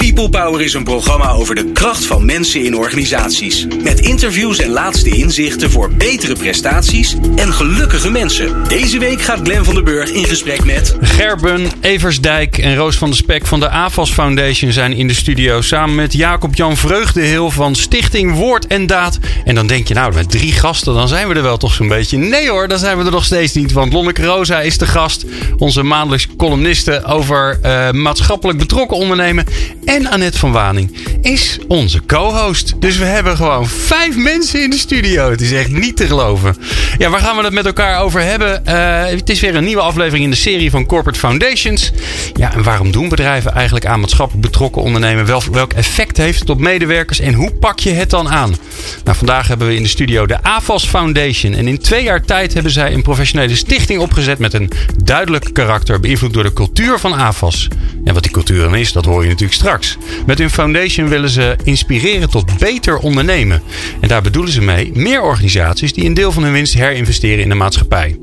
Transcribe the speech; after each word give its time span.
People 0.00 0.28
Power 0.28 0.60
is 0.60 0.74
een 0.74 0.84
programma 0.84 1.30
over 1.30 1.54
de 1.54 1.72
kracht 1.72 2.06
van 2.06 2.24
mensen 2.24 2.64
in 2.64 2.76
organisaties. 2.76 3.66
Met 3.82 4.00
interviews 4.00 4.58
en 4.58 4.70
laatste 4.70 5.10
inzichten 5.10 5.70
voor 5.70 5.90
betere 5.92 6.34
prestaties 6.34 7.16
en 7.36 7.52
gelukkige 7.52 8.10
mensen. 8.10 8.68
Deze 8.68 8.98
week 8.98 9.22
gaat 9.22 9.40
Glen 9.42 9.64
van 9.64 9.74
der 9.74 9.82
Burg 9.82 10.10
in 10.10 10.24
gesprek 10.24 10.64
met... 10.64 10.96
Gerben, 11.00 11.66
Eversdijk 11.80 12.58
en 12.58 12.76
Roos 12.76 12.96
van 12.96 13.08
der 13.08 13.16
Spek 13.16 13.46
van 13.46 13.60
de 13.60 13.68
AFAS 13.68 14.12
Foundation 14.12 14.72
zijn 14.72 14.92
in 14.92 15.08
de 15.08 15.14
studio. 15.14 15.60
Samen 15.60 15.94
met 15.94 16.12
Jacob-Jan 16.12 16.76
Vreugdehil 16.76 17.50
van 17.50 17.74
Stichting 17.74 18.34
Woord 18.34 18.66
en 18.66 18.86
Daad. 18.86 19.18
En 19.44 19.54
dan 19.54 19.66
denk 19.66 19.88
je, 19.88 19.94
nou, 19.94 20.14
met 20.14 20.30
drie 20.30 20.52
gasten, 20.52 20.94
dan 20.94 21.08
zijn 21.08 21.28
we 21.28 21.34
er 21.34 21.42
wel 21.42 21.56
toch 21.56 21.74
zo'n 21.74 21.88
beetje. 21.88 22.18
Nee 22.18 22.48
hoor, 22.48 22.68
dan 22.68 22.78
zijn 22.78 22.98
we 22.98 23.04
er 23.04 23.10
nog 23.10 23.24
steeds 23.24 23.52
niet. 23.52 23.72
Want 23.72 23.92
Lonneke 23.92 24.24
Rosa 24.24 24.60
is 24.60 24.78
de 24.78 24.86
gast 24.86 25.24
onze 25.58 25.82
maandelijks 25.82 26.26
columniste 26.36 27.04
over 27.04 27.58
uh, 27.64 27.90
maatschappelijk 27.90 28.58
betrokken 28.58 28.96
ondernemen. 28.96 29.46
En 29.90 30.06
Annette 30.06 30.38
van 30.38 30.52
Waning 30.52 30.96
is 31.20 31.58
onze 31.68 32.00
co-host. 32.06 32.74
Dus 32.78 32.98
we 32.98 33.04
hebben 33.04 33.36
gewoon 33.36 33.66
vijf 33.68 34.16
mensen 34.16 34.62
in 34.62 34.70
de 34.70 34.78
studio. 34.78 35.30
Het 35.30 35.40
is 35.40 35.52
echt 35.52 35.70
niet 35.70 35.96
te 35.96 36.06
geloven. 36.06 36.56
Ja, 36.98 37.10
waar 37.10 37.20
gaan 37.20 37.36
we 37.36 37.42
het 37.42 37.52
met 37.52 37.66
elkaar 37.66 38.00
over 38.00 38.20
hebben? 38.22 38.62
Uh, 38.68 39.04
het 39.04 39.30
is 39.30 39.40
weer 39.40 39.54
een 39.54 39.64
nieuwe 39.64 39.82
aflevering 39.82 40.24
in 40.24 40.30
de 40.30 40.36
serie 40.36 40.70
van 40.70 40.86
Corporate 40.86 41.18
Foundations. 41.18 41.92
Ja, 42.34 42.52
en 42.52 42.62
waarom 42.62 42.90
doen 42.90 43.08
bedrijven 43.08 43.52
eigenlijk 43.52 43.86
aan 43.86 44.00
maatschappelijk 44.00 44.46
betrokken 44.46 44.82
ondernemen? 44.82 45.26
Wel, 45.26 45.42
welk 45.52 45.72
effect 45.72 46.16
heeft 46.16 46.40
het 46.40 46.50
op 46.50 46.60
medewerkers 46.60 47.20
en 47.20 47.34
hoe 47.34 47.52
pak 47.52 47.78
je 47.78 47.90
het 47.90 48.10
dan 48.10 48.28
aan? 48.28 48.54
Nou, 49.04 49.16
vandaag 49.16 49.48
hebben 49.48 49.66
we 49.66 49.74
in 49.74 49.82
de 49.82 49.88
studio 49.88 50.26
de 50.26 50.42
AFAS 50.42 50.86
Foundation. 50.86 51.54
En 51.54 51.68
in 51.68 51.78
twee 51.78 52.02
jaar 52.02 52.24
tijd 52.24 52.54
hebben 52.54 52.72
zij 52.72 52.92
een 52.92 53.02
professionele 53.02 53.56
stichting 53.56 54.00
opgezet 54.00 54.38
met 54.38 54.54
een 54.54 54.70
duidelijk 55.04 55.50
karakter, 55.52 56.00
beïnvloed 56.00 56.32
door 56.32 56.42
de 56.42 56.52
cultuur 56.52 56.98
van 56.98 57.14
AFAS. 57.14 57.68
En 58.04 58.14
wat 58.14 58.22
die 58.22 58.32
cultuur 58.32 58.62
dan 58.62 58.74
is, 58.74 58.92
dat 58.92 59.04
hoor 59.04 59.22
je 59.22 59.28
natuurlijk 59.28 59.58
straks. 59.58 59.79
Met 60.26 60.38
hun 60.38 60.50
foundation 60.50 61.08
willen 61.08 61.30
ze 61.30 61.56
inspireren 61.64 62.30
tot 62.30 62.58
beter 62.58 62.98
ondernemen. 62.98 63.62
En 64.00 64.08
daar 64.08 64.22
bedoelen 64.22 64.52
ze 64.52 64.62
mee 64.62 64.90
meer 64.94 65.22
organisaties 65.22 65.92
die 65.92 66.04
een 66.04 66.14
deel 66.14 66.32
van 66.32 66.42
hun 66.42 66.52
winst 66.52 66.74
herinvesteren 66.74 67.42
in 67.42 67.48
de 67.48 67.54
maatschappij. 67.54 68.18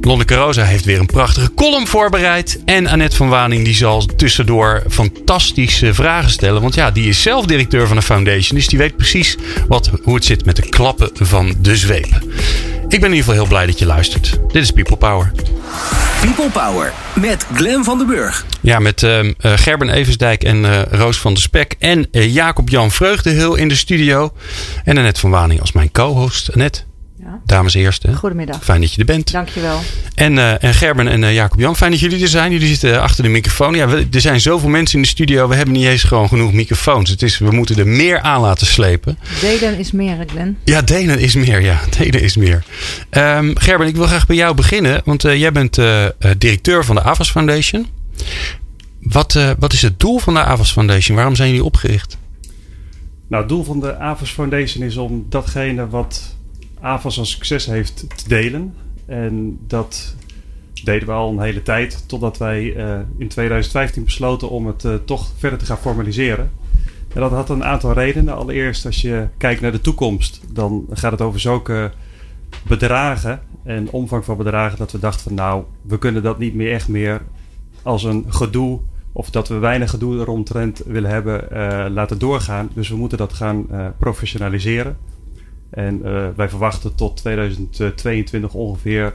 Lonneke 0.00 0.34
Rosa 0.34 0.64
heeft 0.64 0.84
weer 0.84 0.98
een 0.98 1.06
prachtige 1.06 1.54
column 1.54 1.86
voorbereid. 1.86 2.60
En 2.64 2.86
Annette 2.86 3.16
van 3.16 3.28
Waning 3.28 3.64
die 3.64 3.74
zal 3.74 4.06
tussendoor 4.06 4.82
fantastische 4.88 5.94
vragen 5.94 6.30
stellen. 6.30 6.62
Want 6.62 6.74
ja, 6.74 6.90
die 6.90 7.08
is 7.08 7.22
zelf 7.22 7.46
directeur 7.46 7.86
van 7.86 7.96
de 7.96 8.02
foundation. 8.02 8.58
Dus 8.58 8.68
die 8.68 8.78
weet 8.78 8.96
precies 8.96 9.36
wat, 9.68 9.90
hoe 10.02 10.14
het 10.14 10.24
zit 10.24 10.44
met 10.44 10.56
de 10.56 10.68
klappen 10.68 11.10
van 11.14 11.54
de 11.60 11.76
zweep. 11.76 12.20
Ik 12.90 13.00
ben 13.00 13.10
in 13.10 13.16
ieder 13.16 13.30
geval 13.30 13.34
heel 13.34 13.56
blij 13.56 13.66
dat 13.66 13.78
je 13.78 13.86
luistert. 13.86 14.38
Dit 14.52 14.62
is 14.62 14.70
People 14.70 14.96
Power. 14.96 15.32
People 16.20 16.50
Power 16.50 16.92
met 17.14 17.46
Glen 17.54 17.84
van 17.84 17.98
den 17.98 18.06
Burg. 18.06 18.44
Ja, 18.60 18.78
met 18.78 19.02
uh, 19.02 19.32
Gerben 19.38 19.88
Eversdijk 19.88 20.44
en 20.44 20.64
uh, 20.64 20.82
Roos 20.90 21.18
van 21.18 21.32
der 21.32 21.42
Spek 21.42 21.74
en 21.78 22.06
uh, 22.12 22.34
Jacob-Jan 22.34 22.90
Vreugdehil 22.90 23.54
in 23.54 23.68
de 23.68 23.74
studio. 23.74 24.32
En 24.84 24.98
Annette 24.98 25.20
van 25.20 25.30
Waning 25.30 25.60
als 25.60 25.72
mijn 25.72 25.92
co-host. 25.92 26.52
Annette. 26.52 26.82
Ja. 27.22 27.40
Dames 27.44 27.74
eerst. 27.74 28.02
Hè? 28.02 28.14
Goedemiddag. 28.14 28.64
Fijn 28.64 28.80
dat 28.80 28.92
je 28.92 29.00
er 29.00 29.06
bent. 29.06 29.32
Dankjewel. 29.32 29.80
En, 30.14 30.32
uh, 30.32 30.64
en 30.64 30.74
Gerben 30.74 31.08
en 31.08 31.22
uh, 31.22 31.34
Jacob-Jan, 31.34 31.76
fijn 31.76 31.90
dat 31.90 32.00
jullie 32.00 32.22
er 32.22 32.28
zijn. 32.28 32.52
Jullie 32.52 32.68
zitten 32.68 33.02
achter 33.02 33.22
de 33.22 33.28
microfoon. 33.28 33.74
Ja, 33.74 33.88
we, 33.88 34.06
er 34.10 34.20
zijn 34.20 34.40
zoveel 34.40 34.68
mensen 34.68 34.96
in 34.96 35.02
de 35.02 35.08
studio. 35.08 35.48
We 35.48 35.54
hebben 35.54 35.74
niet 35.74 35.86
eens 35.86 36.02
gewoon 36.02 36.28
genoeg 36.28 36.52
microfoons. 36.52 37.10
Het 37.10 37.22
is, 37.22 37.38
we 37.38 37.50
moeten 37.50 37.76
er 37.76 37.86
meer 37.86 38.20
aan 38.20 38.40
laten 38.40 38.66
slepen. 38.66 39.18
Delen 39.40 39.78
is 39.78 39.92
meer, 39.92 40.24
Glenn. 40.26 40.58
Ja, 40.64 40.82
delen 40.82 41.18
is 41.18 41.34
meer. 41.34 41.60
Ja, 41.60 41.80
delen 41.98 42.22
is 42.22 42.36
meer. 42.36 42.64
Um, 43.10 43.58
Gerben, 43.58 43.86
ik 43.86 43.96
wil 43.96 44.06
graag 44.06 44.26
bij 44.26 44.36
jou 44.36 44.54
beginnen. 44.54 45.00
Want 45.04 45.24
uh, 45.24 45.36
jij 45.36 45.52
bent 45.52 45.74
directeur 46.38 46.84
van 46.84 46.94
de 46.94 47.02
AVAS 47.02 47.30
Foundation. 47.30 47.86
Wat, 49.00 49.38
wat 49.58 49.72
is 49.72 49.82
het 49.82 50.00
doel 50.00 50.18
van 50.18 50.34
de 50.34 50.44
AVAS 50.44 50.72
Foundation? 50.72 51.16
Waarom 51.16 51.34
zijn 51.34 51.48
jullie 51.48 51.64
opgericht? 51.64 52.18
Nou, 53.28 53.42
het 53.42 53.48
doel 53.48 53.64
van 53.64 53.80
de 53.80 53.98
AVAS 53.98 54.30
Foundation 54.30 54.84
is 54.84 54.96
om 54.96 55.26
datgene 55.28 55.88
wat 55.88 56.38
AVAS 56.80 57.16
een 57.16 57.26
succes 57.26 57.66
heeft 57.66 57.96
te 58.16 58.28
delen. 58.28 58.74
En 59.06 59.58
dat 59.66 60.14
deden 60.84 61.08
we 61.08 61.14
al 61.14 61.30
een 61.30 61.40
hele 61.40 61.62
tijd, 61.62 62.08
totdat 62.08 62.38
wij 62.38 62.76
uh, 62.76 62.98
in 63.18 63.28
2015 63.28 64.04
besloten 64.04 64.50
om 64.50 64.66
het 64.66 64.84
uh, 64.84 64.94
toch 65.04 65.32
verder 65.36 65.58
te 65.58 65.64
gaan 65.64 65.78
formaliseren. 65.78 66.50
En 67.14 67.20
dat 67.20 67.30
had 67.30 67.48
een 67.48 67.64
aantal 67.64 67.92
redenen. 67.92 68.34
Allereerst, 68.34 68.86
als 68.86 69.00
je 69.00 69.28
kijkt 69.36 69.60
naar 69.60 69.72
de 69.72 69.80
toekomst, 69.80 70.40
dan 70.52 70.86
gaat 70.90 71.12
het 71.12 71.20
over 71.20 71.40
zulke 71.40 71.92
bedragen 72.62 73.40
en 73.64 73.90
omvang 73.90 74.24
van 74.24 74.36
bedragen 74.36 74.78
dat 74.78 74.92
we 74.92 74.98
dachten 74.98 75.22
van 75.22 75.34
nou, 75.34 75.64
we 75.82 75.98
kunnen 75.98 76.22
dat 76.22 76.38
niet 76.38 76.54
meer 76.54 76.72
echt 76.72 76.88
meer 76.88 77.22
als 77.82 78.04
een 78.04 78.24
gedoe 78.28 78.80
of 79.12 79.30
dat 79.30 79.48
we 79.48 79.58
weinig 79.58 79.90
gedoe 79.90 80.18
eromtrent 80.18 80.82
willen 80.86 81.10
hebben 81.10 81.48
uh, 81.52 81.86
laten 81.90 82.18
doorgaan. 82.18 82.70
Dus 82.74 82.88
we 82.88 82.96
moeten 82.96 83.18
dat 83.18 83.32
gaan 83.32 83.66
professionaliseren. 83.98 84.96
En 85.70 86.00
uh, 86.04 86.26
wij 86.36 86.48
verwachten 86.48 86.94
tot 86.94 87.16
2022 87.16 88.54
ongeveer 88.54 89.14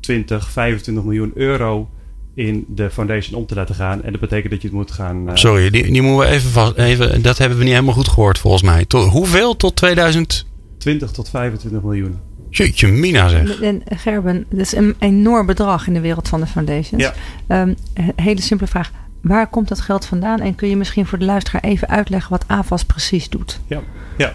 20, 0.00 0.50
25 0.50 1.04
miljoen 1.04 1.32
euro 1.34 1.88
in 2.34 2.64
de 2.68 2.90
foundation 2.90 3.40
om 3.40 3.46
te 3.46 3.54
laten 3.54 3.74
gaan. 3.74 4.02
En 4.02 4.12
dat 4.12 4.20
betekent 4.20 4.52
dat 4.52 4.62
je 4.62 4.68
het 4.68 4.76
moet 4.76 4.90
gaan. 4.90 5.28
Uh... 5.28 5.34
Sorry, 5.34 5.70
die, 5.70 5.92
die 5.92 6.02
moeten 6.02 6.28
we 6.28 6.34
even 6.34 6.50
vast. 6.50 6.76
Even, 6.76 7.22
dat 7.22 7.38
hebben 7.38 7.58
we 7.58 7.64
niet 7.64 7.72
helemaal 7.72 7.94
goed 7.94 8.08
gehoord 8.08 8.38
volgens 8.38 8.62
mij. 8.62 8.84
Tot, 8.84 9.08
hoeveel 9.08 9.56
tot 9.56 9.76
2000? 9.76 10.46
20 10.78 11.10
tot 11.10 11.28
25 11.28 11.82
miljoen. 11.82 12.18
Jeetje, 12.50 12.88
Mina 12.88 13.28
zeg. 13.28 13.60
En 13.60 13.82
Gerben, 13.86 14.46
dat 14.50 14.60
is 14.60 14.74
een 14.74 14.94
enorm 14.98 15.46
bedrag 15.46 15.86
in 15.86 15.94
de 15.94 16.00
wereld 16.00 16.28
van 16.28 16.40
de 16.40 16.46
foundations. 16.46 17.12
Ja. 17.48 17.60
Um, 17.60 17.76
hele 18.16 18.40
simpele 18.40 18.70
vraag. 18.70 18.90
Waar 19.20 19.46
komt 19.46 19.68
dat 19.68 19.80
geld 19.80 20.06
vandaan? 20.06 20.40
En 20.40 20.54
kun 20.54 20.68
je 20.68 20.76
misschien 20.76 21.06
voor 21.06 21.18
de 21.18 21.24
luisteraar 21.24 21.62
even 21.62 21.88
uitleggen 21.88 22.30
wat 22.30 22.44
AVAS 22.46 22.84
precies 22.84 23.28
doet? 23.28 23.60
Ja, 23.66 23.80
ja. 24.16 24.34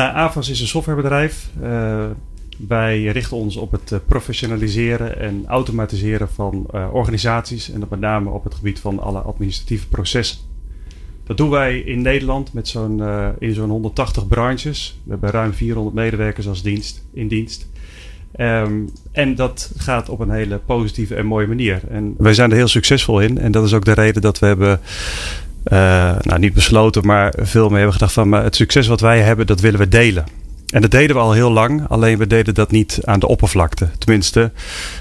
Nou, 0.00 0.38
is 0.38 0.60
een 0.60 0.66
softwarebedrijf. 0.66 1.48
Uh, 1.62 2.04
wij 2.68 3.04
richten 3.04 3.36
ons 3.36 3.56
op 3.56 3.72
het 3.72 3.92
eh, 3.92 3.98
professionaliseren 4.06 5.18
en 5.18 5.44
automatiseren 5.46 6.28
van 6.28 6.66
uh, 6.74 6.88
organisaties. 6.92 7.70
En 7.70 7.80
dat 7.80 7.90
met 7.90 8.00
name 8.00 8.30
op 8.30 8.44
het 8.44 8.54
gebied 8.54 8.80
van 8.80 8.98
alle 8.98 9.18
administratieve 9.18 9.88
processen. 9.88 10.38
Dat 11.24 11.36
doen 11.36 11.50
wij 11.50 11.78
in 11.78 12.02
Nederland 12.02 12.52
met 12.52 12.68
zo'n, 12.68 13.02
in 13.38 13.54
zo'n 13.54 13.70
180 13.70 14.28
branches. 14.28 15.00
We 15.04 15.10
hebben 15.10 15.30
ruim 15.30 15.52
400 15.52 15.96
medewerkers 15.96 16.48
als 16.48 16.62
dienst, 16.62 17.04
in 17.12 17.28
dienst. 17.28 17.68
Um, 18.38 18.90
en 19.12 19.34
dat 19.34 19.72
gaat 19.76 20.08
op 20.08 20.20
een 20.20 20.30
hele 20.30 20.58
positieve 20.58 21.14
en 21.14 21.26
mooie 21.26 21.46
manier. 21.46 21.80
En 21.88 22.14
wij 22.18 22.34
zijn 22.34 22.50
er 22.50 22.56
heel 22.56 22.68
succesvol 22.68 23.20
in. 23.20 23.38
En 23.38 23.52
dat 23.52 23.64
is 23.64 23.72
ook 23.72 23.84
de 23.84 23.92
reden 23.92 24.22
dat 24.22 24.38
we 24.38 24.46
hebben 24.46 24.80
nou, 25.64 26.38
niet 26.38 26.54
besloten, 26.54 27.06
maar 27.06 27.34
veel 27.38 27.68
meer 27.68 27.76
hebben 27.76 27.92
gedacht 27.92 28.12
van 28.12 28.28
maar 28.28 28.44
het 28.44 28.56
succes 28.56 28.86
wat 28.86 29.00
wij 29.00 29.20
hebben, 29.20 29.46
dat 29.46 29.60
willen 29.60 29.80
we 29.80 29.88
delen. 29.88 30.24
En 30.70 30.80
dat 30.80 30.90
deden 30.90 31.16
we 31.16 31.22
al 31.22 31.32
heel 31.32 31.50
lang, 31.50 31.82
alleen 31.88 32.18
we 32.18 32.26
deden 32.26 32.54
dat 32.54 32.70
niet 32.70 32.98
aan 33.04 33.20
de 33.20 33.28
oppervlakte. 33.28 33.88
Tenminste, 33.98 34.50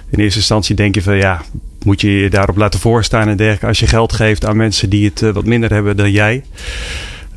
in 0.09 0.19
eerste 0.19 0.39
instantie 0.39 0.75
denk 0.75 0.95
je 0.95 1.01
van 1.01 1.17
ja, 1.17 1.41
moet 1.83 2.01
je 2.01 2.11
je 2.11 2.29
daarop 2.29 2.57
laten 2.57 2.79
voorstaan 2.79 3.27
en 3.27 3.37
dergelijke 3.37 3.67
als 3.67 3.79
je 3.79 3.87
geld 3.87 4.13
geeft 4.13 4.45
aan 4.45 4.57
mensen 4.57 4.89
die 4.89 5.05
het 5.05 5.21
uh, 5.21 5.31
wat 5.31 5.45
minder 5.45 5.73
hebben 5.73 5.97
dan 5.97 6.11
jij. 6.11 6.43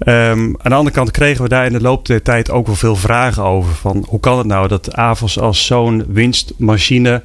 Um, 0.06 0.56
aan 0.58 0.70
de 0.70 0.74
andere 0.74 0.96
kant 0.96 1.10
kregen 1.10 1.42
we 1.42 1.48
daar 1.48 1.66
in 1.66 1.72
de 1.72 1.80
loop 1.80 2.06
der 2.06 2.22
tijd 2.22 2.50
ook 2.50 2.66
wel 2.66 2.76
veel 2.76 2.96
vragen 2.96 3.42
over. 3.42 3.74
Van 3.74 4.04
hoe 4.08 4.20
kan 4.20 4.38
het 4.38 4.46
nou 4.46 4.68
dat 4.68 4.94
AVOS 4.94 5.38
als 5.38 5.66
zo'n 5.66 6.04
winstmachine 6.08 7.22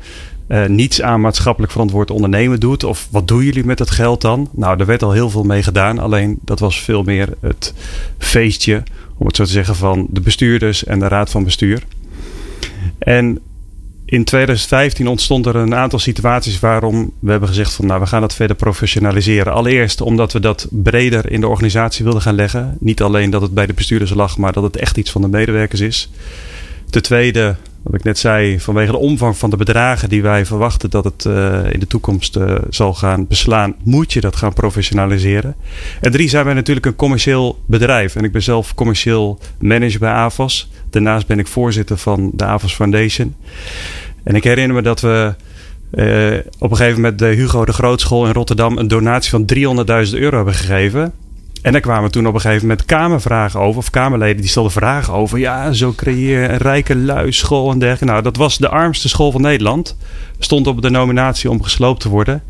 uh, 0.47 0.66
niets 0.66 1.02
aan 1.02 1.22
maatschappelijk 1.22 1.72
verantwoord 1.72 2.12
ondernemen 2.12 2.59
doet. 2.59 2.84
Of 2.84 3.08
wat 3.12 3.28
doen 3.28 3.44
jullie 3.44 3.66
met 3.66 3.78
dat 3.78 3.90
geld 3.90 4.22
dan? 4.22 4.50
Nou, 4.52 4.80
er 4.80 4.85
werd 4.85 5.03
al 5.03 5.12
heel 5.12 5.30
veel 5.30 5.44
mee 5.44 5.63
gedaan. 5.63 6.00
Alleen 6.00 6.40
dat 6.41 6.59
was 6.59 6.81
veel 6.81 7.03
meer 7.03 7.30
het 7.41 7.74
feestje, 8.18 8.84
om 9.18 9.28
het 9.28 9.35
zo 9.35 9.44
te 9.44 9.52
zeggen, 9.52 9.75
van 9.75 10.08
de 10.09 10.22
bestuurders 10.22 10.84
en 10.84 11.00
de 11.00 11.08
raad 11.08 11.30
van 11.30 11.44
bestuur. 11.44 11.84
En 12.97 13.40
in 14.06 14.24
2015 14.24 15.08
ontstond 15.08 15.46
er 15.46 15.56
een 15.56 15.76
aantal 15.76 15.99
situaties 15.99 16.59
waarom 16.59 17.11
we 17.20 17.32
hebben 17.32 17.50
gezegd 17.50 17.73
van 17.73 17.85
nou 17.85 18.00
we 18.00 18.05
gaan 18.05 18.22
dat 18.22 18.35
verder 18.35 18.55
professionaliseren. 18.55 19.53
Allereerst 19.53 20.02
omdat 20.02 20.34
we 20.34 20.40
dat 20.40 20.67
breder 20.70 21.32
in 21.32 21.41
de 21.41 21.47
organisatie 21.47 22.03
wilden 22.03 22.22
gaan 22.22 22.35
leggen. 22.35 22.78
Niet 22.79 23.02
alleen 23.02 23.29
dat 23.29 23.41
het 23.41 23.53
bij 23.53 23.66
de 23.66 23.73
bestuurders 23.73 24.14
lag, 24.14 24.38
maar 24.38 24.53
dat 24.53 24.64
het 24.64 24.78
echt 24.78 24.97
iets 24.97 25.11
van 25.11 25.22
de 25.22 25.28
medewerkers 25.28 25.82
is. 25.82 26.09
Ten 26.90 27.02
tweede 27.02 27.55
wat 27.87 27.99
ik 27.99 28.05
net 28.05 28.17
zei, 28.17 28.59
vanwege 28.59 28.91
de 28.91 28.97
omvang 28.97 29.37
van 29.37 29.49
de 29.49 29.57
bedragen 29.57 30.09
die 30.09 30.22
wij 30.22 30.45
verwachten 30.45 30.89
dat 30.89 31.03
het 31.03 31.25
uh, 31.25 31.72
in 31.72 31.79
de 31.79 31.87
toekomst 31.87 32.35
uh, 32.35 32.55
zal 32.69 32.93
gaan 32.93 33.28
beslaan, 33.28 33.75
moet 33.84 34.13
je 34.13 34.22
dat 34.22 34.35
gaan 34.35 34.53
professionaliseren. 34.53 35.55
En 36.01 36.11
drie, 36.11 36.29
zijn 36.29 36.45
wij 36.45 36.53
natuurlijk 36.53 36.85
een 36.85 36.95
commercieel 36.95 37.59
bedrijf. 37.66 38.16
En 38.16 38.23
ik 38.23 38.31
ben 38.31 38.43
zelf 38.43 38.73
commercieel 38.73 39.39
manager 39.59 39.99
bij 39.99 40.11
AVAS. 40.11 40.69
Daarnaast 40.89 41.28
ben 41.28 41.39
ik 41.39 41.47
voorzitter 41.47 41.97
van 41.97 42.31
de 42.34 42.45
AVAS 42.45 42.73
Foundation. 42.73 43.35
En 44.23 44.35
ik 44.35 44.43
herinner 44.43 44.75
me 44.75 44.81
dat 44.81 45.01
we 45.01 45.33
uh, 45.91 46.37
op 46.59 46.72
een 46.72 46.78
gegeven 46.78 47.01
moment 47.01 47.19
de 47.19 47.25
Hugo 47.25 47.66
de 47.66 47.73
Grootschool 47.73 48.25
in 48.25 48.33
Rotterdam 48.33 48.78
een 48.78 48.87
donatie 48.87 49.29
van 49.29 49.45
300.000 49.53 50.13
euro 50.13 50.35
hebben 50.35 50.53
gegeven. 50.53 51.13
En 51.61 51.71
daar 51.71 51.81
kwamen 51.81 52.11
toen 52.11 52.27
op 52.27 52.33
een 52.33 52.41
gegeven 52.41 52.67
moment 52.67 52.85
kamervragen 52.85 53.59
over, 53.59 53.77
of 53.77 53.89
kamerleden 53.89 54.41
die 54.41 54.49
stelden 54.49 54.71
vragen 54.71 55.13
over. 55.13 55.39
Ja, 55.39 55.71
zo 55.71 55.93
creëer 55.95 56.41
je 56.41 56.47
een 56.47 56.57
rijke 56.57 56.95
luisschool 56.95 57.71
en 57.71 57.79
dergelijke. 57.79 58.05
Nou, 58.05 58.23
dat 58.23 58.37
was 58.37 58.57
de 58.57 58.69
armste 58.69 59.09
school 59.09 59.31
van 59.31 59.41
Nederland. 59.41 59.97
Stond 60.39 60.67
op 60.67 60.81
de 60.81 60.89
nominatie 60.89 61.49
om 61.49 61.63
gesloopt 61.63 62.01
te 62.01 62.09
worden. 62.09 62.43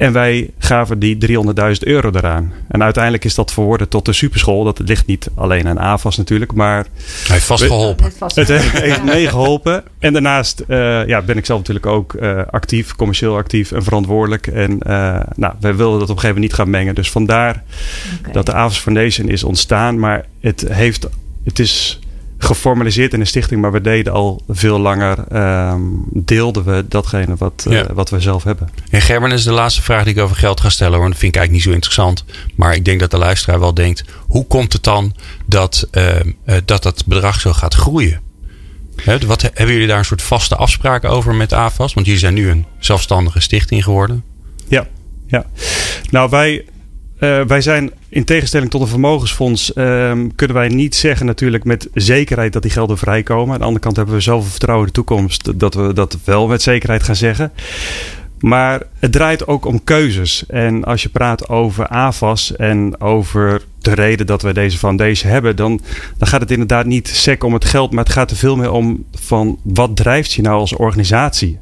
En 0.00 0.12
wij 0.12 0.50
gaven 0.58 0.98
die 0.98 1.18
300.000 1.26 1.32
euro 1.78 2.10
eraan. 2.12 2.52
En 2.68 2.82
uiteindelijk 2.82 3.24
is 3.24 3.34
dat 3.34 3.52
verworden 3.52 3.88
tot 3.88 4.04
de 4.04 4.12
superschool. 4.12 4.64
Dat 4.64 4.78
ligt 4.78 5.06
niet 5.06 5.28
alleen 5.34 5.68
aan 5.68 5.78
AFAS 5.78 6.16
natuurlijk, 6.16 6.52
maar... 6.52 6.76
Hij 6.76 7.34
heeft 7.34 7.44
vast 7.44 7.62
geholpen. 7.62 8.12
Het 8.34 8.48
heeft 8.48 9.04
meegeholpen. 9.04 9.84
En 9.98 10.12
daarnaast 10.12 10.62
uh, 10.68 11.06
ja, 11.06 11.22
ben 11.22 11.36
ik 11.36 11.46
zelf 11.46 11.58
natuurlijk 11.58 11.86
ook 11.86 12.14
uh, 12.14 12.42
actief, 12.50 12.96
commercieel 12.96 13.36
actief 13.36 13.72
en 13.72 13.82
verantwoordelijk. 13.82 14.46
En 14.46 14.72
uh, 14.72 15.20
nou, 15.34 15.54
wij 15.60 15.76
wilden 15.76 15.98
dat 15.98 16.10
op 16.10 16.16
een 16.16 16.20
gegeven 16.20 16.28
moment 16.28 16.40
niet 16.40 16.54
gaan 16.54 16.70
mengen. 16.70 16.94
Dus 16.94 17.10
vandaar 17.10 17.62
okay. 18.20 18.32
dat 18.32 18.46
de 18.46 18.52
AFAS 18.52 18.78
Foundation 18.78 19.28
is 19.28 19.44
ontstaan. 19.44 19.98
Maar 19.98 20.24
het, 20.40 20.64
heeft, 20.68 21.08
het 21.44 21.58
is 21.58 21.98
geformaliseerd 22.42 23.12
in 23.12 23.20
een 23.20 23.26
stichting, 23.26 23.60
maar 23.60 23.72
we 23.72 23.80
deden 23.80 24.12
al 24.12 24.42
veel 24.48 24.78
langer, 24.78 25.36
um, 25.72 26.04
deelden 26.12 26.64
we 26.64 26.84
datgene 26.88 27.36
wat, 27.36 27.64
uh, 27.68 27.82
wat 27.92 28.10
we 28.10 28.20
zelf 28.20 28.44
hebben. 28.44 28.68
En 28.90 29.00
Gerben 29.00 29.32
is 29.32 29.44
de 29.44 29.52
laatste 29.52 29.82
vraag 29.82 30.04
die 30.04 30.14
ik 30.14 30.20
over 30.20 30.36
geld 30.36 30.60
ga 30.60 30.68
stellen, 30.68 30.98
hoor. 30.98 31.08
Dat 31.08 31.18
vind 31.18 31.34
ik 31.34 31.40
eigenlijk 31.40 31.52
niet 31.52 31.74
zo 31.74 31.80
interessant. 31.80 32.24
Maar 32.54 32.74
ik 32.74 32.84
denk 32.84 33.00
dat 33.00 33.10
de 33.10 33.18
luisteraar 33.18 33.60
wel 33.60 33.74
denkt, 33.74 34.04
hoe 34.26 34.46
komt 34.46 34.72
het 34.72 34.82
dan 34.82 35.14
dat 35.46 35.88
uh, 35.92 36.14
uh, 36.14 36.56
dat, 36.64 36.82
dat 36.82 37.06
bedrag 37.06 37.40
zo 37.40 37.52
gaat 37.52 37.74
groeien? 37.74 38.20
He, 38.96 39.18
wat, 39.18 39.42
hebben 39.42 39.72
jullie 39.72 39.86
daar 39.86 39.98
een 39.98 40.04
soort 40.04 40.22
vaste 40.22 40.56
afspraken 40.56 41.10
over 41.10 41.34
met 41.34 41.52
AFAS? 41.52 41.94
Want 41.94 42.06
jullie 42.06 42.20
zijn 42.20 42.34
nu 42.34 42.50
een 42.50 42.66
zelfstandige 42.78 43.40
stichting 43.40 43.84
geworden. 43.84 44.24
Ja, 44.68 44.86
ja. 45.26 45.44
Nou, 46.10 46.30
wij 46.30 46.64
uh, 47.20 47.40
wij 47.40 47.60
zijn 47.60 47.90
in 48.08 48.24
tegenstelling 48.24 48.70
tot 48.70 48.80
een 48.80 48.86
vermogensfonds, 48.86 49.72
uh, 49.74 50.12
kunnen 50.36 50.56
wij 50.56 50.68
niet 50.68 50.94
zeggen 50.94 51.26
natuurlijk 51.26 51.64
met 51.64 51.88
zekerheid 51.94 52.52
dat 52.52 52.62
die 52.62 52.70
gelden 52.70 52.98
vrijkomen. 52.98 53.52
Aan 53.52 53.58
de 53.58 53.64
andere 53.64 53.84
kant 53.84 53.96
hebben 53.96 54.14
we 54.14 54.20
zoveel 54.20 54.50
vertrouwen 54.50 54.86
in 54.86 54.92
de 54.92 55.00
toekomst 55.02 55.58
dat 55.58 55.74
we 55.74 55.92
dat 55.92 56.18
wel 56.24 56.46
met 56.46 56.62
zekerheid 56.62 57.02
gaan 57.02 57.16
zeggen. 57.16 57.52
Maar 58.40 58.82
het 58.98 59.12
draait 59.12 59.46
ook 59.46 59.64
om 59.64 59.84
keuzes. 59.84 60.44
En 60.46 60.84
als 60.84 61.02
je 61.02 61.08
praat 61.08 61.48
over 61.48 61.86
AFAS 61.86 62.56
en 62.56 63.00
over 63.00 63.62
de 63.78 63.94
reden 63.94 64.26
dat 64.26 64.42
we 64.42 64.52
deze 64.52 64.78
foundation 64.78 65.32
hebben, 65.32 65.56
dan, 65.56 65.80
dan 66.18 66.28
gaat 66.28 66.40
het 66.40 66.50
inderdaad 66.50 66.86
niet 66.86 67.08
sec 67.08 67.44
om 67.44 67.52
het 67.52 67.64
geld, 67.64 67.92
maar 67.92 68.04
het 68.04 68.12
gaat 68.12 68.30
er 68.30 68.36
veel 68.36 68.56
meer 68.56 68.70
om 68.70 69.04
van 69.12 69.58
wat 69.62 69.96
drijft 69.96 70.32
je 70.32 70.42
nou 70.42 70.58
als 70.58 70.74
organisatie? 70.74 71.58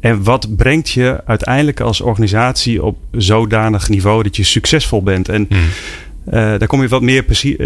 En 0.00 0.22
wat 0.22 0.56
brengt 0.56 0.90
je 0.90 1.20
uiteindelijk 1.26 1.80
als 1.80 2.00
organisatie 2.00 2.82
op 2.82 2.96
zodanig 3.12 3.88
niveau 3.88 4.22
dat 4.22 4.36
je 4.36 4.42
succesvol 4.42 5.02
bent? 5.02 5.28
En 5.28 5.46
hmm. 5.48 5.58
uh, 5.58 6.32
daar 6.34 6.66
kom 6.66 6.82
je 6.82 6.88
wat 6.88 7.02
meer 7.02 7.24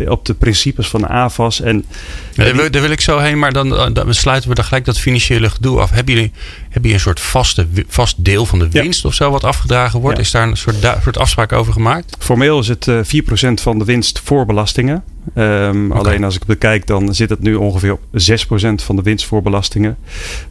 op 0.09 0.25
de 0.25 0.35
principes 0.35 0.89
van 0.89 1.01
de 1.01 1.09
AFAS. 1.09 1.61
En, 1.61 1.85
ja, 2.33 2.45
daar, 2.45 2.57
wil, 2.57 2.71
daar, 2.71 2.83
wil, 2.83 2.91
ik 2.91 3.01
zo 3.01 3.19
heen, 3.19 3.39
maar 3.39 3.53
dan, 3.53 3.77
eh, 3.77 3.87
dan 3.93 4.15
sluiten 4.15 4.49
we 4.49 4.55
dan 4.55 4.65
gelijk 4.65 4.85
dat 4.85 4.99
financiële 4.99 5.51
gedoe 5.51 5.81
af. 5.81 5.91
Hebben 5.91 6.15
jullie, 6.15 6.33
hebben 6.63 6.73
jullie 6.73 6.95
een 6.95 7.01
soort 7.01 7.21
vaste, 7.21 7.67
vast 7.89 8.25
deel 8.25 8.47
van 8.47 8.59
de 8.59 8.69
winst 8.69 9.03
ja. 9.03 9.09
of 9.09 9.15
zo 9.15 9.31
wat 9.31 9.45
afgedragen 9.45 10.01
wordt? 10.01 10.17
Ja. 10.17 10.23
Is 10.23 10.31
daar 10.31 10.49
een 10.49 10.57
soort, 10.57 10.77
soort 11.03 11.19
afspraak 11.19 11.53
over 11.53 11.73
gemaakt? 11.73 12.17
Formeel 12.19 12.59
is 12.59 12.69
het 12.69 12.87
uh, 12.87 12.99
4% 12.99 13.01
van 13.55 13.79
de 13.79 13.85
winst 13.85 14.21
voor 14.25 14.47
belastingen. 14.47 15.05
Um, 15.35 15.91
okay. 15.91 15.99
Alleen 15.99 16.25
als 16.25 16.35
ik 16.35 16.45
bekijk, 16.45 16.87
dan 16.87 17.15
zit 17.15 17.31
het 17.31 17.41
nu 17.41 17.55
ongeveer 17.55 17.93
op 17.93 18.01
6% 18.13 18.75
van 18.75 18.97
de 18.97 19.03
winst 19.03 19.27
voor 19.27 19.43
belastingen. 19.43 19.97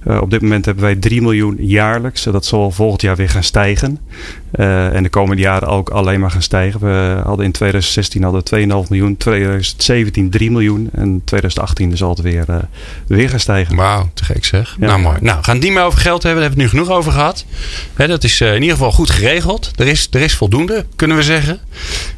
Uh, 0.08 0.22
op 0.22 0.30
dit 0.30 0.42
moment 0.42 0.66
hebben 0.66 0.84
wij 0.84 0.96
3 0.96 1.22
miljoen 1.22 1.56
jaarlijks. 1.60 2.24
Dat 2.24 2.46
zal 2.46 2.72
volgend 2.72 3.02
jaar 3.02 3.16
weer 3.16 3.30
gaan 3.30 3.44
stijgen. 3.44 4.00
Uh, 4.56 4.96
en 4.96 5.04
de 5.04 5.10
komende 5.10 5.42
jaren 5.42 5.68
ook 5.68 5.90
alleen 5.90 6.20
maar 6.20 6.32
gaan 6.32 6.42
stijgen. 6.42 6.80
We 6.80 7.22
hadden 7.24 7.46
in 7.46 7.52
2016 7.52 8.24
hadden 8.24 8.44
2,5 8.84 8.90
miljoen, 8.90 9.18
2017 9.18 10.30
3 10.30 10.52
miljoen 10.52 10.90
en 10.92 11.22
2018 11.26 11.98
zal 11.98 12.10
het 12.10 12.22
weer, 12.22 12.46
uh, 12.50 12.56
weer 13.08 13.30
gaan 13.30 13.40
stijgen. 13.40 13.76
Wauw, 13.76 14.10
te 14.14 14.26
gek 14.26 14.46
zeg. 14.46 14.76
Ja. 14.80 14.86
Nou 14.86 15.00
mooi. 15.00 15.18
Nou, 15.22 15.38
we 15.38 15.44
gaan 15.44 15.56
het 15.56 15.64
niet 15.64 15.74
meer 15.74 15.84
over 15.84 16.00
geld 16.00 16.24
hebben. 16.24 16.42
Daar 16.42 16.50
hebben 16.50 16.70
we 16.70 16.72
het 16.72 16.74
nu 16.74 16.86
genoeg 16.86 16.98
over 16.98 17.12
gehad. 17.12 17.46
He, 17.94 18.08
dat 18.08 18.24
is 18.24 18.42
in 18.42 18.54
ieder 18.54 18.78
geval 18.78 18.92
goed 18.92 19.10
geregeld. 19.10 19.72
Er 19.76 19.88
is, 19.88 20.08
er 20.12 20.22
is 20.22 20.36
voldoende, 20.36 20.86
kunnen 20.96 21.18
we 21.18 21.24
zeggen. 21.24 21.60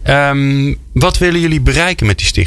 Um, 0.08 0.78
wat 0.94 1.18
willen 1.18 1.40
jullie 1.40 1.62
bereiken 1.62 2.06
met 2.06 2.18
die 2.18 2.28
stichting? 2.28 2.45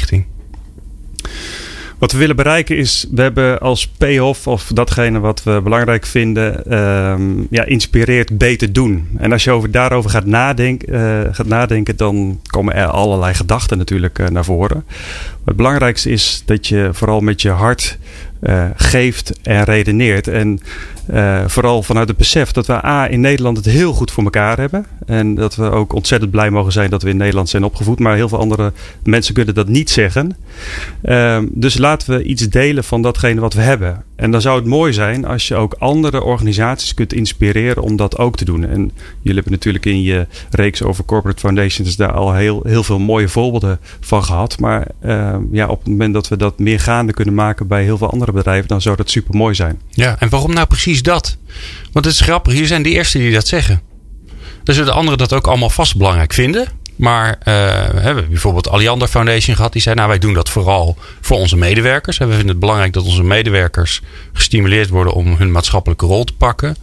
Wat 1.99 2.11
we 2.11 2.17
willen 2.17 2.35
bereiken 2.35 2.77
is, 2.77 3.07
we 3.11 3.21
hebben 3.21 3.59
als 3.59 3.87
payoff 3.87 4.47
of 4.47 4.71
datgene 4.73 5.19
wat 5.19 5.43
we 5.43 5.61
belangrijk 5.63 6.05
vinden, 6.05 6.77
um, 6.77 7.47
ja, 7.49 7.65
inspireert 7.65 8.37
beter 8.37 8.73
doen. 8.73 9.07
En 9.17 9.31
als 9.31 9.43
je 9.43 9.51
over, 9.51 9.71
daarover 9.71 10.09
gaat, 10.09 10.25
nadenken, 10.25 10.93
uh, 10.93 11.19
gaat 11.31 11.45
nadenken, 11.45 11.97
dan 11.97 12.41
komen 12.47 12.73
er 12.75 12.87
allerlei 12.87 13.33
gedachten 13.33 13.77
natuurlijk 13.77 14.19
uh, 14.19 14.27
naar 14.27 14.45
voren. 14.45 14.85
Het 15.45 15.55
belangrijkste 15.55 16.09
is 16.09 16.43
dat 16.45 16.67
je 16.67 16.89
vooral 16.93 17.19
met 17.19 17.41
je 17.41 17.49
hart 17.49 17.97
uh, 18.41 18.65
geeft 18.75 19.39
en 19.41 19.63
redeneert. 19.63 20.27
En 20.27 20.59
uh, 21.13 21.43
vooral 21.47 21.83
vanuit 21.83 22.07
het 22.07 22.17
besef 22.17 22.51
dat 22.51 22.67
we 22.67 22.85
A 22.85 23.09
in 23.09 23.21
Nederland 23.21 23.57
het 23.57 23.65
heel 23.65 23.93
goed 23.93 24.11
voor 24.11 24.23
elkaar 24.23 24.57
hebben. 24.57 24.85
En 25.05 25.35
dat 25.35 25.55
we 25.55 25.69
ook 25.69 25.93
ontzettend 25.93 26.31
blij 26.31 26.49
mogen 26.49 26.71
zijn 26.71 26.89
dat 26.89 27.03
we 27.03 27.09
in 27.09 27.17
Nederland 27.17 27.49
zijn 27.49 27.63
opgevoed. 27.63 27.99
Maar 27.99 28.15
heel 28.15 28.29
veel 28.29 28.39
andere 28.39 28.73
mensen 29.03 29.33
kunnen 29.33 29.53
dat 29.53 29.67
niet 29.67 29.89
zeggen. 29.89 30.37
Uh, 31.03 31.39
dus 31.49 31.77
laten 31.77 32.17
we 32.17 32.23
iets 32.23 32.49
delen 32.49 32.83
van 32.83 33.01
datgene 33.01 33.41
wat 33.41 33.53
we 33.53 33.61
hebben. 33.61 34.03
En 34.15 34.31
dan 34.31 34.41
zou 34.41 34.55
het 34.55 34.65
mooi 34.65 34.93
zijn 34.93 35.25
als 35.25 35.47
je 35.47 35.55
ook 35.55 35.73
andere 35.73 36.23
organisaties 36.23 36.93
kunt 36.93 37.13
inspireren 37.13 37.83
om 37.83 37.95
dat 37.95 38.17
ook 38.17 38.35
te 38.35 38.45
doen. 38.45 38.63
En 38.63 38.91
jullie 39.19 39.33
hebben 39.33 39.51
natuurlijk 39.51 39.85
in 39.85 40.01
je 40.01 40.27
reeks 40.49 40.83
over 40.83 41.05
corporate 41.05 41.39
foundations 41.39 41.95
daar 41.95 42.11
al 42.11 42.33
heel, 42.33 42.61
heel 42.63 42.83
veel 42.83 42.99
mooie 42.99 43.27
voorbeelden 43.27 43.79
van 43.99 44.23
gehad. 44.23 44.59
Maar 44.59 44.87
uh, 45.05 45.35
ja, 45.51 45.67
op 45.67 45.79
het 45.79 45.87
moment 45.87 46.13
dat 46.13 46.27
we 46.27 46.37
dat 46.37 46.59
meer 46.59 46.79
gaande 46.79 47.13
kunnen 47.13 47.33
maken 47.33 47.67
bij 47.67 47.83
heel 47.83 47.97
veel 47.97 48.11
andere 48.11 48.28
bedrijven, 48.33 48.67
dan 48.67 48.81
zou 48.81 48.95
dat 48.95 49.09
super 49.09 49.35
mooi 49.35 49.55
zijn. 49.55 49.81
Ja, 49.89 50.15
en 50.19 50.29
waarom 50.29 50.53
nou 50.53 50.67
precies 50.67 51.01
dat? 51.01 51.37
Want 51.91 52.05
het 52.05 52.13
is 52.13 52.21
grappig, 52.21 52.53
hier 52.53 52.67
zijn 52.67 52.83
de 52.83 52.89
eerste 52.89 53.17
die 53.17 53.31
dat 53.31 53.47
zeggen. 53.47 53.81
Dan 54.63 54.75
zullen 54.75 54.89
de 54.89 54.97
anderen 54.97 55.17
dat 55.17 55.33
ook 55.33 55.47
allemaal 55.47 55.69
vast 55.69 55.97
belangrijk 55.97 56.33
vinden. 56.33 56.67
Maar 56.99 57.29
uh, 57.29 57.35
we 57.89 57.99
hebben 57.99 58.29
bijvoorbeeld 58.29 58.69
Alliander 58.69 59.07
Foundation 59.07 59.55
gehad. 59.55 59.73
Die 59.73 59.81
zei, 59.81 59.95
nou 59.95 60.07
wij 60.07 60.17
doen 60.17 60.33
dat 60.33 60.49
vooral 60.49 60.97
voor 61.21 61.37
onze 61.37 61.57
medewerkers. 61.57 62.17
We 62.17 62.27
vinden 62.27 62.47
het 62.47 62.59
belangrijk 62.59 62.93
dat 62.93 63.03
onze 63.03 63.23
medewerkers 63.23 64.01
gestimuleerd 64.33 64.89
worden 64.89 65.13
om 65.13 65.35
hun 65.37 65.51
maatschappelijke 65.51 66.05
rol 66.05 66.23
te 66.23 66.33
pakken. 66.33 66.75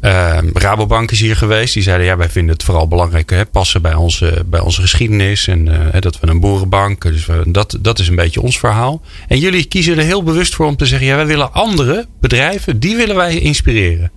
Uh, 0.00 0.38
Rabobank 0.52 1.10
is 1.10 1.20
hier 1.20 1.36
geweest. 1.36 1.74
Die 1.74 1.82
zeiden, 1.82 2.06
ja 2.06 2.16
wij 2.16 2.28
vinden 2.28 2.52
het 2.52 2.64
vooral 2.64 2.88
belangrijk 2.88 3.30
hè, 3.30 3.46
passen 3.46 3.82
bij 3.82 3.94
onze, 3.94 4.44
bij 4.46 4.60
onze 4.60 4.80
geschiedenis. 4.80 5.46
En 5.48 5.66
uh, 5.66 6.00
dat 6.00 6.20
we 6.20 6.26
een 6.26 6.40
boerenbank. 6.40 7.02
Dus 7.02 7.26
dat, 7.46 7.78
dat 7.80 7.98
is 7.98 8.08
een 8.08 8.16
beetje 8.16 8.40
ons 8.40 8.58
verhaal. 8.58 9.02
En 9.28 9.38
jullie 9.38 9.64
kiezen 9.64 9.98
er 9.98 10.04
heel 10.04 10.22
bewust 10.22 10.54
voor 10.54 10.66
om 10.66 10.76
te 10.76 10.86
zeggen, 10.86 11.06
ja 11.06 11.16
wij 11.16 11.26
willen 11.26 11.52
andere 11.52 12.06
bedrijven, 12.20 12.80
die 12.80 12.96
willen 12.96 13.16
wij 13.16 13.38
inspireren. 13.38 14.10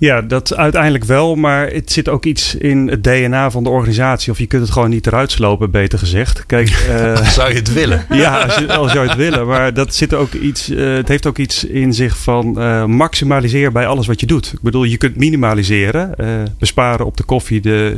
Ja, 0.00 0.22
dat 0.22 0.56
uiteindelijk 0.56 1.04
wel. 1.04 1.34
Maar 1.34 1.70
het 1.70 1.92
zit 1.92 2.08
ook 2.08 2.24
iets 2.24 2.54
in 2.54 2.88
het 2.88 3.04
DNA 3.04 3.50
van 3.50 3.62
de 3.62 3.68
organisatie. 3.68 4.32
Of 4.32 4.38
je 4.38 4.46
kunt 4.46 4.62
het 4.62 4.70
gewoon 4.70 4.90
niet 4.90 5.06
eruit 5.06 5.30
slopen, 5.30 5.70
beter 5.70 5.98
gezegd. 5.98 6.46
Kijk, 6.46 6.86
uh, 6.88 7.26
zou 7.36 7.48
je 7.48 7.54
het 7.54 7.72
willen? 7.72 8.06
Ja, 8.10 8.42
als, 8.42 8.54
je, 8.54 8.72
als 8.72 8.92
zou 8.92 9.04
je 9.04 9.10
het 9.10 9.18
willen. 9.18 9.46
Maar 9.46 9.74
dat 9.74 9.94
zit 9.94 10.14
ook 10.14 10.32
iets, 10.32 10.70
uh, 10.70 10.94
het 10.94 11.08
heeft 11.08 11.26
ook 11.26 11.38
iets 11.38 11.64
in 11.64 11.94
zich 11.94 12.18
van 12.18 12.54
uh, 12.58 12.84
maximaliseer 12.84 13.72
bij 13.72 13.86
alles 13.86 14.06
wat 14.06 14.20
je 14.20 14.26
doet. 14.26 14.52
Ik 14.52 14.60
bedoel, 14.60 14.84
je 14.84 14.96
kunt 14.96 15.16
minimaliseren. 15.16 16.14
besparen 16.58 17.06
op 17.06 17.16
de 17.16 17.22
koffie, 17.22 17.60
de, 17.60 17.94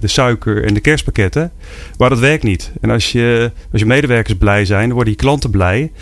de 0.00 0.08
suiker 0.08 0.64
en 0.64 0.74
de 0.74 0.80
kerstpakketten. 0.80 1.52
Maar 1.98 2.08
dat 2.08 2.18
werkt 2.18 2.42
niet. 2.42 2.72
En 2.80 2.90
als 2.90 3.12
je, 3.12 3.50
als 3.72 3.80
je 3.80 3.86
medewerkers 3.86 4.38
blij 4.38 4.64
zijn, 4.64 4.84
dan 4.86 4.94
worden 4.94 5.12
je 5.12 5.18
klanten 5.18 5.50
blij. 5.50 5.92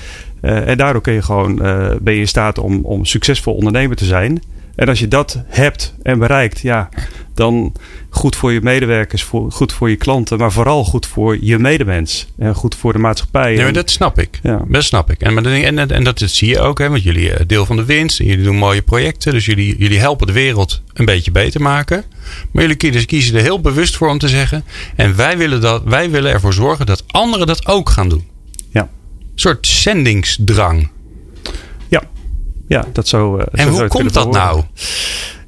en 0.40 0.76
daardoor 0.76 1.02
kun 1.02 1.12
je 1.12 1.22
gewoon, 1.22 1.56
ben 2.02 2.14
je 2.14 2.20
in 2.20 2.28
staat 2.28 2.58
om, 2.58 2.84
om 2.84 3.04
succesvol 3.04 3.54
ondernemer 3.54 3.96
te 3.96 4.04
zijn. 4.04 4.42
En 4.74 4.88
als 4.88 4.98
je 4.98 5.08
dat 5.08 5.42
hebt 5.46 5.94
en 6.02 6.18
bereikt, 6.18 6.60
ja, 6.60 6.88
dan 7.34 7.72
goed 8.10 8.36
voor 8.36 8.52
je 8.52 8.60
medewerkers, 8.60 9.22
voor, 9.22 9.52
goed 9.52 9.72
voor 9.72 9.90
je 9.90 9.96
klanten, 9.96 10.38
maar 10.38 10.52
vooral 10.52 10.84
goed 10.84 11.06
voor 11.06 11.36
je 11.40 11.58
medemens 11.58 12.26
en 12.38 12.54
goed 12.54 12.74
voor 12.74 12.92
de 12.92 12.98
maatschappij. 12.98 13.54
Nee, 13.54 13.62
maar 13.62 13.72
dat 13.72 13.90
snap 13.90 14.18
ik. 14.18 14.38
Ja. 14.42 14.64
Dat 14.68 14.84
snap 14.84 15.10
ik. 15.10 15.20
En, 15.20 15.46
en, 15.46 15.78
en, 15.78 15.90
en 15.90 16.04
dat 16.04 16.18
zie 16.24 16.48
je 16.48 16.60
ook, 16.60 16.78
hè, 16.78 16.88
want 16.88 17.02
jullie 17.02 17.32
eh, 17.32 17.46
deel 17.46 17.66
van 17.66 17.76
de 17.76 17.84
winst 17.84 18.20
en 18.20 18.26
jullie 18.26 18.44
doen 18.44 18.56
mooie 18.56 18.82
projecten, 18.82 19.32
dus 19.32 19.44
jullie, 19.44 19.78
jullie 19.78 19.98
helpen 19.98 20.26
de 20.26 20.32
wereld 20.32 20.82
een 20.92 21.04
beetje 21.04 21.30
beter 21.30 21.60
maken. 21.60 22.04
Maar 22.52 22.62
jullie 22.62 22.76
kiezen, 22.76 23.06
kiezen 23.06 23.36
er 23.36 23.42
heel 23.42 23.60
bewust 23.60 23.96
voor 23.96 24.08
om 24.08 24.18
te 24.18 24.28
zeggen, 24.28 24.64
en 24.96 25.16
wij 25.16 25.38
willen, 25.38 25.60
dat, 25.60 25.82
wij 25.84 26.10
willen 26.10 26.32
ervoor 26.32 26.52
zorgen 26.52 26.86
dat 26.86 27.04
anderen 27.06 27.46
dat 27.46 27.66
ook 27.66 27.88
gaan 27.88 28.08
doen. 28.08 28.28
Ja. 28.70 28.82
Een 28.82 28.88
soort 29.34 29.66
zendingsdrang. 29.66 30.88
Ja, 32.70 32.84
dat 32.92 33.08
zo. 33.08 33.36
Uh, 33.36 33.44
en 33.52 33.68
hoe 33.68 33.88
komt 33.88 34.12
dat 34.12 34.32
nou? 34.32 34.62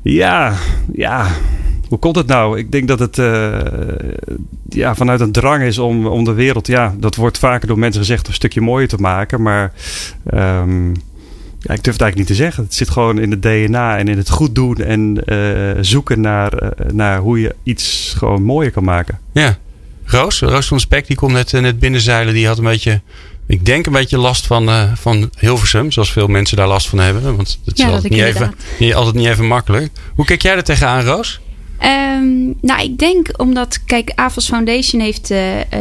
Ja, 0.03 0.55
ja. 0.93 1.31
Hoe 1.89 1.99
komt 1.99 2.17
het 2.17 2.27
nou? 2.27 2.59
Ik 2.59 2.73
denk 2.73 2.89
dat 2.89 2.99
het 2.99 3.19
uh, 3.19 3.59
ja, 4.69 4.95
vanuit 4.95 5.21
een 5.21 5.33
drang 5.33 5.63
is 5.63 5.79
om, 5.79 6.07
om 6.07 6.25
de 6.25 6.33
wereld, 6.33 6.67
ja, 6.67 6.95
dat 6.99 7.17
wordt 7.17 7.39
vaker 7.39 7.69
door 7.69 7.79
mensen 7.79 8.01
gezegd, 8.01 8.29
een 8.29 8.35
stukje 8.35 8.61
mooier 8.61 8.89
te 8.89 8.97
maken. 8.97 9.43
Maar 9.43 9.73
um, 10.35 10.89
ja, 11.59 11.75
ik 11.75 11.85
durf 11.85 11.93
het 11.93 12.01
eigenlijk 12.01 12.17
niet 12.17 12.27
te 12.27 12.35
zeggen. 12.35 12.65
Het 12.65 12.75
zit 12.75 12.91
gewoon 12.91 13.19
in 13.19 13.31
het 13.31 13.43
DNA 13.43 13.99
en 13.99 14.09
in 14.09 14.17
het 14.17 14.31
goed 14.31 14.55
doen 14.55 14.77
en 14.77 15.23
uh, 15.27 15.71
zoeken 15.81 16.21
naar, 16.21 16.73
naar 16.93 17.19
hoe 17.19 17.41
je 17.41 17.55
iets 17.63 18.15
gewoon 18.17 18.43
mooier 18.43 18.71
kan 18.71 18.85
maken. 18.85 19.19
Ja. 19.33 19.59
Roos, 20.05 20.41
Roos 20.41 20.67
van 20.67 20.81
Spek, 20.81 21.07
die 21.07 21.17
komt 21.17 21.33
net, 21.33 21.53
net 21.53 21.79
binnenzeilen. 21.79 22.35
Die 22.35 22.47
had 22.47 22.59
een 22.59 22.65
beetje 22.65 23.01
ik 23.53 23.67
denk 23.67 23.87
een 23.87 23.93
beetje 23.93 24.19
last 24.19 24.47
van, 24.47 24.69
uh, 24.69 24.93
van 24.95 25.31
Hilversum, 25.39 25.91
zoals 25.91 26.13
veel 26.13 26.27
mensen 26.27 26.57
daar 26.57 26.69
last 26.69 26.89
van 26.89 26.99
hebben. 26.99 27.37
Want 27.37 27.59
het 27.65 27.79
is 27.79 27.85
altijd, 27.85 28.13
niet 28.13 28.23
even, 28.23 28.55
niet, 28.79 28.95
altijd 28.95 29.15
niet 29.15 29.27
even 29.27 29.47
makkelijk. 29.47 29.91
Hoe 30.15 30.25
kijk 30.25 30.43
jij 30.43 30.57
er 30.57 30.65
tegenaan, 30.65 31.05
Roos? 31.05 31.41
Um, 31.83 32.55
nou, 32.61 32.83
ik 32.83 32.99
denk 32.99 33.29
omdat, 33.37 33.85
kijk, 33.85 34.13
AVOS 34.15 34.47
Foundation 34.47 35.03
heeft 35.03 35.31
uh, 35.31 35.39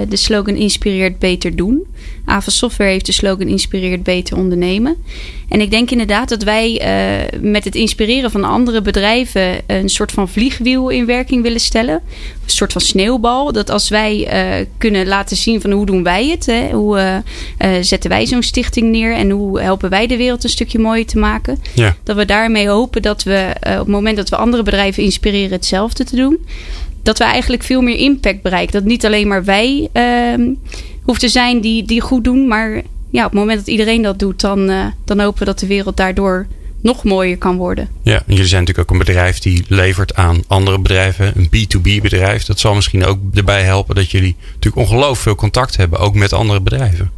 de 0.09 0.15
slogan 0.15 0.55
Inspireert 0.55 1.19
beter 1.19 1.55
doen. 1.55 1.85
AVOS 2.25 2.57
Software 2.57 2.91
heeft 2.91 3.05
de 3.05 3.11
slogan 3.11 3.47
Inspireert 3.47 4.03
beter 4.03 4.37
ondernemen. 4.37 4.95
En 5.49 5.61
ik 5.61 5.71
denk 5.71 5.91
inderdaad 5.91 6.29
dat 6.29 6.43
wij 6.43 6.81
uh, 6.81 7.41
met 7.41 7.63
het 7.63 7.75
inspireren 7.75 8.31
van 8.31 8.43
andere 8.43 8.81
bedrijven 8.81 9.61
een 9.67 9.89
soort 9.89 10.11
van 10.11 10.29
vliegwiel 10.29 10.89
in 10.89 11.05
werking 11.05 11.43
willen 11.43 11.59
stellen. 11.59 12.01
Een 12.43 12.49
soort 12.49 12.71
van 12.71 12.81
sneeuwbal. 12.81 13.51
Dat 13.51 13.69
als 13.69 13.89
wij 13.89 14.33
uh, 14.59 14.65
kunnen 14.77 15.07
laten 15.07 15.37
zien 15.37 15.61
van 15.61 15.71
hoe 15.71 15.85
doen 15.85 16.03
wij 16.03 16.27
het, 16.27 16.45
hè? 16.45 16.69
hoe 16.71 17.23
zetten 17.81 18.09
wij 18.09 18.25
zo'n 18.25 18.43
stichting 18.43 18.91
neer 18.91 19.13
en 19.13 19.29
hoe 19.29 19.61
helpen 19.61 19.89
wij 19.89 20.07
de 20.07 20.17
wereld 20.17 20.43
een 20.43 20.49
stukje 20.49 20.79
mooier 20.79 21.05
te 21.05 21.17
maken. 21.17 21.61
Ja. 21.73 21.95
Dat 22.03 22.15
we 22.15 22.25
daarmee 22.25 22.67
hopen 22.67 23.01
dat 23.01 23.23
we 23.23 23.53
op 23.61 23.77
het 23.77 23.87
moment 23.87 24.17
dat 24.17 24.29
we 24.29 24.35
andere 24.35 24.63
bedrijven 24.63 25.03
inspireren 25.03 25.51
hetzelfde 25.51 26.03
te 26.03 26.15
doen. 26.15 26.37
Dat 27.03 27.17
we 27.17 27.23
eigenlijk 27.23 27.63
veel 27.63 27.81
meer 27.81 27.97
impact 27.97 28.41
bereiken. 28.41 28.73
Dat 28.73 28.83
niet 28.83 29.05
alleen 29.05 29.27
maar 29.27 29.43
wij 29.43 29.89
uh, 29.93 30.55
hoeft 31.01 31.20
te 31.20 31.29
zijn 31.29 31.62
die, 31.62 31.84
die 31.84 32.01
goed 32.01 32.24
doen. 32.24 32.48
Maar 32.48 32.81
ja, 33.10 33.25
op 33.25 33.31
het 33.31 33.39
moment 33.39 33.60
dat 33.60 33.67
iedereen 33.67 34.01
dat 34.01 34.20
doet, 34.20 34.41
dan, 34.41 34.70
uh, 34.70 34.86
dan 35.05 35.20
hopen 35.20 35.39
we 35.39 35.46
dat 35.46 35.60
de 35.60 35.67
wereld 35.67 35.98
daardoor 35.98 36.48
nog 36.81 37.03
mooier 37.03 37.38
kan 37.38 37.58
worden. 37.58 37.89
Ja, 38.03 38.15
en 38.15 38.24
jullie 38.34 38.46
zijn 38.46 38.62
natuurlijk 38.62 38.91
ook 38.91 39.00
een 39.00 39.05
bedrijf 39.05 39.39
die 39.39 39.63
levert 39.67 40.15
aan 40.15 40.43
andere 40.48 40.79
bedrijven. 40.79 41.34
Een 41.36 41.48
B2B 41.48 42.01
bedrijf. 42.01 42.46
Dat 42.46 42.60
zal 42.60 42.75
misschien 42.75 43.05
ook 43.05 43.20
erbij 43.34 43.63
helpen 43.63 43.96
dat 43.96 44.12
jullie 44.12 44.36
natuurlijk 44.53 44.75
ongelooflijk 44.75 45.20
veel 45.20 45.36
contact 45.36 45.77
hebben. 45.77 46.00
Ook 46.00 46.15
met 46.15 46.34
andere 46.34 46.62
bedrijven. 46.62 47.12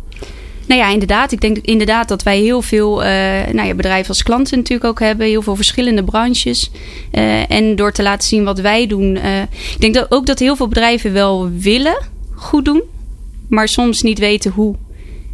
Nou 0.68 0.82
ja, 0.82 0.90
inderdaad. 0.90 1.32
Ik 1.32 1.42
denk 1.42 1.58
inderdaad 1.58 2.08
dat 2.08 2.24
wij 2.24 2.40
heel 2.40 2.62
veel 2.62 3.04
uh, 3.04 3.08
nou 3.52 3.68
ja, 3.68 3.74
bedrijven 3.74 4.10
als 4.10 4.24
klanten 4.24 4.58
natuurlijk 4.58 4.90
ook 4.90 5.00
hebben. 5.00 5.28
Heel 5.28 5.42
veel 5.42 5.56
verschillende 5.56 6.04
branches. 6.04 6.72
Uh, 7.12 7.52
en 7.52 7.76
door 7.76 7.92
te 7.92 8.04
laten 8.04 8.28
zien 8.28 8.44
wat 8.44 8.60
wij 8.60 8.88
doen. 8.88 9.16
Uh, 9.16 9.42
ik 9.42 9.78
denk 9.80 9.94
dat 9.94 10.12
ook 10.12 10.26
dat 10.26 10.40
heel 10.40 10.56
veel 10.56 10.68
bedrijven 10.68 11.14
wel 11.14 11.50
willen 11.58 11.98
goed 12.34 12.66
doen. 12.66 12.84
Maar 13.48 13.68
soms 13.68 14.02
niet 14.02 14.20
weten 14.20 14.52
hoe. 14.52 14.76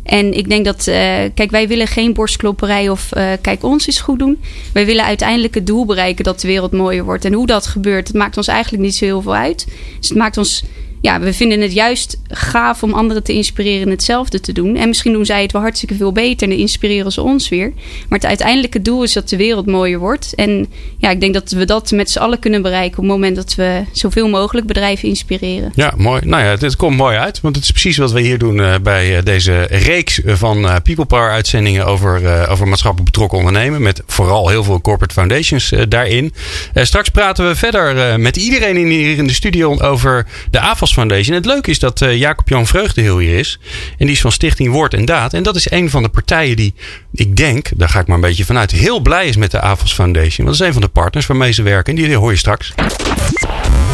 En 0.03 0.33
ik 0.33 0.49
denk 0.49 0.65
dat, 0.65 0.79
uh, 0.79 0.95
kijk, 1.33 1.51
wij 1.51 1.67
willen 1.67 1.87
geen 1.87 2.13
borstklopperij 2.13 2.89
of 2.89 3.09
uh, 3.17 3.31
kijk, 3.41 3.63
ons 3.63 3.87
is 3.87 3.99
goed 3.99 4.19
doen. 4.19 4.39
Wij 4.73 4.85
willen 4.85 5.05
uiteindelijk 5.05 5.53
het 5.55 5.67
doel 5.67 5.85
bereiken 5.85 6.23
dat 6.23 6.41
de 6.41 6.47
wereld 6.47 6.71
mooier 6.71 7.03
wordt. 7.03 7.25
En 7.25 7.33
hoe 7.33 7.47
dat 7.47 7.67
gebeurt, 7.67 8.07
het 8.07 8.17
maakt 8.17 8.37
ons 8.37 8.47
eigenlijk 8.47 8.83
niet 8.83 8.95
zo 8.95 9.05
heel 9.05 9.21
veel 9.21 9.35
uit. 9.35 9.65
Dus 9.99 10.09
het 10.09 10.17
maakt 10.17 10.37
ons 10.37 10.63
ja, 11.01 11.19
we 11.19 11.33
vinden 11.33 11.61
het 11.61 11.73
juist 11.73 12.17
gaaf 12.27 12.83
om 12.83 12.93
anderen 12.93 13.23
te 13.23 13.33
inspireren 13.33 13.89
hetzelfde 13.89 14.39
te 14.39 14.53
doen. 14.53 14.75
En 14.75 14.87
misschien 14.87 15.13
doen 15.13 15.25
zij 15.25 15.41
het 15.41 15.51
wel 15.51 15.61
hartstikke 15.61 15.95
veel 15.95 16.11
beter 16.11 16.49
en 16.49 16.57
inspireren 16.57 17.11
ze 17.11 17.21
ons 17.21 17.49
weer. 17.49 17.73
Maar 18.09 18.19
het 18.19 18.27
uiteindelijke 18.27 18.81
doel 18.81 19.03
is 19.03 19.13
dat 19.13 19.29
de 19.29 19.37
wereld 19.37 19.65
mooier 19.65 19.99
wordt. 19.99 20.35
En 20.35 20.67
ja, 20.97 21.09
ik 21.09 21.19
denk 21.19 21.33
dat 21.33 21.51
we 21.51 21.65
dat 21.65 21.91
met 21.91 22.09
z'n 22.09 22.19
allen 22.19 22.39
kunnen 22.39 22.61
bereiken 22.61 22.97
op 22.97 23.03
het 23.03 23.13
moment 23.13 23.35
dat 23.35 23.55
we 23.55 23.83
zoveel 23.91 24.29
mogelijk 24.29 24.67
bedrijven 24.67 25.07
inspireren. 25.07 25.71
Ja, 25.75 25.93
mooi. 25.97 26.21
Nou 26.25 26.43
ja, 26.43 26.55
dit 26.55 26.75
komt 26.75 26.97
mooi 26.97 27.17
uit, 27.17 27.41
want 27.41 27.55
het 27.55 27.63
is 27.63 27.71
precies 27.71 27.97
wat 27.97 28.11
we 28.11 28.21
hier 28.21 28.37
doen 28.37 28.57
uh, 28.57 28.75
bij 28.83 29.17
uh, 29.17 29.23
deze 29.23 29.61
reeks 29.69 30.21
van 30.25 30.65
uh, 30.65 30.75
People 30.83 31.05
Power 31.05 31.31
uitzendingen 31.31 31.85
over, 31.85 32.47
over 32.49 32.67
maatschappelijk 32.67 33.11
betrokken 33.11 33.37
ondernemen. 33.37 33.81
Met 33.81 34.01
vooral 34.07 34.49
heel 34.49 34.63
veel 34.63 34.81
corporate 34.81 35.13
foundations 35.13 35.73
daarin. 35.89 36.33
straks 36.73 37.09
praten 37.09 37.47
we 37.47 37.55
verder 37.55 38.19
met 38.19 38.37
iedereen 38.37 38.75
hier 38.75 39.17
in 39.17 39.27
de 39.27 39.33
studio 39.33 39.79
over 39.79 40.27
de 40.51 40.59
AFAS 40.59 40.88
Foundation. 40.93 41.35
het 41.35 41.45
leuke 41.45 41.69
is 41.69 41.79
dat 41.79 42.01
uh, 42.01 42.17
Jacob-Jan 42.17 42.67
Vreugdehil 42.67 43.17
hier 43.17 43.37
is. 43.37 43.59
En 43.97 44.05
die 44.05 44.15
is 44.15 44.21
van 44.21 44.31
Stichting 44.31 44.71
Woord 44.71 44.93
en 44.93 45.05
Daad. 45.05 45.33
En 45.33 45.43
dat 45.43 45.55
is 45.55 45.71
een 45.71 45.89
van 45.89 46.03
de 46.03 46.09
partijen 46.09 46.55
die, 46.55 46.73
ik 47.13 47.35
denk, 47.35 47.69
daar 47.75 47.89
ga 47.89 47.99
ik 47.99 48.07
maar 48.07 48.15
een 48.15 48.21
beetje 48.21 48.45
vanuit, 48.45 48.71
heel 48.71 48.99
blij 48.99 49.27
is 49.27 49.35
met 49.35 49.51
de 49.51 49.61
AFAS 49.61 49.93
Foundation. 49.93 50.45
Want 50.45 50.57
dat 50.57 50.67
is 50.67 50.67
een 50.67 50.73
van 50.73 50.81
de 50.81 50.87
partners 50.87 51.25
waarmee 51.25 51.51
ze 51.51 51.63
werken. 51.63 51.95
En 51.95 52.03
die 52.03 52.15
hoor 52.15 52.31
je 52.31 52.37
straks. 52.37 52.73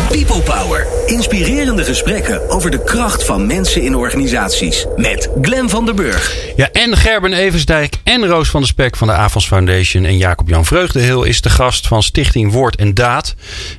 People 0.10 0.42
Power. 0.42 0.88
Inspirerende 1.06 1.84
gesprekken 1.84 2.50
over 2.50 2.72
de 2.72 2.84
kracht 2.84 3.26
van 3.26 3.48
mensen 3.48 3.82
in 3.82 3.96
organisaties. 3.96 4.86
Met 4.96 5.30
Glen 5.42 5.70
van 5.70 5.86
der 5.86 5.96
Burg. 5.96 6.36
Ja, 6.56 6.70
en 6.72 6.98
Gerben 6.98 7.34
Eversdijk 7.34 7.96
en 8.04 8.28
Roos 8.28 8.50
van 8.50 8.60
der 8.60 8.70
Spek 8.70 8.96
van 8.96 9.08
de 9.08 9.14
AFAS 9.14 9.48
Foundation. 9.48 10.06
En 10.06 10.18
Jacob-Jan 10.18 10.66
Vreugdehil 10.66 11.24
is 11.24 11.42
de 11.42 11.50
gast 11.50 11.88
van 11.88 12.04
Stichting 12.04 12.52
Woord 12.52 12.76
en 12.76 12.94
Daad. 12.94 13.36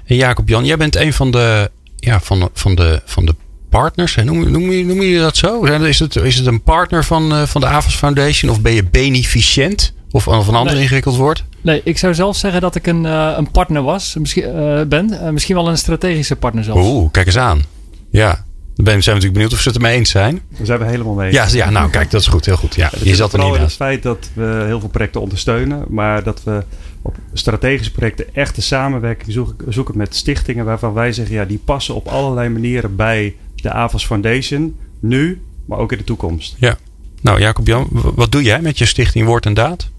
En 0.06 0.16
Jacob-Jan, 0.16 0.64
jij 0.64 0.76
bent 0.76 0.96
een 0.96 1.12
van 1.12 1.30
de 1.30 1.70
ja, 2.06 2.20
van, 2.20 2.50
van, 2.52 2.74
de, 2.74 3.00
van 3.04 3.26
de 3.26 3.34
partners. 3.68 4.14
Noem, 4.14 4.50
noem, 4.50 4.70
je, 4.70 4.84
noem 4.84 5.02
je 5.02 5.18
dat 5.18 5.36
zo? 5.36 5.64
Is 5.64 5.98
het, 5.98 6.16
is 6.16 6.36
het 6.36 6.46
een 6.46 6.62
partner 6.62 7.04
van, 7.04 7.32
uh, 7.32 7.42
van 7.42 7.60
de 7.60 7.66
AVAS 7.66 7.94
Foundation? 7.94 8.50
Of 8.50 8.60
ben 8.60 8.72
je 8.72 8.84
beneficiënt? 8.84 9.94
Of, 10.10 10.28
of 10.28 10.46
een 10.46 10.54
ander 10.54 10.72
nee. 10.72 10.82
ingewikkeld 10.82 11.16
woord? 11.16 11.44
Nee, 11.60 11.80
ik 11.84 11.98
zou 11.98 12.14
zelf 12.14 12.36
zeggen 12.36 12.60
dat 12.60 12.74
ik 12.74 12.86
een, 12.86 13.04
uh, 13.04 13.32
een 13.36 13.50
partner 13.50 13.82
was. 13.82 14.16
Misschien, 14.18 14.42
uh, 14.42 14.82
ben. 14.82 15.32
misschien 15.32 15.54
wel 15.54 15.68
een 15.68 15.78
strategische 15.78 16.36
partner 16.36 16.64
zelfs. 16.64 16.86
Oeh, 16.86 17.10
kijk 17.10 17.26
eens 17.26 17.38
aan. 17.38 17.62
Ja. 18.10 18.45
Zijn 18.76 18.98
we 18.98 19.04
natuurlijk 19.04 19.32
benieuwd 19.32 19.52
of 19.52 19.60
ze 19.60 19.68
het 19.68 19.76
ermee 19.76 19.96
eens 19.96 20.10
zijn. 20.10 20.40
Daar 20.56 20.66
zijn 20.66 20.78
we 20.78 20.84
helemaal 20.84 21.14
mee 21.14 21.32
Ja, 21.32 21.46
ja 21.50 21.70
nou 21.70 21.90
kijk, 21.90 22.10
dat 22.10 22.20
is 22.20 22.26
goed. 22.26 22.46
Heel 22.46 22.56
goed. 22.56 22.74
Ja, 22.74 22.92
je 23.02 23.14
zat 23.14 23.32
er 23.32 23.38
niet 23.38 23.54
in 23.54 23.60
het 23.60 23.72
feit 23.72 24.02
dat 24.02 24.30
we 24.32 24.62
heel 24.66 24.80
veel 24.80 24.88
projecten 24.88 25.20
ondersteunen. 25.20 25.84
Maar 25.88 26.22
dat 26.22 26.42
we 26.44 26.64
op 27.02 27.16
strategische 27.32 27.92
projecten 27.92 28.34
echte 28.34 28.62
samenwerking 28.62 29.32
zoeken, 29.32 29.72
zoeken 29.72 29.96
met 29.96 30.16
stichtingen 30.16 30.64
waarvan 30.64 30.92
wij 30.92 31.12
zeggen, 31.12 31.34
ja, 31.34 31.44
die 31.44 31.60
passen 31.64 31.94
op 31.94 32.06
allerlei 32.06 32.48
manieren 32.48 32.96
bij 32.96 33.34
de 33.54 33.70
AVAS 33.70 34.06
Foundation. 34.06 34.76
Nu, 35.00 35.42
maar 35.66 35.78
ook 35.78 35.92
in 35.92 35.98
de 35.98 36.04
toekomst. 36.04 36.56
Ja. 36.58 36.76
Nou, 37.20 37.40
Jacob-Jan, 37.40 37.88
wat 37.92 38.32
doe 38.32 38.42
jij 38.42 38.60
met 38.60 38.78
je 38.78 38.86
stichting 38.86 39.26
Woord 39.26 39.46
en 39.46 39.54
Daad? 39.54 39.90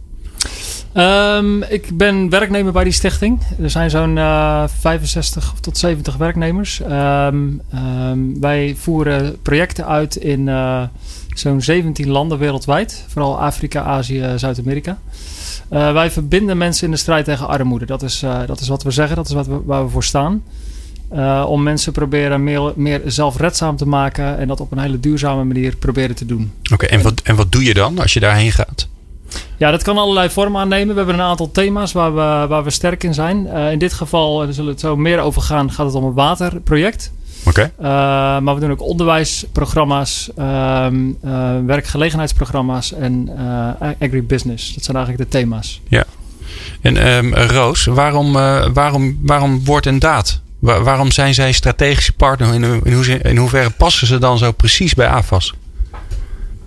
Um, 0.97 1.63
ik 1.63 1.97
ben 1.97 2.29
werknemer 2.29 2.71
bij 2.71 2.83
die 2.83 2.93
stichting. 2.93 3.41
Er 3.61 3.69
zijn 3.69 3.89
zo'n 3.89 4.15
uh, 4.15 4.63
65 4.79 5.53
tot 5.61 5.77
70 5.77 6.15
werknemers. 6.15 6.81
Um, 6.81 7.61
um, 7.75 8.39
wij 8.39 8.75
voeren 8.77 9.41
projecten 9.41 9.87
uit 9.87 10.15
in 10.15 10.47
uh, 10.47 10.83
zo'n 11.35 11.61
17 11.61 12.09
landen 12.09 12.37
wereldwijd. 12.37 13.05
Vooral 13.07 13.41
Afrika, 13.41 13.83
Azië, 13.83 14.33
Zuid-Amerika. 14.35 14.97
Uh, 15.71 15.93
wij 15.93 16.11
verbinden 16.11 16.57
mensen 16.57 16.85
in 16.85 16.91
de 16.91 16.97
strijd 16.97 17.25
tegen 17.25 17.47
armoede. 17.47 17.85
Dat 17.85 18.01
is, 18.01 18.23
dat 18.45 18.59
is 18.59 18.67
wat 18.67 18.83
we 18.83 18.91
zeggen, 18.91 19.15
dat 19.15 19.27
is 19.27 19.33
wat 19.33 19.47
we, 19.47 19.61
waar 19.65 19.83
we 19.83 19.89
voor 19.89 20.03
staan. 20.03 20.43
Om 21.45 21.63
mensen 21.63 21.91
proberen 21.91 22.43
meer, 22.43 22.73
meer 22.75 23.01
zelfredzaam 23.05 23.75
te 23.75 23.87
maken 23.87 24.37
en 24.37 24.47
dat 24.47 24.59
op 24.59 24.71
een 24.71 24.79
hele 24.79 24.99
duurzame 24.99 25.43
manier 25.43 25.75
proberen 25.75 26.15
te 26.15 26.25
doen. 26.25 26.51
Oké, 26.73 26.85
en, 26.85 27.01
wat, 27.01 27.21
en 27.23 27.35
wat 27.35 27.51
doe 27.51 27.63
je 27.63 27.73
dan 27.73 27.99
als 27.99 28.13
je 28.13 28.19
daarheen 28.19 28.51
gaat? 28.51 28.87
Ja, 29.57 29.71
dat 29.71 29.83
kan 29.83 29.97
allerlei 29.97 30.29
vormen 30.29 30.61
aannemen. 30.61 30.87
We 30.87 30.97
hebben 30.97 31.19
een 31.19 31.25
aantal 31.29 31.51
thema's 31.51 31.91
waar 31.91 32.13
we, 32.13 32.45
waar 32.47 32.63
we 32.63 32.69
sterk 32.69 33.03
in 33.03 33.13
zijn. 33.13 33.47
Uh, 33.47 33.71
in 33.71 33.79
dit 33.79 33.93
geval, 33.93 34.37
daar 34.37 34.47
zullen 34.47 34.65
we 34.65 34.71
het 34.71 34.79
zo 34.79 34.95
meer 34.95 35.19
over 35.19 35.41
gaan, 35.41 35.71
gaat 35.71 35.85
het 35.85 35.95
om 35.95 36.03
een 36.03 36.13
waterproject. 36.13 37.11
Oké. 37.45 37.49
Okay. 37.49 37.71
Uh, 37.79 38.43
maar 38.43 38.53
we 38.53 38.59
doen 38.59 38.71
ook 38.71 38.81
onderwijsprogramma's, 38.81 40.29
uh, 40.39 40.87
uh, 41.25 41.51
werkgelegenheidsprogramma's 41.65 42.93
en 42.93 43.29
agribusiness. 43.99 44.73
Dat 44.73 44.83
zijn 44.83 44.97
eigenlijk 44.97 45.31
de 45.31 45.37
thema's. 45.37 45.81
Ja. 45.87 46.03
En 46.81 47.07
um, 47.07 47.33
Roos, 47.35 47.85
waarom, 47.85 48.33
waarom, 48.73 49.19
waarom 49.21 49.65
woord 49.65 49.85
en 49.85 49.99
daad? 49.99 50.41
Waar, 50.59 50.83
waarom 50.83 51.11
zijn 51.11 51.33
zij 51.33 51.51
strategische 51.51 52.13
partner? 52.13 52.53
In, 52.53 52.63
in, 52.83 52.93
hoe, 52.93 53.05
in 53.05 53.37
hoeverre 53.37 53.69
passen 53.69 54.07
ze 54.07 54.17
dan 54.17 54.37
zo 54.37 54.51
precies 54.51 54.93
bij 54.93 55.07
AFAS? 55.07 55.53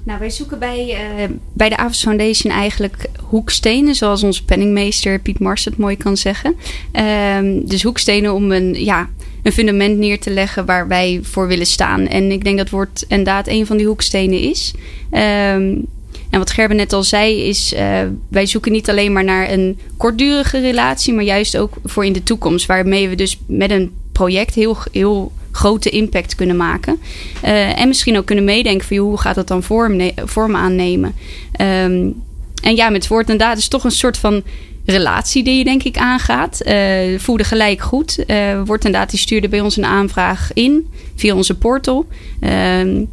Nou, 0.03 0.19
wij 0.19 0.31
zoeken 0.31 0.59
bij, 0.59 0.87
uh, 0.89 1.37
bij 1.53 1.69
de 1.69 1.77
AVAS 1.77 2.03
Foundation 2.03 2.53
eigenlijk 2.53 3.07
hoekstenen, 3.21 3.95
zoals 3.95 4.23
onze 4.23 4.45
penningmeester 4.45 5.19
Piet 5.19 5.39
Mars 5.39 5.65
het 5.65 5.77
mooi 5.77 5.97
kan 5.97 6.17
zeggen. 6.17 6.55
Uh, 6.93 7.63
dus 7.65 7.83
hoekstenen 7.83 8.35
om 8.35 8.53
een, 8.53 8.85
ja, 8.85 9.09
een 9.43 9.53
fundament 9.53 9.99
neer 9.99 10.21
te 10.21 10.31
leggen 10.31 10.67
waar 10.67 10.89
wij 10.89 11.21
voor 11.23 11.47
willen 11.47 11.67
staan. 11.67 12.07
En 12.07 12.31
ik 12.31 12.45
denk 12.45 12.59
dat 12.59 12.71
wordt 12.71 13.05
inderdaad 13.09 13.49
een 13.49 13.67
van 13.67 13.77
die 13.77 13.87
hoekstenen 13.87 14.41
is. 14.41 14.75
Um, 15.13 15.87
en 16.31 16.39
wat 16.39 16.51
Gerben 16.51 16.77
net 16.77 16.93
al 16.93 17.03
zei, 17.03 17.43
is 17.43 17.73
uh, 17.73 17.99
wij 18.29 18.47
zoeken 18.47 18.73
niet 18.73 18.89
alleen 18.89 19.13
maar 19.13 19.25
naar 19.25 19.51
een 19.51 19.79
kortdurige 19.97 20.61
relatie, 20.61 21.15
maar 21.15 21.25
juist 21.25 21.57
ook 21.57 21.75
voor 21.85 22.05
in 22.05 22.13
de 22.13 22.23
toekomst. 22.23 22.67
Waarmee 22.67 23.09
we 23.09 23.15
dus 23.15 23.39
met 23.47 23.71
een 23.71 23.93
project 24.13 24.55
heel, 24.55 24.77
heel 24.93 25.33
grote 25.51 25.91
impact 25.91 26.35
kunnen 26.35 26.57
maken. 26.57 27.01
Uh, 27.45 27.81
en 27.81 27.89
misschien 27.89 28.17
ook 28.17 28.27
kunnen 28.27 28.45
meedenken 28.45 28.87
van 28.87 28.97
hoe 28.97 29.19
gaat 29.19 29.35
dat 29.35 29.49
dan 29.49 29.63
vorm, 29.63 30.11
vorm 30.25 30.57
aannemen. 30.57 31.15
Um, 31.61 32.23
en 32.63 32.77
ja, 32.77 32.91
met 32.91 33.09
woord 33.09 33.31
en 33.31 33.39
daad 33.39 33.59
is 33.59 33.69
toch 33.69 33.85
een 33.85 33.91
soort 33.91 34.19
van 34.19 34.43
relatie 34.85 35.43
die 35.45 35.59
je 35.59 35.65
denk 35.65 35.83
ik 35.83 35.97
aangaat. 35.97 36.61
Uh, 36.67 37.19
voelde 37.19 37.45
gelijk 37.45 37.81
goed. 37.81 38.25
Uh, 38.27 38.63
wordt 38.65 38.85
inderdaad, 38.85 39.11
die 39.11 39.19
stuurde 39.19 39.49
bij 39.49 39.61
ons 39.61 39.77
een 39.77 39.85
aanvraag 39.85 40.51
in 40.53 40.87
via 41.17 41.35
onze 41.35 41.59
portal. 41.59 42.07
Uh, 42.41 43.07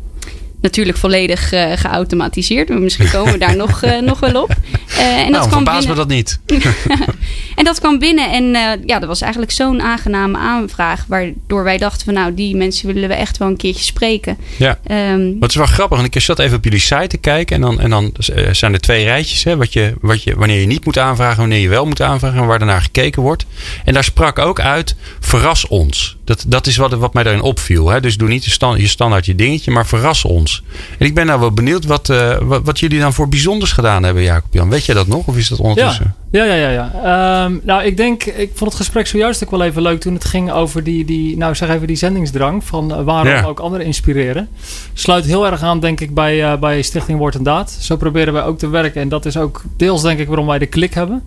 natuurlijk 0.61 0.97
volledig 0.97 1.53
uh, 1.53 1.71
geautomatiseerd. 1.75 2.69
Maar 2.69 2.79
misschien 2.79 3.09
komen 3.09 3.33
we 3.33 3.39
daar 3.39 3.55
nog, 3.65 3.83
uh, 3.83 3.99
nog 3.99 4.19
wel 4.19 4.41
op. 4.41 4.55
Uh, 4.89 5.17
en 5.17 5.31
nou, 5.31 5.49
verbaas 5.49 5.85
binnen... 5.85 5.89
me 5.89 5.95
dat 5.95 6.07
niet. 6.07 6.39
en 7.55 7.63
dat 7.63 7.79
kwam 7.79 7.99
binnen 7.99 8.31
en 8.31 8.45
ja, 8.85 8.99
dat 8.99 9.07
was 9.07 9.21
eigenlijk 9.21 9.51
zo'n 9.51 9.81
aangename 9.81 10.37
aanvraag. 10.37 11.05
Waardoor 11.07 11.63
wij 11.63 11.77
dachten 11.77 12.05
van 12.05 12.13
nou, 12.13 12.33
die 12.33 12.55
mensen 12.55 12.93
willen 12.93 13.09
we 13.09 13.15
echt 13.15 13.37
wel 13.37 13.47
een 13.47 13.57
keertje 13.57 13.83
spreken. 13.83 14.37
Ja, 14.57 14.79
um, 14.91 15.39
wat 15.39 15.49
is 15.49 15.55
wel 15.55 15.65
grappig. 15.65 15.97
Want 15.97 16.15
ik 16.15 16.21
zat 16.21 16.39
even 16.39 16.57
op 16.57 16.63
jullie 16.63 16.79
site 16.79 17.07
te 17.07 17.17
kijken. 17.17 17.55
En 17.55 17.61
dan, 17.61 17.79
en 17.79 17.89
dan 17.89 18.13
zijn 18.51 18.73
er 18.73 18.79
twee 18.79 19.03
rijtjes. 19.03 19.43
Hè, 19.43 19.57
wat 19.57 19.73
je, 19.73 19.93
wat 20.01 20.23
je, 20.23 20.35
wanneer 20.35 20.59
je 20.59 20.67
niet 20.67 20.85
moet 20.85 20.97
aanvragen, 20.97 21.37
wanneer 21.39 21.59
je 21.59 21.69
wel 21.69 21.85
moet 21.85 22.01
aanvragen. 22.01 22.39
En 22.39 22.45
waar 22.45 22.65
naar 22.65 22.81
gekeken 22.81 23.21
wordt. 23.21 23.45
En 23.85 23.93
daar 23.93 24.03
sprak 24.03 24.39
ook 24.39 24.59
uit, 24.59 24.95
verras 25.19 25.67
ons. 25.67 26.16
Dat, 26.27 26.45
dat 26.47 26.67
is 26.67 26.77
wat, 26.77 26.93
wat 26.93 27.13
mij 27.13 27.23
daarin 27.23 27.41
opviel. 27.41 27.89
Hè. 27.89 27.99
Dus 27.99 28.17
doe 28.17 28.27
niet 28.27 28.45
je, 28.45 28.51
stand, 28.51 28.79
je 28.79 28.87
standaard 28.87 29.25
je 29.25 29.35
dingetje, 29.35 29.71
maar 29.71 29.85
verras 29.85 30.25
ons. 30.25 30.63
En 30.99 31.05
ik 31.05 31.13
ben 31.13 31.25
nou 31.25 31.39
wel 31.39 31.51
benieuwd 31.51 31.85
wat, 31.85 32.09
uh, 32.09 32.37
wat, 32.41 32.61
wat, 32.63 32.79
jullie 32.79 32.99
dan 32.99 33.13
voor 33.13 33.29
bijzonders 33.29 33.71
gedaan 33.71 34.03
hebben, 34.03 34.23
Jacob 34.23 34.53
Jan. 34.53 34.69
Weet 34.69 34.85
je 34.85 34.93
dat 34.93 35.07
nog? 35.07 35.27
Of 35.27 35.37
is 35.37 35.47
dat 35.47 35.59
ondertussen? 35.59 36.15
Ja, 36.31 36.43
ja, 36.43 36.53
ja. 36.53 36.69
ja, 36.69 36.91
ja. 37.03 37.45
Um, 37.45 37.61
nou, 37.63 37.83
ik 37.83 37.97
denk, 37.97 38.23
ik 38.23 38.51
vond 38.53 38.69
het 38.69 38.79
gesprek 38.79 39.07
zojuist 39.07 39.43
ook 39.43 39.51
wel 39.51 39.61
even 39.61 39.81
leuk 39.81 39.99
toen 39.99 40.13
het 40.13 40.25
ging 40.25 40.51
over 40.51 40.83
die, 40.83 41.05
die 41.05 41.37
nou 41.37 41.55
zeg 41.55 41.69
even 41.69 41.87
die 41.87 41.95
zendingsdrang. 41.95 42.63
Van 42.63 42.91
uh, 42.91 43.03
waarom 43.03 43.27
ja. 43.27 43.43
ook 43.43 43.59
anderen 43.59 43.85
inspireren. 43.85 44.49
Sluit 44.93 45.25
heel 45.25 45.45
erg 45.45 45.61
aan, 45.61 45.79
denk 45.79 45.99
ik, 45.99 46.13
bij, 46.13 46.51
uh, 46.51 46.59
bij 46.59 46.81
Stichting 46.81 47.17
Woord 47.19 47.35
en 47.35 47.43
Daad. 47.43 47.77
Zo 47.79 47.95
proberen 47.95 48.33
wij 48.33 48.43
ook 48.43 48.57
te 48.57 48.69
werken. 48.69 49.01
En 49.01 49.09
dat 49.09 49.25
is 49.25 49.37
ook 49.37 49.63
deels, 49.77 50.01
denk 50.01 50.19
ik, 50.19 50.27
waarom 50.27 50.47
wij 50.47 50.59
de 50.59 50.65
klik 50.65 50.93
hebben. 50.93 51.23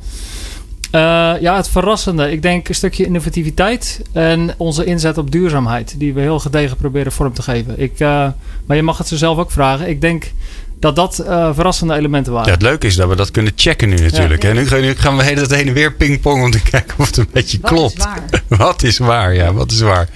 Uh, 0.94 1.40
ja, 1.40 1.56
het 1.56 1.68
verrassende. 1.68 2.30
Ik 2.30 2.42
denk 2.42 2.68
een 2.68 2.74
stukje 2.74 3.04
innovativiteit 3.04 4.02
en 4.12 4.54
onze 4.56 4.84
inzet 4.84 5.18
op 5.18 5.30
duurzaamheid. 5.30 5.94
Die 5.98 6.14
we 6.14 6.20
heel 6.20 6.38
gedegen 6.38 6.76
proberen 6.76 7.12
vorm 7.12 7.32
te 7.32 7.42
geven. 7.42 7.80
Ik, 7.80 8.00
uh, 8.00 8.28
maar 8.66 8.76
je 8.76 8.82
mag 8.82 8.98
het 8.98 9.08
ze 9.08 9.16
zelf 9.16 9.38
ook 9.38 9.50
vragen. 9.50 9.88
Ik 9.88 10.00
denk 10.00 10.32
dat 10.80 10.96
dat 10.96 11.22
uh, 11.26 11.54
verrassende 11.54 11.94
elementen 11.94 12.32
waren. 12.32 12.48
Ja, 12.48 12.54
het 12.54 12.62
leuke 12.62 12.86
is 12.86 12.96
dat 12.96 13.08
we 13.08 13.16
dat 13.16 13.30
kunnen 13.30 13.52
checken 13.56 13.88
nu 13.88 13.96
natuurlijk. 13.96 14.42
Ja, 14.42 14.48
ja. 14.48 14.54
Nu, 14.54 14.80
nu, 14.80 14.94
gaan 14.94 15.16
we 15.16 15.22
hele 15.22 15.46
heen 15.48 15.66
en 15.66 15.72
weer 15.72 15.92
pingpong 15.92 16.42
om 16.42 16.50
te 16.50 16.62
kijken 16.70 16.94
of 16.98 17.06
het 17.06 17.16
een 17.16 17.28
beetje 17.32 17.58
Wat 17.60 17.70
klopt. 17.70 17.98
Is 17.98 18.04
waar? 18.04 18.22
wat 18.66 18.82
is 18.82 18.98
waar? 18.98 19.34
Ja, 19.34 19.52
wat 19.52 19.70
is 19.70 19.80
waar? 19.80 20.08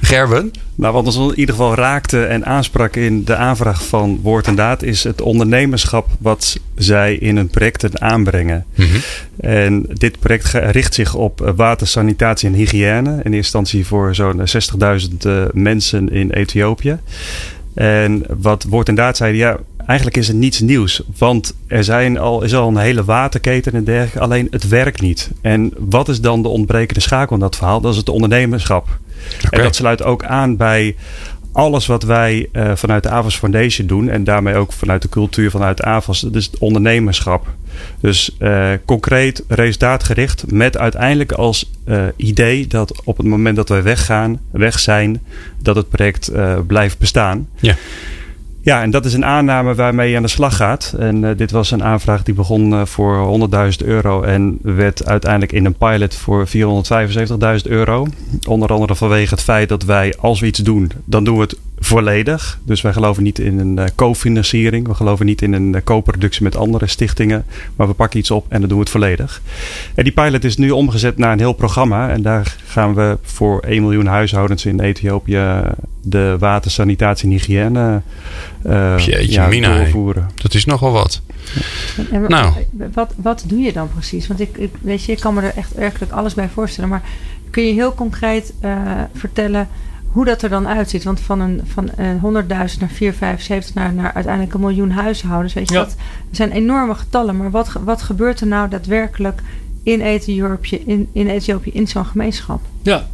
Gerben? 0.00 0.52
Nou, 0.74 0.94
wat 0.94 1.06
ons 1.06 1.16
in 1.16 1.38
ieder 1.38 1.54
geval 1.54 1.74
raakte 1.74 2.24
en 2.24 2.46
aansprak 2.46 2.96
in 2.96 3.24
de 3.24 3.36
aanvraag 3.36 3.86
van 3.86 4.20
Woord 4.22 4.46
en 4.46 4.54
Daad 4.54 4.82
is 4.82 5.04
het 5.04 5.20
ondernemerschap 5.20 6.06
wat 6.18 6.56
zij 6.74 7.14
in 7.14 7.36
hun 7.36 7.48
projecten 7.48 8.00
aanbrengen. 8.00 8.64
Mm 8.74 8.86
-hmm. 8.86 9.00
En 9.40 9.86
dit 9.92 10.18
project 10.18 10.52
richt 10.52 10.94
zich 10.94 11.14
op 11.14 11.52
water, 11.56 11.86
sanitatie 11.86 12.48
en 12.48 12.54
hygiëne. 12.54 13.10
In 13.10 13.16
eerste 13.16 13.36
instantie 13.36 13.86
voor 13.86 14.14
zo'n 14.14 14.42
60.000 15.00 15.26
uh, 15.26 15.42
mensen 15.52 16.08
in 16.08 16.30
Ethiopië. 16.30 16.98
En 17.74 18.24
wat 18.40 18.64
Woord 18.68 18.88
en 18.88 18.94
Daad 18.94 19.16
zeiden, 19.16 19.40
ja, 19.40 19.58
eigenlijk 19.90 20.16
is 20.16 20.28
het 20.28 20.36
niets 20.36 20.60
nieuws. 20.60 21.02
Want 21.18 21.54
er 21.66 21.84
zijn 21.84 22.18
al, 22.18 22.42
is 22.42 22.54
al 22.54 22.68
een 22.68 22.76
hele 22.76 23.04
waterketen 23.04 23.72
en 23.72 23.84
dergelijke. 23.84 24.20
Alleen 24.20 24.48
het 24.50 24.68
werkt 24.68 25.00
niet. 25.00 25.30
En 25.40 25.72
wat 25.78 26.08
is 26.08 26.20
dan 26.20 26.42
de 26.42 26.48
ontbrekende 26.48 27.00
schakel 27.00 27.34
in 27.34 27.40
dat 27.40 27.56
verhaal? 27.56 27.80
Dat 27.80 27.92
is 27.92 27.98
het 27.98 28.08
ondernemerschap. 28.08 28.88
Okay. 29.46 29.58
En 29.58 29.62
dat 29.62 29.76
sluit 29.76 30.02
ook 30.02 30.24
aan 30.24 30.56
bij 30.56 30.96
alles 31.52 31.86
wat 31.86 32.02
wij 32.02 32.48
uh, 32.52 32.72
vanuit 32.74 33.02
de 33.02 33.08
AVAS 33.08 33.36
Foundation 33.36 33.86
doen. 33.86 34.08
En 34.08 34.24
daarmee 34.24 34.56
ook 34.56 34.72
vanuit 34.72 35.02
de 35.02 35.08
cultuur 35.08 35.50
vanuit 35.50 35.76
de 35.76 35.84
AVAS. 35.84 36.20
Dat 36.20 36.34
is 36.34 36.46
het 36.46 36.58
ondernemerschap. 36.58 37.46
Dus 38.00 38.36
uh, 38.38 38.70
concreet, 38.84 39.44
resultaatgericht. 39.48 40.52
Met 40.52 40.76
uiteindelijk 40.78 41.32
als 41.32 41.70
uh, 41.86 42.02
idee 42.16 42.66
dat 42.66 43.02
op 43.04 43.16
het 43.16 43.26
moment 43.26 43.56
dat 43.56 43.68
wij 43.68 43.82
weggaan, 43.82 44.40
weg 44.50 44.78
zijn, 44.78 45.22
dat 45.62 45.76
het 45.76 45.88
project 45.88 46.32
blijft 46.66 46.98
bestaan. 46.98 47.48
Ja. 47.60 47.76
Ja, 48.62 48.82
en 48.82 48.90
dat 48.90 49.04
is 49.04 49.12
een 49.12 49.24
aanname 49.24 49.74
waarmee 49.74 50.10
je 50.10 50.16
aan 50.16 50.22
de 50.22 50.28
slag 50.28 50.56
gaat. 50.56 50.94
En 50.98 51.22
uh, 51.22 51.30
dit 51.36 51.50
was 51.50 51.70
een 51.70 51.84
aanvraag 51.84 52.22
die 52.22 52.34
begon 52.34 52.72
uh, 52.72 52.84
voor 52.84 53.48
100.000 53.80 53.86
euro 53.86 54.22
en 54.22 54.58
werd 54.62 55.06
uiteindelijk 55.06 55.52
in 55.52 55.64
een 55.64 55.74
pilot 55.74 56.14
voor 56.14 56.48
475.000 56.48 56.54
euro. 57.62 58.06
Onder 58.48 58.72
andere 58.72 58.94
vanwege 58.94 59.34
het 59.34 59.42
feit 59.42 59.68
dat 59.68 59.82
wij, 59.82 60.14
als 60.18 60.40
we 60.40 60.46
iets 60.46 60.58
doen, 60.58 60.90
dan 61.04 61.24
doen 61.24 61.34
we 61.34 61.40
het 61.40 61.56
volledig. 61.80 62.58
Dus 62.64 62.80
wij 62.80 62.92
geloven 62.92 63.22
niet 63.22 63.38
in 63.38 63.58
een 63.58 63.76
uh, 63.78 63.84
cofinanciering. 63.94 64.86
We 64.86 64.94
geloven 64.94 65.26
niet 65.26 65.42
in 65.42 65.52
een 65.52 65.84
co-productie 65.84 66.42
met 66.42 66.56
andere 66.56 66.86
stichtingen. 66.86 67.44
Maar 67.76 67.86
we 67.86 67.94
pakken 67.94 68.18
iets 68.18 68.30
op 68.30 68.46
en 68.48 68.60
dan 68.60 68.68
doen 68.68 68.78
we 68.78 68.84
het 68.84 68.92
volledig. 68.92 69.42
En 69.94 70.04
die 70.04 70.12
pilot 70.12 70.44
is 70.44 70.56
nu 70.56 70.70
omgezet 70.70 71.18
naar 71.18 71.32
een 71.32 71.38
heel 71.38 71.52
programma. 71.52 72.08
En 72.08 72.22
daar 72.22 72.56
gaan 72.64 72.94
we 72.94 73.18
voor 73.22 73.60
1 73.60 73.82
miljoen 73.82 74.06
huishoudens 74.06 74.66
in 74.66 74.80
Ethiopië 74.80 75.62
de 76.02 76.36
water, 76.38 76.70
sanitatie 76.70 77.28
en 77.28 77.34
hygiëne 77.34 78.02
uh, 78.66 78.98
Jeetje, 78.98 79.32
ja, 79.32 79.46
mina, 79.46 79.78
doorvoeren. 79.78 80.30
Dat 80.34 80.54
is 80.54 80.64
nogal 80.64 80.92
wat. 80.92 81.20
En, 82.10 82.22
nou. 82.28 82.52
wat, 82.92 83.14
wat 83.16 83.44
doe 83.46 83.60
je 83.60 83.72
dan 83.72 83.88
precies? 83.92 84.26
Want 84.26 84.40
ik, 84.40 84.56
ik, 84.56 84.70
weet 84.80 85.04
je, 85.04 85.12
ik 85.12 85.20
kan 85.20 85.34
me 85.34 85.40
er 85.40 85.56
echt 85.56 85.74
werkelijk 85.74 86.12
alles 86.12 86.34
bij 86.34 86.48
voorstellen. 86.48 86.90
Maar 86.90 87.02
kun 87.50 87.66
je 87.66 87.72
heel 87.72 87.94
concreet 87.94 88.52
uh, 88.64 88.80
vertellen 89.14 89.68
hoe 90.12 90.24
dat 90.24 90.42
er 90.42 90.48
dan 90.48 90.68
uitziet? 90.68 91.04
Want 91.04 91.20
van 91.20 91.40
een 91.40 91.60
van 91.72 91.90
uh, 91.98 92.42
100.000 92.42 92.48
naar 92.48 92.88
475 92.88 93.74
naar, 93.74 93.92
naar 93.92 94.12
uiteindelijk 94.14 94.54
een 94.54 94.60
miljoen 94.60 94.90
huishoudens. 94.90 95.52
Weet 95.54 95.68
je, 95.68 95.74
Ja. 95.74 95.80
dat 95.80 95.96
zijn 96.30 96.50
enorme 96.50 96.94
getallen. 96.94 97.36
Maar 97.36 97.50
wat, 97.50 97.72
wat 97.84 98.02
gebeurt 98.02 98.40
er 98.40 98.46
nou 98.46 98.68
daadwerkelijk 98.68 99.42
in 99.82 100.00
Ethiopië, 100.00 100.82
in, 100.86 101.08
in, 101.12 101.28
Ethiopië, 101.28 101.70
in 101.70 101.88
zo'n 101.88 102.04
gemeenschap? 102.06 102.60
Ja. 102.82 103.06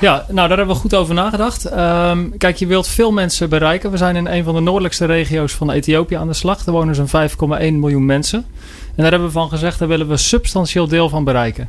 Ja, 0.00 0.14
nou 0.28 0.48
daar 0.48 0.56
hebben 0.56 0.74
we 0.74 0.80
goed 0.80 0.94
over 0.94 1.14
nagedacht. 1.14 1.72
Um, 1.76 2.36
kijk, 2.38 2.56
je 2.56 2.66
wilt 2.66 2.86
veel 2.86 3.12
mensen 3.12 3.48
bereiken. 3.48 3.90
We 3.90 3.96
zijn 3.96 4.16
in 4.16 4.26
een 4.26 4.44
van 4.44 4.54
de 4.54 4.60
noordelijkste 4.60 5.04
regio's 5.04 5.52
van 5.52 5.70
Ethiopië 5.70 6.14
aan 6.14 6.26
de 6.28 6.34
slag. 6.34 6.66
Er 6.66 6.72
wonen 6.72 6.94
zo'n 6.94 7.30
5,1 7.30 7.72
miljoen 7.72 8.06
mensen. 8.06 8.38
En 8.86 9.02
daar 9.02 9.10
hebben 9.10 9.28
we 9.28 9.34
van 9.34 9.48
gezegd, 9.48 9.78
daar 9.78 9.88
willen 9.88 10.08
we 10.08 10.16
substantieel 10.16 10.88
deel 10.88 11.08
van 11.08 11.24
bereiken. 11.24 11.68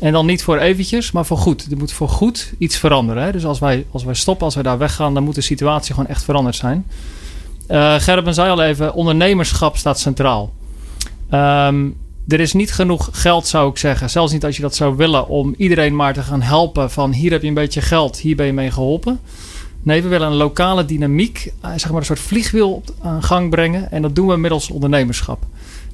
En 0.00 0.12
dan 0.12 0.26
niet 0.26 0.42
voor 0.42 0.58
eventjes, 0.58 1.12
maar 1.12 1.26
voor 1.26 1.38
goed. 1.38 1.66
Er 1.70 1.76
moet 1.76 1.92
voor 1.92 2.08
goed 2.08 2.52
iets 2.58 2.76
veranderen. 2.76 3.22
Hè? 3.22 3.32
Dus 3.32 3.44
als 3.44 3.58
wij, 3.58 3.86
als 3.90 4.04
wij 4.04 4.14
stoppen, 4.14 4.44
als 4.44 4.54
wij 4.54 4.62
daar 4.62 4.78
weggaan, 4.78 5.14
dan 5.14 5.22
moet 5.22 5.34
de 5.34 5.40
situatie 5.40 5.94
gewoon 5.94 6.10
echt 6.10 6.24
veranderd 6.24 6.56
zijn. 6.56 6.86
Uh, 7.68 7.94
Gerben 7.94 8.34
zei 8.34 8.50
al 8.50 8.62
even, 8.62 8.94
ondernemerschap 8.94 9.76
staat 9.76 9.98
centraal. 9.98 10.52
Um, 11.34 11.96
er 12.28 12.40
is 12.40 12.52
niet 12.52 12.72
genoeg 12.72 13.08
geld, 13.12 13.46
zou 13.46 13.70
ik 13.70 13.78
zeggen. 13.78 14.10
Zelfs 14.10 14.32
niet 14.32 14.44
als 14.44 14.56
je 14.56 14.62
dat 14.62 14.74
zou 14.74 14.96
willen, 14.96 15.28
om 15.28 15.54
iedereen 15.56 15.96
maar 15.96 16.14
te 16.14 16.22
gaan 16.22 16.42
helpen. 16.42 16.90
Van 16.90 17.12
hier 17.12 17.30
heb 17.30 17.42
je 17.42 17.48
een 17.48 17.54
beetje 17.54 17.80
geld, 17.80 18.18
hier 18.18 18.36
ben 18.36 18.46
je 18.46 18.52
mee 18.52 18.70
geholpen. 18.70 19.20
Nee, 19.82 20.02
we 20.02 20.08
willen 20.08 20.28
een 20.28 20.36
lokale 20.36 20.84
dynamiek, 20.84 21.52
zeg 21.76 21.90
maar 21.90 22.00
een 22.00 22.06
soort 22.06 22.18
vliegwiel 22.18 22.82
aan 23.02 23.22
gang 23.22 23.50
brengen. 23.50 23.90
En 23.90 24.02
dat 24.02 24.14
doen 24.14 24.26
we 24.26 24.36
middels 24.36 24.70
ondernemerschap. 24.70 25.44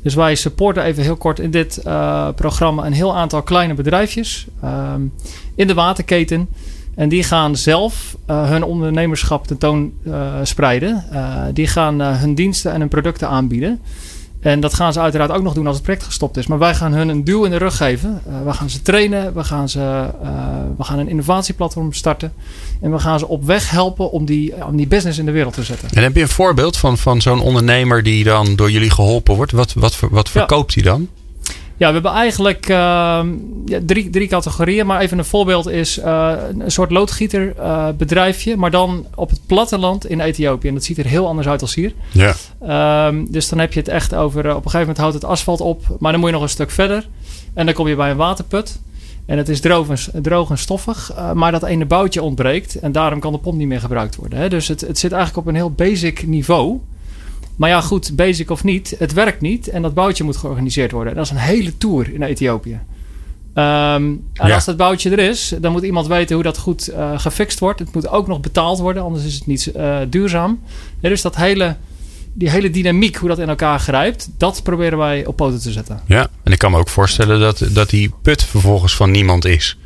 Dus 0.06 0.14
wij 0.14 0.34
supporten 0.34 0.82
even 0.82 1.02
heel 1.02 1.16
kort 1.16 1.38
in 1.38 1.50
dit 1.50 1.80
uh, 1.86 2.28
programma 2.34 2.86
een 2.86 2.92
heel 2.92 3.16
aantal 3.16 3.42
kleine 3.42 3.74
bedrijfjes 3.74 4.46
um, 4.64 5.12
in 5.54 5.66
de 5.66 5.74
waterketen. 5.74 6.48
En 6.94 7.08
die 7.08 7.22
gaan 7.22 7.56
zelf 7.56 8.16
uh, 8.30 8.48
hun 8.48 8.62
ondernemerschap 8.64 9.46
tentoon 9.46 9.92
uh, 10.04 10.34
spreiden. 10.42 11.04
die 11.52 11.66
gaan 11.66 12.00
hun 12.00 12.34
diensten 12.34 12.72
en 12.72 12.80
hun 12.80 12.88
producten 12.88 13.28
aanbieden. 13.28 13.80
En 14.40 14.60
dat 14.60 14.74
gaan 14.74 14.92
ze 14.92 15.00
uiteraard 15.00 15.30
ook 15.30 15.42
nog 15.42 15.54
doen 15.54 15.66
als 15.66 15.74
het 15.74 15.84
project 15.84 16.04
gestopt 16.04 16.36
is. 16.36 16.46
Maar 16.46 16.58
wij 16.58 16.74
gaan 16.74 16.92
hun 16.92 17.08
een 17.08 17.24
duw 17.24 17.44
in 17.44 17.50
de 17.50 17.56
rug 17.56 17.76
geven. 17.76 18.20
Uh, 18.28 18.34
we 18.44 18.52
gaan 18.52 18.70
ze 18.70 18.82
trainen. 18.82 19.34
We 19.34 19.44
gaan, 19.44 19.68
ze, 19.68 19.78
uh, 20.22 20.30
we 20.76 20.84
gaan 20.84 20.98
een 20.98 21.08
innovatieplatform 21.08 21.92
starten. 21.92 22.32
En 22.80 22.92
we 22.92 22.98
gaan 22.98 23.18
ze 23.18 23.28
op 23.28 23.44
weg 23.44 23.70
helpen 23.70 24.10
om 24.10 24.24
die, 24.24 24.64
om 24.66 24.76
die 24.76 24.86
business 24.86 25.18
in 25.18 25.26
de 25.26 25.32
wereld 25.32 25.54
te 25.54 25.62
zetten. 25.62 25.88
En 25.90 26.02
heb 26.02 26.14
je 26.14 26.22
een 26.22 26.28
voorbeeld 26.28 26.76
van, 26.76 26.98
van 26.98 27.20
zo'n 27.20 27.40
ondernemer 27.40 28.02
die 28.02 28.24
dan 28.24 28.56
door 28.56 28.70
jullie 28.70 28.90
geholpen 28.90 29.34
wordt? 29.34 29.52
Wat, 29.52 29.72
wat, 29.72 30.00
wat 30.10 30.30
verkoopt 30.30 30.74
hij 30.74 30.82
dan? 30.82 31.08
Ja, 31.78 31.86
we 31.86 31.92
hebben 31.92 32.12
eigenlijk 32.12 32.68
uh, 32.68 32.76
ja, 33.64 33.78
drie, 33.86 34.10
drie 34.10 34.28
categorieën. 34.28 34.86
Maar 34.86 35.00
even 35.00 35.18
een 35.18 35.24
voorbeeld 35.24 35.68
is 35.68 35.98
uh, 35.98 36.32
een 36.58 36.70
soort 36.70 36.90
loodgieterbedrijfje. 36.90 38.50
Uh, 38.50 38.56
maar 38.56 38.70
dan 38.70 39.06
op 39.14 39.30
het 39.30 39.40
platteland 39.46 40.06
in 40.06 40.20
Ethiopië. 40.20 40.68
En 40.68 40.74
dat 40.74 40.84
ziet 40.84 40.98
er 40.98 41.06
heel 41.06 41.26
anders 41.26 41.48
uit 41.48 41.62
als 41.62 41.74
hier. 41.74 41.92
Ja. 42.12 42.34
Um, 43.06 43.26
dus 43.30 43.48
dan 43.48 43.58
heb 43.58 43.72
je 43.72 43.78
het 43.78 43.88
echt 43.88 44.14
over... 44.14 44.40
op 44.40 44.46
een 44.46 44.54
gegeven 44.54 44.78
moment 44.78 44.98
houdt 44.98 45.14
het 45.14 45.24
asfalt 45.24 45.60
op. 45.60 45.96
Maar 45.98 46.12
dan 46.12 46.20
moet 46.20 46.28
je 46.28 46.34
nog 46.34 46.44
een 46.44 46.50
stuk 46.50 46.70
verder. 46.70 47.08
En 47.54 47.66
dan 47.66 47.74
kom 47.74 47.88
je 47.88 47.96
bij 47.96 48.10
een 48.10 48.16
waterput. 48.16 48.80
En 49.26 49.38
het 49.38 49.48
is 49.48 49.60
droog 49.60 49.88
en, 49.88 50.22
droog 50.22 50.50
en 50.50 50.58
stoffig. 50.58 51.12
maar 51.34 51.52
dat 51.52 51.62
ene 51.62 51.84
boutje 51.84 52.22
ontbreekt. 52.22 52.74
En 52.74 52.92
daarom 52.92 53.20
kan 53.20 53.32
de 53.32 53.38
pomp 53.38 53.58
niet 53.58 53.68
meer 53.68 53.80
gebruikt 53.80 54.16
worden. 54.16 54.38
Hè? 54.38 54.48
Dus 54.48 54.68
het, 54.68 54.80
het 54.80 54.98
zit 54.98 55.12
eigenlijk 55.12 55.46
op 55.46 55.52
een 55.52 55.58
heel 55.58 55.70
basic 55.70 56.26
niveau... 56.26 56.80
Maar 57.56 57.68
ja, 57.68 57.80
goed, 57.80 58.16
basic 58.16 58.50
of 58.50 58.64
niet, 58.64 58.94
het 58.98 59.12
werkt 59.12 59.40
niet 59.40 59.68
en 59.68 59.82
dat 59.82 59.94
boutje 59.94 60.24
moet 60.24 60.36
georganiseerd 60.36 60.92
worden. 60.92 61.12
En 61.12 61.18
dat 61.18 61.26
is 61.26 61.32
een 61.32 61.36
hele 61.36 61.78
tour 61.78 62.14
in 62.14 62.22
Ethiopië. 62.22 62.80
Um, 63.54 63.62
en 64.32 64.48
ja. 64.48 64.54
als 64.54 64.64
dat 64.64 64.76
boutje 64.76 65.10
er 65.10 65.18
is, 65.18 65.54
dan 65.60 65.72
moet 65.72 65.82
iemand 65.82 66.06
weten 66.06 66.34
hoe 66.34 66.44
dat 66.44 66.58
goed 66.58 66.90
uh, 66.90 67.18
gefixt 67.18 67.58
wordt. 67.58 67.78
Het 67.78 67.94
moet 67.94 68.08
ook 68.08 68.26
nog 68.26 68.40
betaald 68.40 68.78
worden, 68.78 69.02
anders 69.02 69.24
is 69.24 69.34
het 69.34 69.46
niet 69.46 69.72
uh, 69.76 69.98
duurzaam. 70.08 70.60
Ja, 71.00 71.08
dus 71.08 71.22
dat 71.22 71.36
hele, 71.36 71.76
die 72.32 72.50
hele 72.50 72.70
dynamiek, 72.70 73.16
hoe 73.16 73.28
dat 73.28 73.38
in 73.38 73.48
elkaar 73.48 73.80
grijpt, 73.80 74.28
dat 74.36 74.62
proberen 74.62 74.98
wij 74.98 75.26
op 75.26 75.36
poten 75.36 75.60
te 75.60 75.72
zetten. 75.72 76.00
Ja, 76.06 76.28
en 76.42 76.52
ik 76.52 76.58
kan 76.58 76.70
me 76.70 76.78
ook 76.78 76.88
voorstellen 76.88 77.40
dat, 77.40 77.62
dat 77.72 77.90
die 77.90 78.10
put 78.22 78.44
vervolgens 78.44 78.96
van 78.96 79.10
niemand 79.10 79.44
is. 79.44 79.78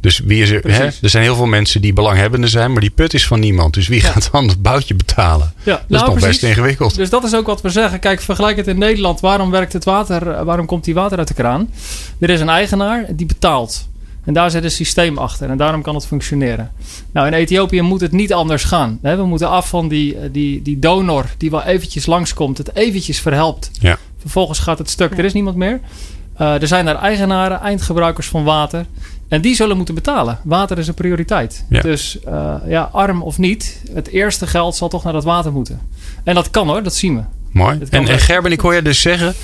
Dus 0.00 0.18
wie 0.18 0.42
is 0.42 0.50
er, 0.50 0.72
hè? 0.72 0.84
er 0.84 1.08
zijn 1.10 1.22
heel 1.22 1.34
veel 1.36 1.46
mensen 1.46 1.80
die 1.80 1.92
belanghebbenden 1.92 2.50
zijn, 2.50 2.72
maar 2.72 2.80
die 2.80 2.90
put 2.90 3.14
is 3.14 3.26
van 3.26 3.40
niemand. 3.40 3.74
Dus 3.74 3.88
wie 3.88 4.00
gaat 4.00 4.28
dan 4.32 4.48
het 4.48 4.62
boutje 4.62 4.94
betalen? 4.94 5.52
Ja, 5.62 5.72
dat 5.72 5.82
is 5.88 5.96
nou, 6.00 6.10
nog 6.10 6.20
best 6.20 6.42
ingewikkeld. 6.42 6.94
Dus 6.94 7.10
dat 7.10 7.24
is 7.24 7.34
ook 7.34 7.46
wat 7.46 7.60
we 7.60 7.68
zeggen. 7.68 7.98
Kijk, 7.98 8.20
vergelijk 8.20 8.56
het 8.56 8.66
in 8.66 8.78
Nederland. 8.78 9.20
Waarom 9.20 9.50
werkt 9.50 9.72
het 9.72 9.84
water? 9.84 10.30
eh, 10.30 10.42
Waarom 10.42 10.66
komt 10.66 10.84
die 10.84 10.94
water 10.94 11.18
uit 11.18 11.28
de 11.28 11.34
kraan? 11.34 11.70
Er 12.20 12.30
is 12.30 12.40
een 12.40 12.48
eigenaar 12.48 13.04
die 13.10 13.26
betaalt. 13.26 13.88
En 14.24 14.34
daar 14.34 14.50
zit 14.50 14.64
een 14.64 14.70
systeem 14.70 15.18
achter. 15.18 15.50
En 15.50 15.56
daarom 15.56 15.82
kan 15.82 15.94
het 15.94 16.06
functioneren. 16.06 16.70
Nou, 17.12 17.26
in 17.26 17.32
Ethiopië 17.32 17.80
moet 17.82 18.00
het 18.00 18.12
niet 18.12 18.32
anders 18.32 18.64
gaan. 18.64 18.98
We 19.02 19.24
moeten 19.26 19.48
af 19.48 19.68
van 19.68 19.88
die, 19.88 20.14
eh, 20.18 20.28
die, 20.32 20.62
die 20.62 20.78
donor 20.78 21.24
die 21.38 21.50
wel 21.50 21.62
eventjes 21.62 22.06
langskomt. 22.06 22.58
Het 22.58 22.74
eventjes 22.76 23.20
verhelpt. 23.20 23.70
Ja. 23.80 23.98
Vervolgens 24.20 24.58
gaat 24.58 24.78
het 24.78 24.90
stuk. 24.90 25.18
Er 25.18 25.24
is 25.24 25.32
niemand 25.32 25.56
meer. 25.56 25.80
Eh, 26.36 26.60
er 26.62 26.66
zijn 26.66 26.84
daar 26.84 26.98
eigenaren, 26.98 27.60
eindgebruikers 27.60 28.26
van 28.28 28.44
water. 28.44 28.86
En 29.28 29.40
die 29.40 29.54
zullen 29.54 29.76
moeten 29.76 29.94
betalen. 29.94 30.38
Water 30.44 30.78
is 30.78 30.88
een 30.88 30.94
prioriteit. 30.94 31.64
Ja. 31.68 31.80
Dus 31.80 32.18
eh, 32.20 32.54
ja, 32.66 32.88
arm 32.92 33.22
of 33.22 33.38
niet, 33.38 33.82
het 33.92 34.08
eerste 34.08 34.46
geld 34.46 34.76
zal 34.76 34.88
toch 34.88 35.04
naar 35.04 35.12
dat 35.12 35.24
water 35.24 35.52
moeten. 35.52 35.80
En 36.24 36.34
dat 36.34 36.50
kan 36.50 36.68
hoor, 36.68 36.82
dat 36.82 36.94
zien 36.94 37.16
we. 37.16 37.22
Mooi. 37.50 37.78
En, 37.90 38.08
en. 38.08 38.18
Gerben, 38.18 38.52
ik 38.52 38.60
hoor 38.60 38.74
je 38.74 38.82
dus 38.82 39.00
zeggen 39.00 39.34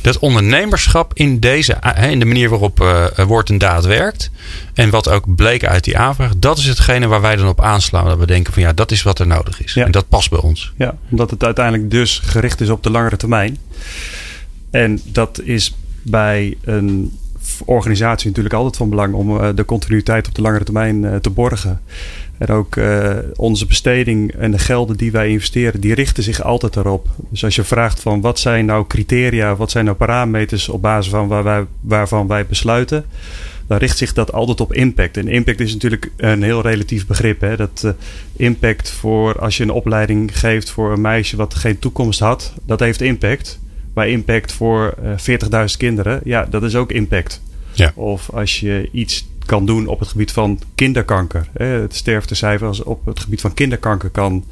dat 0.00 0.18
ondernemerschap 0.18 1.14
in 1.14 1.40
deze, 1.40 1.76
hè, 1.80 2.08
in 2.08 2.18
de 2.18 2.24
manier 2.24 2.48
waarop 2.48 2.80
eh 2.80 3.24
woord 3.26 3.50
en 3.50 3.58
daad 3.58 3.84
werkt. 3.84 4.30
En 4.74 4.90
wat 4.90 5.08
ook 5.08 5.34
bleek 5.34 5.64
uit 5.64 5.84
die 5.84 5.98
aanvraag, 5.98 6.32
dat 6.36 6.58
is 6.58 6.64
hetgene 6.64 7.06
waar 7.06 7.20
wij 7.20 7.36
dan 7.36 7.48
op 7.48 7.60
aanslaan. 7.60 8.04
Dat 8.04 8.18
we 8.18 8.26
denken 8.26 8.52
van 8.52 8.62
ja, 8.62 8.72
dat 8.72 8.90
is 8.90 9.02
wat 9.02 9.18
er 9.18 9.26
nodig 9.26 9.62
is. 9.62 9.74
Ja. 9.74 9.84
En 9.84 9.90
dat 9.90 10.08
past 10.08 10.30
bij 10.30 10.40
ons. 10.40 10.72
Ja, 10.76 10.94
omdat 11.10 11.30
het 11.30 11.44
uiteindelijk 11.44 11.90
dus 11.90 12.20
gericht 12.24 12.60
is 12.60 12.68
op 12.68 12.82
de 12.82 12.90
langere 12.90 13.16
termijn. 13.16 13.58
En 14.70 15.00
dat 15.04 15.40
is 15.44 15.74
bij 16.02 16.56
een 16.64 17.18
organisatie 17.64 18.28
natuurlijk 18.28 18.54
altijd 18.54 18.76
van 18.76 18.88
belang 18.88 19.14
om 19.14 19.40
eh, 19.40 19.48
de 19.54 19.64
continuïteit 19.64 20.28
op 20.28 20.34
de 20.34 20.42
langere 20.42 20.64
termijn 20.64 21.04
eh, 21.04 21.16
te 21.16 21.30
borgen. 21.30 21.80
En 22.38 22.48
ook 22.48 22.76
eh, 22.76 23.16
onze 23.36 23.66
besteding 23.66 24.32
en 24.32 24.50
de 24.50 24.58
gelden 24.58 24.96
die 24.96 25.12
wij 25.12 25.28
investeren, 25.28 25.80
die 25.80 25.94
richten 25.94 26.22
zich 26.22 26.42
altijd 26.42 26.76
erop. 26.76 27.08
Dus 27.30 27.44
als 27.44 27.54
je 27.54 27.64
vraagt 27.64 28.00
van 28.00 28.20
wat 28.20 28.38
zijn 28.38 28.64
nou 28.64 28.86
criteria, 28.86 29.56
wat 29.56 29.70
zijn 29.70 29.84
nou 29.84 29.96
parameters 29.96 30.68
op 30.68 30.82
basis 30.82 31.10
van 31.10 31.28
waar 31.28 31.44
wij, 31.44 31.64
waarvan 31.80 32.26
wij 32.26 32.46
besluiten, 32.46 33.04
dan 33.66 33.78
richt 33.78 33.98
zich 33.98 34.12
dat 34.12 34.32
altijd 34.32 34.60
op 34.60 34.72
impact. 34.72 35.16
En 35.16 35.28
impact 35.28 35.60
is 35.60 35.72
natuurlijk 35.72 36.10
een 36.16 36.42
heel 36.42 36.62
relatief 36.62 37.06
begrip. 37.06 37.40
Hè? 37.40 37.56
Dat 37.56 37.94
impact 38.36 38.90
voor 38.90 39.38
als 39.40 39.56
je 39.56 39.62
een 39.62 39.70
opleiding 39.70 40.38
geeft 40.38 40.70
voor 40.70 40.92
een 40.92 41.00
meisje 41.00 41.36
wat 41.36 41.54
geen 41.54 41.78
toekomst 41.78 42.20
had, 42.20 42.52
dat 42.64 42.80
heeft 42.80 43.00
impact. 43.00 43.58
Maar 43.98 44.08
impact 44.08 44.52
voor 44.52 44.94
eh 45.02 45.68
40.000 45.68 45.76
kinderen, 45.78 46.20
ja, 46.24 46.46
dat 46.50 46.62
is 46.62 46.76
ook 46.76 46.92
impact. 46.92 47.42
Ja. 47.78 47.92
Of 47.94 48.30
als 48.30 48.60
je 48.60 48.88
iets 48.92 49.26
kan 49.46 49.66
doen 49.66 49.86
op 49.86 49.98
het 49.98 50.08
gebied 50.08 50.32
van 50.32 50.60
kinderkanker. 50.74 51.48
Het 51.52 51.94
sterftecijfer 51.94 52.66
als 52.66 52.82
op 52.82 53.06
het 53.06 53.20
gebied 53.20 53.40
van 53.40 53.54
kinderkanker 53.54 54.10
kan 54.10 54.44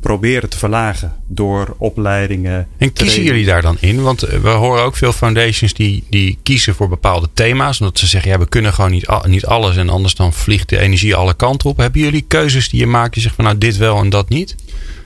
proberen 0.00 0.48
te 0.48 0.58
verlagen 0.58 1.12
door 1.26 1.74
opleidingen. 1.78 2.68
En 2.76 2.92
kiezen 2.92 3.22
jullie 3.22 3.44
daar 3.44 3.62
dan 3.62 3.76
in? 3.80 4.02
Want 4.02 4.22
eh, 4.22 4.38
we 4.38 4.48
horen 4.48 4.82
ook 4.82 4.96
veel 4.96 5.12
foundations 5.12 5.74
die, 5.74 6.04
die 6.10 6.38
kiezen 6.42 6.74
voor 6.74 6.88
bepaalde 6.88 7.28
thema's. 7.32 7.80
Omdat 7.80 7.98
ze 7.98 8.06
zeggen, 8.06 8.30
ja, 8.30 8.38
we 8.38 8.48
kunnen 8.48 8.72
gewoon 8.72 8.90
niet, 8.90 9.08
niet 9.26 9.46
alles. 9.46 9.76
En 9.76 9.88
anders 9.88 10.14
dan 10.14 10.32
vliegt 10.32 10.68
de 10.68 10.78
energie 10.78 11.14
alle 11.14 11.34
kanten 11.34 11.70
op. 11.70 11.76
Hebben 11.76 12.00
jullie 12.00 12.24
keuzes 12.28 12.68
die 12.68 12.80
je 12.80 12.86
maakt? 12.86 13.14
Je 13.14 13.20
zegt 13.20 13.34
van 13.34 13.44
nou, 13.44 13.58
dit 13.58 13.76
wel 13.76 13.98
en 13.98 14.10
dat 14.10 14.28
niet? 14.28 14.54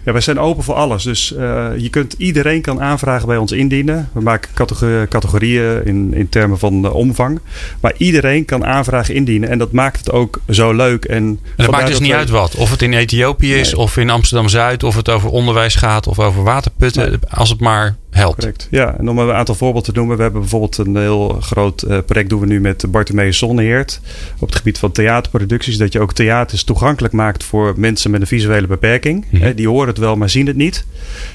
Ja, 0.04 0.12
wij 0.12 0.20
zijn 0.20 0.38
open 0.38 0.64
voor 0.64 0.74
alles. 0.74 1.02
Dus 1.02 1.34
eh, 1.34 1.68
je 1.76 1.88
kunt, 1.88 2.14
iedereen 2.18 2.60
kan 2.60 2.80
aanvragen 2.80 3.26
bij 3.26 3.36
ons 3.36 3.52
indienen. 3.52 4.08
We 4.12 4.20
maken 4.20 4.50
catego- 4.54 5.06
categorieën 5.08 5.84
in, 5.86 6.14
in 6.14 6.28
termen 6.28 6.58
van 6.58 6.92
omvang. 6.92 7.40
Maar 7.80 7.92
iedereen 7.96 8.44
kan 8.44 8.64
aanvragen 8.66 9.14
indienen. 9.14 9.48
En 9.48 9.58
dat 9.58 9.72
maakt 9.72 9.98
het 9.98 10.10
ook 10.10 10.40
zo 10.48 10.72
leuk. 10.72 11.04
En, 11.04 11.16
En 11.16 11.38
dat 11.56 11.70
maakt 11.70 11.86
dus 11.86 12.00
niet 12.00 12.12
uit 12.12 12.30
wat. 12.30 12.54
Of 12.54 12.70
het 12.70 12.82
in 12.82 12.92
Ethiopië 12.92 13.54
is, 13.54 13.72
Nee. 13.72 13.80
of 13.80 13.96
in 13.96 14.10
Amsterdam-Zuid, 14.10 14.82
of 14.82 14.96
het 14.96 15.08
over 15.08 15.30
onderwijs 15.30 15.74
gaat, 15.74 16.06
of 16.06 16.18
over 16.18 16.42
waterputten. 16.42 17.08
Nee. 17.08 17.18
Als 17.30 17.48
het 17.50 17.60
maar 17.60 17.96
helpt. 18.10 18.38
Correct. 18.38 18.68
Ja, 18.70 18.98
en 18.98 19.08
om 19.08 19.18
een 19.18 19.32
aantal 19.32 19.54
voorbeelden 19.54 19.92
te 19.92 19.98
noemen. 19.98 20.16
We 20.16 20.22
hebben 20.22 20.40
bijvoorbeeld 20.40 20.78
een 20.78 20.96
heel 20.96 21.28
groot 21.28 21.82
eh, 21.82 21.98
project 22.06 22.28
doen 22.28 22.40
we 22.40 22.46
nu 22.46 22.60
met 22.60 22.84
Bartemeus 22.88 23.38
Zonneheert. 23.38 24.00
Op 24.38 24.48
het 24.48 24.56
gebied 24.56 24.78
van 24.78 24.92
theaterproducties. 24.92 25.76
Dat 25.76 25.92
je 25.92 26.00
ook 26.00 26.12
theaters 26.12 26.64
toegankelijk 26.64 27.14
maakt 27.14 27.44
voor 27.44 27.74
mensen 27.76 28.10
met 28.10 28.20
een 28.20 28.26
visuele 28.26 28.66
beperking. 28.66 29.24
Mhm. 29.30 29.54
Die 29.54 29.68
horen 29.68 29.88
het 29.88 29.98
wel, 29.98 30.16
maar 30.16 30.30
zien 30.30 30.46
het 30.46 30.56
niet. 30.56 30.84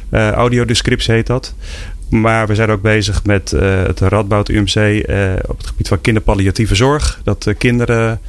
Eh 0.09 0.29
audiodescriptie 0.31 1.13
heet 1.13 1.27
dat. 1.27 1.53
Maar 2.09 2.47
we 2.47 2.55
zijn 2.55 2.69
ook 2.69 2.81
bezig 2.81 3.23
met 3.23 3.53
eh, 3.53 3.83
het 3.83 3.99
Radboud 3.99 4.49
UMC 4.49 4.75
eh, 4.75 5.33
op 5.47 5.57
het 5.57 5.67
gebied 5.67 5.87
van 5.87 6.01
kinderpalliatieve 6.01 6.75
zorg. 6.75 7.19
Dat 7.23 7.47
eh, 7.47 7.53
kinderen 7.57 8.19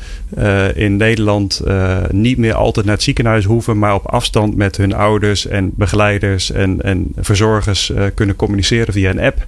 in 0.74 0.96
Nederland 0.96 1.62
niet 2.10 2.38
meer 2.38 2.54
altijd 2.54 2.86
naar 2.86 2.94
het 2.94 3.04
ziekenhuis 3.04 3.44
hoeven, 3.44 3.78
maar 3.78 3.94
op 3.94 4.06
afstand 4.06 4.56
met 4.56 4.76
hun 4.76 4.94
ouders 4.94 5.46
en 5.46 5.70
begeleiders 5.74 6.50
en, 6.50 6.82
en 6.82 7.12
verzorgers 7.16 7.92
kunnen 8.14 8.36
communiceren 8.36 8.92
via 8.92 9.10
een 9.10 9.20
app. 9.20 9.46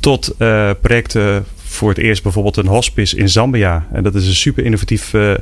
Tot 0.00 0.34
projecten 0.80 1.44
voor 1.74 1.88
het 1.88 1.98
eerst 1.98 2.22
bijvoorbeeld 2.22 2.56
een 2.56 2.66
hospice 2.66 3.16
in 3.16 3.28
Zambia. 3.28 3.86
En 3.92 4.02
dat 4.02 4.14
is 4.14 4.26
een 4.26 4.34
super 4.34 4.64
innovatief 4.64 5.14
eh, 5.14 5.34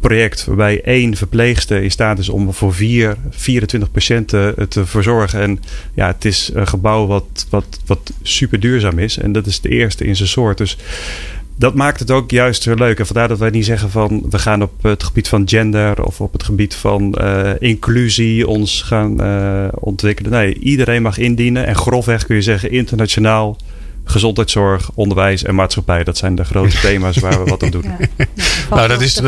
project 0.00 0.44
waarbij 0.44 0.80
één 0.84 1.16
verpleegster 1.16 1.82
in 1.82 1.90
staat 1.90 2.18
is 2.18 2.28
om 2.28 2.52
voor 2.52 2.74
vier, 2.74 3.16
24 3.30 3.90
patiënten 3.90 4.56
eh, 4.56 4.64
te 4.64 4.86
verzorgen. 4.86 5.40
En 5.40 5.60
ja, 5.94 6.06
het 6.06 6.24
is 6.24 6.50
een 6.54 6.66
gebouw 6.66 7.06
wat, 7.06 7.46
wat, 7.50 7.80
wat 7.86 8.12
super 8.22 8.60
duurzaam 8.60 8.98
is. 8.98 9.18
En 9.18 9.32
dat 9.32 9.46
is 9.46 9.60
de 9.60 9.68
eerste 9.68 10.04
in 10.04 10.16
zijn 10.16 10.28
soort. 10.28 10.58
Dus 10.58 10.76
dat 11.56 11.74
maakt 11.74 11.98
het 11.98 12.10
ook 12.10 12.30
juist 12.30 12.64
heel 12.64 12.74
leuk. 12.74 12.98
En 12.98 13.06
vandaar 13.06 13.28
dat 13.28 13.38
wij 13.38 13.50
niet 13.50 13.64
zeggen 13.64 13.90
van 13.90 14.26
we 14.30 14.38
gaan 14.38 14.62
op 14.62 14.82
het 14.82 15.02
gebied 15.02 15.28
van 15.28 15.48
gender 15.48 16.04
of 16.04 16.20
op 16.20 16.32
het 16.32 16.42
gebied 16.42 16.74
van 16.74 17.14
eh, 17.14 17.50
inclusie 17.58 18.48
ons 18.48 18.82
gaan 18.82 19.20
ontwikkelen. 19.74 20.30
Nee, 20.30 20.58
iedereen 20.58 21.02
mag 21.02 21.18
indienen. 21.18 21.66
En 21.66 21.76
grofweg 21.76 22.26
kun 22.26 22.36
je 22.36 22.42
zeggen 22.42 22.70
internationaal. 22.70 23.56
Gezondheidszorg, 24.04 24.90
onderwijs 24.94 25.42
en 25.44 25.54
maatschappij. 25.54 26.04
Dat 26.04 26.16
zijn 26.16 26.34
de 26.34 26.44
grote 26.44 26.80
thema's 26.86 27.16
waar 27.18 27.44
we 27.44 27.50
wat 27.50 27.62
aan 27.62 27.70
doen. 27.70 27.82
Ja. 27.82 28.24
Nou, 28.70 28.88
dat 28.88 28.96
wel- 28.98 29.00
is, 29.06 29.20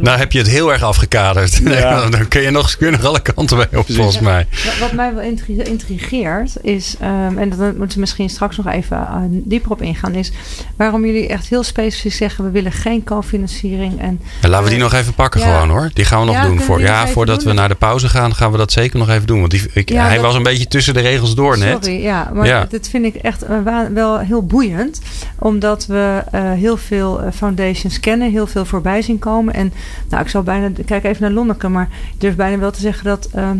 nou 0.00 0.18
heb 0.18 0.32
je 0.32 0.38
het 0.38 0.48
heel 0.48 0.72
erg 0.72 0.82
afgekaderd. 0.82 1.60
Ja. 1.64 1.96
dan- 2.00 2.10
dan 2.10 2.28
kun 2.28 2.40
je 2.42 2.50
nog, 2.50 2.76
kun 2.76 2.86
je 2.90 2.96
nog 2.96 3.04
alle 3.04 3.20
kanten 3.20 3.56
mee 3.56 3.66
op, 3.66 3.70
Precies. 3.72 3.96
volgens 3.96 4.20
mij. 4.20 4.46
Wat- 4.64 4.78
Wat 4.78 4.92
mij 4.92 5.14
wel 5.14 5.22
intri- 5.24 5.62
intrigeert 5.62 6.52
is, 6.62 6.96
ehm, 7.00 7.38
en 7.38 7.48
daar 7.48 7.74
moeten 7.74 7.94
we 7.94 8.00
misschien 8.00 8.28
straks 8.30 8.56
nog 8.56 8.66
even 8.66 8.96
eh, 8.96 9.16
dieper 9.30 9.70
op 9.70 9.82
ingaan, 9.82 10.14
is 10.14 10.32
waarom 10.76 11.04
jullie 11.04 11.28
echt 11.28 11.48
heel 11.48 11.62
specifiek 11.62 12.12
zeggen: 12.12 12.44
we 12.44 12.50
willen 12.50 12.72
geen 12.72 13.04
cofinanciering. 13.04 14.00
En 14.00 14.20
En 14.42 14.48
laten 14.50 14.64
we 14.64 14.70
die 14.70 14.78
nog 14.82 14.92
even 14.94 15.14
pakken 15.14 15.40
Ja. 15.40 15.46
gewoon 15.52 15.68
hoor. 15.68 15.90
Die 15.92 16.04
gaan 16.04 16.20
we 16.20 16.26
nog 16.26 16.34
Ja, 16.34 16.42
doen. 16.46 16.60
Voor, 16.60 16.80
ja, 16.80 17.06
voordat 17.08 17.38
doen? 17.40 17.48
we 17.48 17.52
naar 17.54 17.68
de 17.68 17.74
pauze 17.74 18.08
gaan, 18.08 18.34
gaan 18.34 18.50
we 18.50 18.56
dat 18.58 18.72
zeker 18.72 18.98
nog 18.98 19.08
even 19.08 19.26
doen. 19.26 19.38
Want 19.38 19.50
die, 19.50 19.62
ik, 19.72 19.88
Ja, 19.90 20.04
hij 20.06 20.14
dat- 20.14 20.24
was 20.24 20.34
een 20.34 20.42
beetje 20.42 20.66
tussen 20.66 20.94
de 20.94 21.00
regels 21.00 21.34
door 21.34 21.58
net. 21.58 21.84
Sorry, 21.84 22.02
ja, 22.02 22.30
maar 22.34 22.46
Ja. 22.46 22.66
dit 22.70 22.88
vind 22.88 23.04
ik 23.04 23.14
echt 23.14 23.42
eh, 23.42 23.56
wa- 23.64 23.88
wel 24.18 24.26
heel 24.26 24.46
boeiend. 24.46 25.00
Omdat 25.38 25.86
we 25.86 26.22
eh, 26.30 26.52
heel 26.52 26.76
veel 26.76 27.22
eh, 27.22 27.32
foundations 27.32 28.00
kennen, 28.00 28.30
heel 28.30 28.46
veel 28.46 28.64
voorbij 28.64 29.02
zien 29.02 29.18
komen. 29.18 29.54
En 29.54 29.72
nou, 30.08 30.22
ik 30.22 30.28
zal 30.28 30.42
bijna, 30.42 30.70
kijk 30.84 31.04
even 31.04 31.22
naar 31.22 31.30
Lonneke, 31.30 31.68
maar 31.68 31.88
ik 32.14 32.20
durf 32.20 32.36
bijna 32.36 32.58
wel 32.58 32.70
te 32.70 32.80
zeggen 32.80 33.04
dat 33.04 33.28
ehm, 33.34 33.56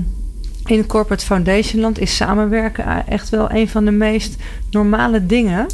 in 0.66 0.86
corporate 0.86 1.24
foundation 1.24 1.80
land 1.80 1.98
is 1.98 2.16
samenwerken 2.16 2.86
eh, 2.86 2.96
echt 3.08 3.28
wel 3.28 3.50
een 3.50 3.68
van 3.68 3.84
de 3.84 3.90
meest 3.90 4.36
normale 4.70 5.26
dingen. 5.26 5.66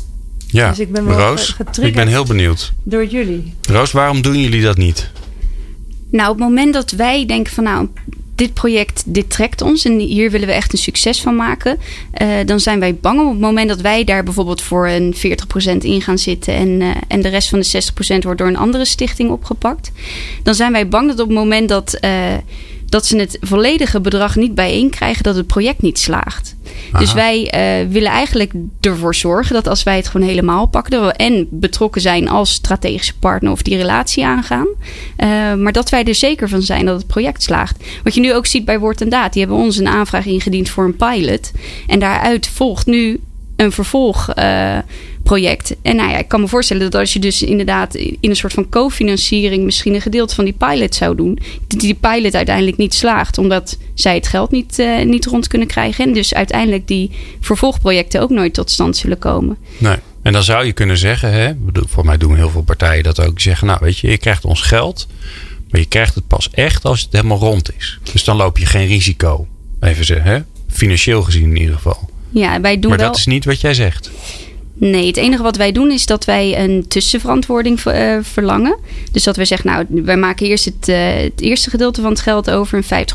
Ja, 0.46 0.68
Dus 0.68 0.78
ik 0.78 0.92
ben 0.92 1.04
wel 1.04 1.18
Roos, 1.18 1.56
ik 1.80 1.94
ben 1.94 2.08
heel 2.08 2.24
benieuwd. 2.24 2.72
Door 2.82 3.06
jullie. 3.06 3.54
Roos, 3.62 3.92
waarom 3.92 4.22
doen 4.22 4.40
jullie 4.40 4.62
dat 4.62 4.76
niet? 4.76 5.10
Nou, 6.10 6.30
op 6.30 6.38
het 6.38 6.44
moment 6.44 6.74
dat 6.74 6.90
wij 6.90 7.26
denken 7.26 7.52
van 7.52 7.64
nou, 7.64 7.88
dit 8.34 8.54
project, 8.54 9.02
dit 9.06 9.30
trekt 9.30 9.62
ons 9.62 9.84
en 9.84 9.98
hier 9.98 10.30
willen 10.30 10.46
we 10.46 10.52
echt 10.52 10.72
een 10.72 10.78
succes 10.78 11.20
van 11.20 11.36
maken, 11.36 11.78
eh, 12.12 12.28
dan 12.46 12.60
zijn 12.60 12.80
wij 12.80 12.94
bang 12.94 13.20
op 13.20 13.30
het 13.30 13.40
moment 13.40 13.68
dat 13.68 13.80
wij 13.80 14.04
daar 14.04 14.22
bijvoorbeeld 14.24 14.62
voor 14.62 14.88
een 14.88 15.14
40% 15.14 15.84
in 15.84 16.00
gaan 16.00 16.18
zitten 16.18 16.54
en, 16.54 16.80
eh, 16.80 16.90
en 17.08 17.22
de 17.22 17.28
rest 17.28 17.48
van 17.48 17.58
de 17.58 17.64
60% 17.64 18.24
wordt 18.24 18.38
door 18.38 18.48
een 18.48 18.56
andere 18.56 18.84
stichting 18.84 19.30
opgepakt. 19.30 19.90
Dan 20.42 20.54
zijn 20.54 20.72
wij 20.72 20.88
bang 20.88 21.08
dat 21.08 21.20
op 21.20 21.28
het 21.28 21.36
moment 21.36 21.68
dat, 21.68 21.94
eh, 21.94 22.34
dat 22.86 23.06
ze 23.06 23.16
het 23.16 23.38
volledige 23.40 24.00
bedrag 24.00 24.36
niet 24.36 24.54
bijeen 24.54 24.90
krijgen, 24.90 25.22
dat 25.22 25.36
het 25.36 25.46
project 25.46 25.82
niet 25.82 25.98
slaagt. 25.98 26.53
Dus 26.98 27.12
wij 27.12 27.50
eh, 27.50 27.88
willen 27.88 28.10
eigenlijk 28.10 28.52
ervoor 28.80 29.14
zorgen 29.14 29.54
dat 29.54 29.66
als 29.68 29.82
wij 29.82 29.96
het 29.96 30.08
gewoon 30.08 30.28
helemaal 30.28 30.66
pakken, 30.66 30.92
dat 30.92 31.04
we 31.04 31.12
en 31.12 31.46
betrokken 31.50 32.00
zijn 32.00 32.28
als 32.28 32.52
strategische 32.52 33.18
partner 33.18 33.52
of 33.52 33.62
die 33.62 33.76
relatie 33.76 34.24
aangaan, 34.24 34.66
eh, 35.16 35.54
maar 35.54 35.72
dat 35.72 35.90
wij 35.90 36.04
er 36.04 36.14
zeker 36.14 36.48
van 36.48 36.62
zijn 36.62 36.86
dat 36.86 36.96
het 36.96 37.06
project 37.06 37.42
slaagt. 37.42 37.84
Wat 38.02 38.14
je 38.14 38.20
nu 38.20 38.34
ook 38.34 38.46
ziet 38.46 38.64
bij 38.64 38.78
Woord 38.78 39.00
en 39.00 39.08
Daad, 39.08 39.32
die 39.32 39.42
hebben 39.42 39.60
ons 39.60 39.76
een 39.76 39.88
aanvraag 39.88 40.26
ingediend 40.26 40.68
voor 40.68 40.84
een 40.84 40.96
pilot. 40.96 41.52
En 41.86 41.98
daaruit 41.98 42.48
volgt 42.48 42.86
nu 42.86 43.20
een 43.56 43.72
vervolgproject. 45.24 45.76
en 45.82 45.96
nou 45.96 46.10
ja, 46.10 46.18
ik 46.18 46.28
kan 46.28 46.40
me 46.40 46.48
voorstellen 46.48 46.82
dat 46.90 47.00
als 47.00 47.12
je 47.12 47.18
dus 47.18 47.42
inderdaad 47.42 47.94
in 47.94 48.18
een 48.20 48.36
soort 48.36 48.52
van 48.52 48.68
cofinanciering 48.68 49.64
misschien 49.64 49.94
een 49.94 50.00
gedeelte 50.00 50.34
van 50.34 50.44
die 50.44 50.54
pilot 50.58 50.94
zou 50.94 51.16
doen, 51.16 51.38
dat 51.68 51.80
die 51.80 51.94
pilot 51.94 52.34
uiteindelijk 52.34 52.76
niet 52.76 52.94
slaagt, 52.94 53.38
omdat 53.38 53.78
zij 53.94 54.14
het 54.14 54.28
geld 54.28 54.50
niet, 54.50 54.78
eh, 54.78 55.04
niet 55.04 55.26
rond 55.26 55.48
kunnen 55.48 55.68
krijgen. 55.68 56.04
En 56.04 56.12
dus 56.12 56.34
uiteindelijk 56.34 56.88
die 56.88 57.10
vervolgprojecten 57.40 58.20
ook 58.20 58.30
nooit 58.30 58.54
tot 58.54 58.70
stand 58.70 58.96
zullen 58.96 59.18
komen. 59.18 59.56
Nee. 59.78 59.96
En 60.22 60.32
dan 60.32 60.42
zou 60.42 60.64
je 60.64 60.72
kunnen 60.72 60.98
zeggen, 60.98 61.32
hè, 61.32 61.52
voor 61.72 62.04
mij 62.04 62.16
doen 62.16 62.36
heel 62.36 62.50
veel 62.50 62.62
partijen 62.62 63.02
dat 63.02 63.20
ook, 63.20 63.40
zeggen, 63.40 63.66
nou 63.66 63.78
weet 63.82 63.98
je, 63.98 64.10
je 64.10 64.18
krijgt 64.18 64.44
ons 64.44 64.60
geld, 64.60 65.06
maar 65.70 65.80
je 65.80 65.86
krijgt 65.86 66.14
het 66.14 66.26
pas 66.26 66.50
echt 66.50 66.84
als 66.84 67.00
het 67.00 67.12
helemaal 67.12 67.38
rond 67.38 67.70
is. 67.78 67.98
Dus 68.12 68.24
dan 68.24 68.36
loop 68.36 68.58
je 68.58 68.66
geen 68.66 68.86
risico. 68.86 69.46
Even 69.80 70.04
zeggen, 70.04 70.30
hè? 70.30 70.40
financieel 70.68 71.22
gezien 71.22 71.50
in 71.50 71.56
ieder 71.56 71.74
geval. 71.74 72.08
Ja, 72.30 72.60
wij 72.60 72.78
doen 72.78 72.90
maar 72.90 72.98
wel... 72.98 73.08
dat 73.08 73.16
is 73.16 73.26
niet 73.26 73.44
wat 73.44 73.60
jij 73.60 73.74
zegt. 73.74 74.10
Nee, 74.76 75.06
het 75.06 75.16
enige 75.16 75.42
wat 75.42 75.56
wij 75.56 75.72
doen 75.72 75.90
is 75.90 76.06
dat 76.06 76.24
wij 76.24 76.64
een 76.64 76.88
tussenverantwoording 76.88 77.84
uh, 77.84 78.18
verlangen. 78.22 78.76
Dus 79.12 79.24
dat 79.24 79.36
we 79.36 79.44
zeggen, 79.44 79.70
nou, 79.70 79.86
wij 79.88 80.16
maken 80.16 80.46
eerst 80.46 80.64
het, 80.64 80.88
uh, 80.88 80.96
het 81.14 81.40
eerste 81.40 81.70
gedeelte 81.70 82.00
van 82.00 82.10
het 82.10 82.20
geld 82.20 82.50
over, 82.50 82.84
een 82.88 83.06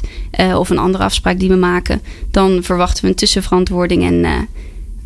50%. 0.00 0.06
Uh, 0.40 0.58
of 0.58 0.70
een 0.70 0.78
andere 0.78 1.04
afspraak 1.04 1.38
die 1.38 1.48
we 1.48 1.56
maken. 1.56 2.02
Dan 2.30 2.62
verwachten 2.62 3.02
we 3.02 3.08
een 3.08 3.16
tussenverantwoording 3.16 4.04
en 4.04 4.48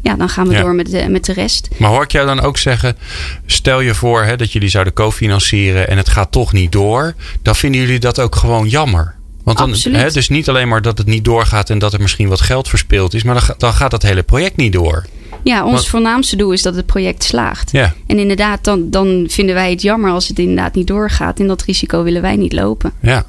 ja, 0.03 0.17
dan 0.17 0.29
gaan 0.29 0.49
we 0.49 0.61
door 0.61 0.75
met 0.75 0.91
de, 0.91 1.09
met 1.09 1.25
de 1.25 1.33
rest. 1.33 1.69
Maar 1.77 1.91
hoor 1.91 2.03
ik 2.03 2.13
jou 2.13 2.27
dan 2.27 2.41
ook 2.41 2.59
zeggen, 2.59 2.97
stel 3.47 3.81
je 3.81 3.95
voor 3.95 4.23
hè, 4.23 4.37
dat 4.37 4.53
jullie 4.53 4.69
zouden 4.69 4.93
cofinancieren 4.93 5.89
en 5.89 5.97
het 5.97 6.09
gaat 6.09 6.33
toch 6.33 6.53
niet 6.53 6.73
door. 6.73 7.15
Dan 7.43 7.57
vinden 7.57 7.81
jullie 7.81 7.99
dat 7.99 8.21
ook 8.21 8.37
gewoon 8.37 8.69
jammer. 8.69 9.15
Want 9.45 9.59
dan, 9.59 9.95
hè, 9.95 10.11
dus 10.11 10.29
niet 10.29 10.49
alleen 10.49 10.69
maar 10.69 10.83
dat 10.83 10.99
het 10.99 11.07
niet 11.07 11.25
doorgaat 11.25 11.71
en 11.71 11.79
dat 11.79 11.93
er 11.93 12.01
misschien 12.01 12.29
wat 12.29 12.41
geld 12.41 12.69
verspild 12.69 13.15
is, 13.15 13.23
maar 13.23 13.35
dan, 13.35 13.55
dan 13.59 13.73
gaat 13.73 13.91
dat 13.91 14.03
hele 14.03 14.23
project 14.23 14.57
niet 14.57 14.73
door. 14.73 15.07
Ja, 15.45 15.65
ons 15.65 15.89
voornaamste 15.89 16.37
doel 16.37 16.53
is 16.53 16.63
dat 16.63 16.75
het 16.75 16.87
project 16.87 17.25
slaagt. 17.25 17.73
Ja. 17.73 17.95
En 18.07 18.19
inderdaad, 18.19 18.65
dan, 18.65 18.91
dan 18.91 19.27
vinden 19.29 19.55
wij 19.55 19.71
het 19.71 19.83
jammer 19.83 20.11
als 20.11 20.29
het 20.29 20.39
inderdaad 20.39 20.75
niet 20.75 20.87
doorgaat. 20.87 21.41
En 21.41 21.47
dat 21.47 21.63
risico 21.63 22.03
willen 22.03 22.23
wij 22.23 22.37
niet 22.37 22.53
lopen. 22.53 22.93
Ja. 23.01 23.25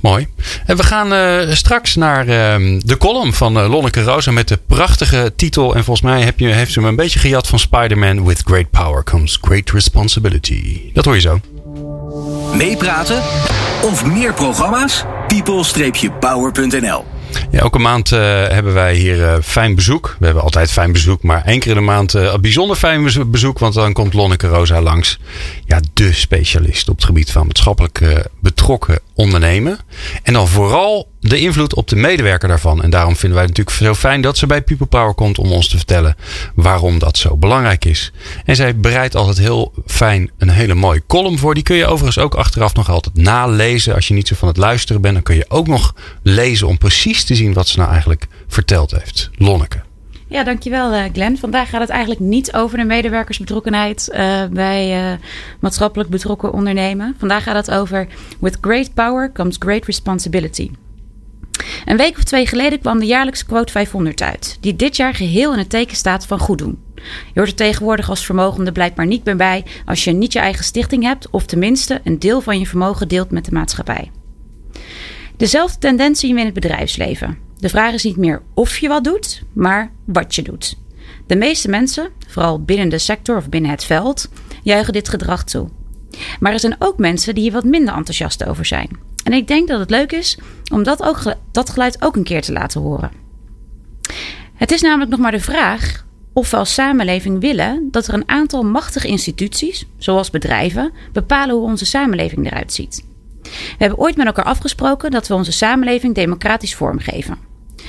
Mooi. 0.00 0.26
En 0.66 0.76
we 0.76 0.82
gaan 0.82 1.12
uh, 1.12 1.54
straks 1.54 1.94
naar 1.94 2.28
uh, 2.28 2.80
de 2.80 2.96
column 2.98 3.34
van 3.34 3.58
uh, 3.58 3.70
Lonneke 3.70 4.02
Rosa 4.02 4.30
met 4.30 4.48
de 4.48 4.58
prachtige 4.66 5.32
titel. 5.36 5.74
En 5.74 5.84
volgens 5.84 6.06
mij 6.06 6.22
heb 6.22 6.38
je, 6.38 6.46
heeft 6.46 6.72
ze 6.72 6.80
me 6.80 6.88
een 6.88 6.96
beetje 6.96 7.18
gejat 7.18 7.46
van 7.46 7.58
Spider-Man. 7.58 8.24
With 8.26 8.42
great 8.44 8.70
power 8.70 9.04
comes 9.04 9.38
great 9.42 9.70
responsibility. 9.70 10.80
Dat 10.92 11.04
hoor 11.04 11.14
je 11.14 11.20
zo. 11.20 11.40
Meepraten 12.56 13.22
of 13.82 14.06
meer 14.06 14.34
programma's? 14.34 15.04
people-power.nl 15.42 17.04
ja, 17.50 17.58
elke 17.58 17.78
maand 17.78 18.10
uh, 18.10 18.18
hebben 18.48 18.74
wij 18.74 18.94
hier 18.94 19.18
uh, 19.18 19.34
fijn 19.42 19.74
bezoek. 19.74 20.16
We 20.18 20.24
hebben 20.24 20.42
altijd 20.42 20.70
fijn 20.70 20.92
bezoek, 20.92 21.22
maar 21.22 21.44
één 21.44 21.58
keer 21.58 21.70
in 21.70 21.76
de 21.76 21.82
maand 21.82 22.14
uh, 22.14 22.36
bijzonder 22.36 22.76
fijn 22.76 23.30
bezoek. 23.30 23.58
Want 23.58 23.74
dan 23.74 23.92
komt 23.92 24.14
Lonneke 24.14 24.46
Rosa 24.46 24.80
langs. 24.80 25.18
Ja, 25.66 25.80
de 25.94 26.12
specialist 26.12 26.88
op 26.88 26.96
het 26.96 27.04
gebied 27.04 27.30
van 27.30 27.46
maatschappelijk 27.46 28.28
betrokken 28.40 28.98
ondernemen. 29.14 29.78
En 30.22 30.32
dan 30.32 30.48
vooral 30.48 31.08
de 31.28 31.38
invloed 31.38 31.74
op 31.74 31.88
de 31.88 31.96
medewerker 31.96 32.48
daarvan. 32.48 32.82
En 32.82 32.90
daarom 32.90 33.16
vinden 33.16 33.38
wij 33.38 33.46
het 33.46 33.56
natuurlijk 33.56 33.86
zo 33.86 34.08
fijn 34.08 34.20
dat 34.20 34.38
ze 34.38 34.46
bij 34.46 34.62
People 34.62 34.86
Power 34.86 35.14
komt 35.14 35.38
om 35.38 35.52
ons 35.52 35.68
te 35.68 35.76
vertellen 35.76 36.16
waarom 36.54 36.98
dat 36.98 37.18
zo 37.18 37.36
belangrijk 37.36 37.84
is. 37.84 38.12
En 38.44 38.56
zij 38.56 38.76
bereidt 38.76 39.16
altijd 39.16 39.38
heel 39.38 39.72
fijn 39.86 40.30
een 40.38 40.50
hele 40.50 40.74
mooie 40.74 41.02
column 41.06 41.38
voor. 41.38 41.54
Die 41.54 41.62
kun 41.62 41.76
je 41.76 41.86
overigens 41.86 42.24
ook 42.24 42.34
achteraf 42.34 42.74
nog 42.74 42.90
altijd 42.90 43.16
nalezen. 43.16 43.94
Als 43.94 44.08
je 44.08 44.14
niet 44.14 44.28
zo 44.28 44.34
van 44.34 44.48
het 44.48 44.56
luisteren 44.56 45.02
bent, 45.02 45.14
dan 45.14 45.22
kun 45.22 45.36
je 45.36 45.44
ook 45.48 45.66
nog 45.66 45.94
lezen 46.22 46.68
om 46.68 46.78
precies 46.78 47.24
te 47.24 47.34
zien 47.34 47.52
wat 47.52 47.68
ze 47.68 47.78
nou 47.78 47.90
eigenlijk 47.90 48.26
verteld 48.48 48.90
heeft. 48.90 49.30
Lonneke. 49.36 49.82
Ja, 50.28 50.44
dankjewel 50.44 50.94
uh, 50.94 51.02
Glenn. 51.12 51.38
Vandaag 51.38 51.70
gaat 51.70 51.80
het 51.80 51.90
eigenlijk 51.90 52.20
niet 52.20 52.52
over 52.52 52.78
de 52.78 52.84
medewerkersbetrokkenheid 52.84 54.08
uh, 54.12 54.44
bij 54.50 55.12
uh, 55.12 55.18
maatschappelijk 55.60 56.10
betrokken 56.10 56.52
ondernemen. 56.52 57.14
Vandaag 57.18 57.42
gaat 57.42 57.66
het 57.66 57.70
over 57.70 58.06
With 58.40 58.58
great 58.60 58.94
power 58.94 59.32
comes 59.32 59.56
great 59.58 59.84
responsibility. 59.84 60.70
Een 61.84 61.96
week 61.96 62.16
of 62.16 62.24
twee 62.24 62.46
geleden 62.46 62.80
kwam 62.80 62.98
de 62.98 63.06
jaarlijkse 63.06 63.46
quote 63.46 63.72
500 63.72 64.22
uit, 64.22 64.56
die 64.60 64.76
dit 64.76 64.96
jaar 64.96 65.14
geheel 65.14 65.52
in 65.52 65.58
het 65.58 65.70
teken 65.70 65.96
staat 65.96 66.26
van 66.26 66.38
goed 66.38 66.58
doen. 66.58 66.78
Je 66.94 67.40
hoort 67.40 67.48
er 67.48 67.54
tegenwoordig 67.54 68.08
als 68.08 68.24
vermogende 68.24 68.72
blijkbaar 68.72 69.06
niet 69.06 69.24
meer 69.24 69.36
bij 69.36 69.64
als 69.84 70.04
je 70.04 70.12
niet 70.12 70.32
je 70.32 70.38
eigen 70.38 70.64
stichting 70.64 71.02
hebt 71.02 71.30
of 71.30 71.46
tenminste 71.46 72.00
een 72.04 72.18
deel 72.18 72.40
van 72.40 72.58
je 72.58 72.66
vermogen 72.66 73.08
deelt 73.08 73.30
met 73.30 73.44
de 73.44 73.52
maatschappij. 73.52 74.10
Dezelfde 75.36 75.78
tendens 75.78 76.20
zien 76.20 76.34
we 76.34 76.40
in 76.40 76.46
het 76.46 76.54
bedrijfsleven. 76.54 77.38
De 77.56 77.68
vraag 77.68 77.92
is 77.92 78.04
niet 78.04 78.16
meer 78.16 78.42
of 78.54 78.78
je 78.78 78.88
wat 78.88 79.04
doet, 79.04 79.42
maar 79.52 79.92
wat 80.04 80.34
je 80.34 80.42
doet. 80.42 80.78
De 81.26 81.36
meeste 81.36 81.68
mensen, 81.68 82.08
vooral 82.28 82.62
binnen 82.62 82.88
de 82.88 82.98
sector 82.98 83.36
of 83.36 83.48
binnen 83.48 83.70
het 83.70 83.84
veld, 83.84 84.28
juichen 84.62 84.92
dit 84.92 85.08
gedrag 85.08 85.44
toe. 85.44 85.68
Maar 86.40 86.52
er 86.52 86.60
zijn 86.60 86.76
ook 86.78 86.98
mensen 86.98 87.34
die 87.34 87.42
hier 87.42 87.52
wat 87.52 87.64
minder 87.64 87.94
enthousiast 87.94 88.44
over 88.44 88.64
zijn. 88.64 88.88
En 89.24 89.32
ik 89.32 89.46
denk 89.48 89.68
dat 89.68 89.80
het 89.80 89.90
leuk 89.90 90.12
is 90.12 90.38
om 90.72 90.82
dat, 90.82 91.02
ook, 91.02 91.34
dat 91.52 91.70
geluid 91.70 92.02
ook 92.02 92.16
een 92.16 92.24
keer 92.24 92.42
te 92.42 92.52
laten 92.52 92.80
horen. 92.80 93.10
Het 94.54 94.70
is 94.70 94.80
namelijk 94.80 95.10
nog 95.10 95.20
maar 95.20 95.30
de 95.30 95.40
vraag 95.40 96.04
of 96.32 96.50
we 96.50 96.56
als 96.56 96.74
samenleving 96.74 97.40
willen 97.40 97.88
dat 97.90 98.06
er 98.06 98.14
een 98.14 98.28
aantal 98.28 98.62
machtige 98.62 99.06
instituties, 99.06 99.86
zoals 99.98 100.30
bedrijven, 100.30 100.92
bepalen 101.12 101.54
hoe 101.54 101.64
onze 101.64 101.86
samenleving 101.86 102.46
eruit 102.46 102.72
ziet. 102.72 103.04
We 103.42 103.74
hebben 103.78 103.98
ooit 103.98 104.16
met 104.16 104.26
elkaar 104.26 104.44
afgesproken 104.44 105.10
dat 105.10 105.28
we 105.28 105.34
onze 105.34 105.52
samenleving 105.52 106.14
democratisch 106.14 106.74
vormgeven. 106.74 107.38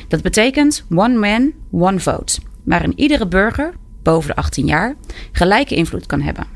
Dat 0.08 0.22
betekent 0.22 0.86
one 0.90 1.18
man, 1.18 1.52
one 1.72 2.00
vote, 2.00 2.40
waarin 2.64 3.00
iedere 3.00 3.28
burger, 3.28 3.74
boven 4.04 4.30
de 4.30 4.36
18 4.36 4.66
jaar, 4.66 4.96
gelijke 5.32 5.76
invloed 5.76 6.06
kan 6.06 6.22
hebben. 6.22 6.48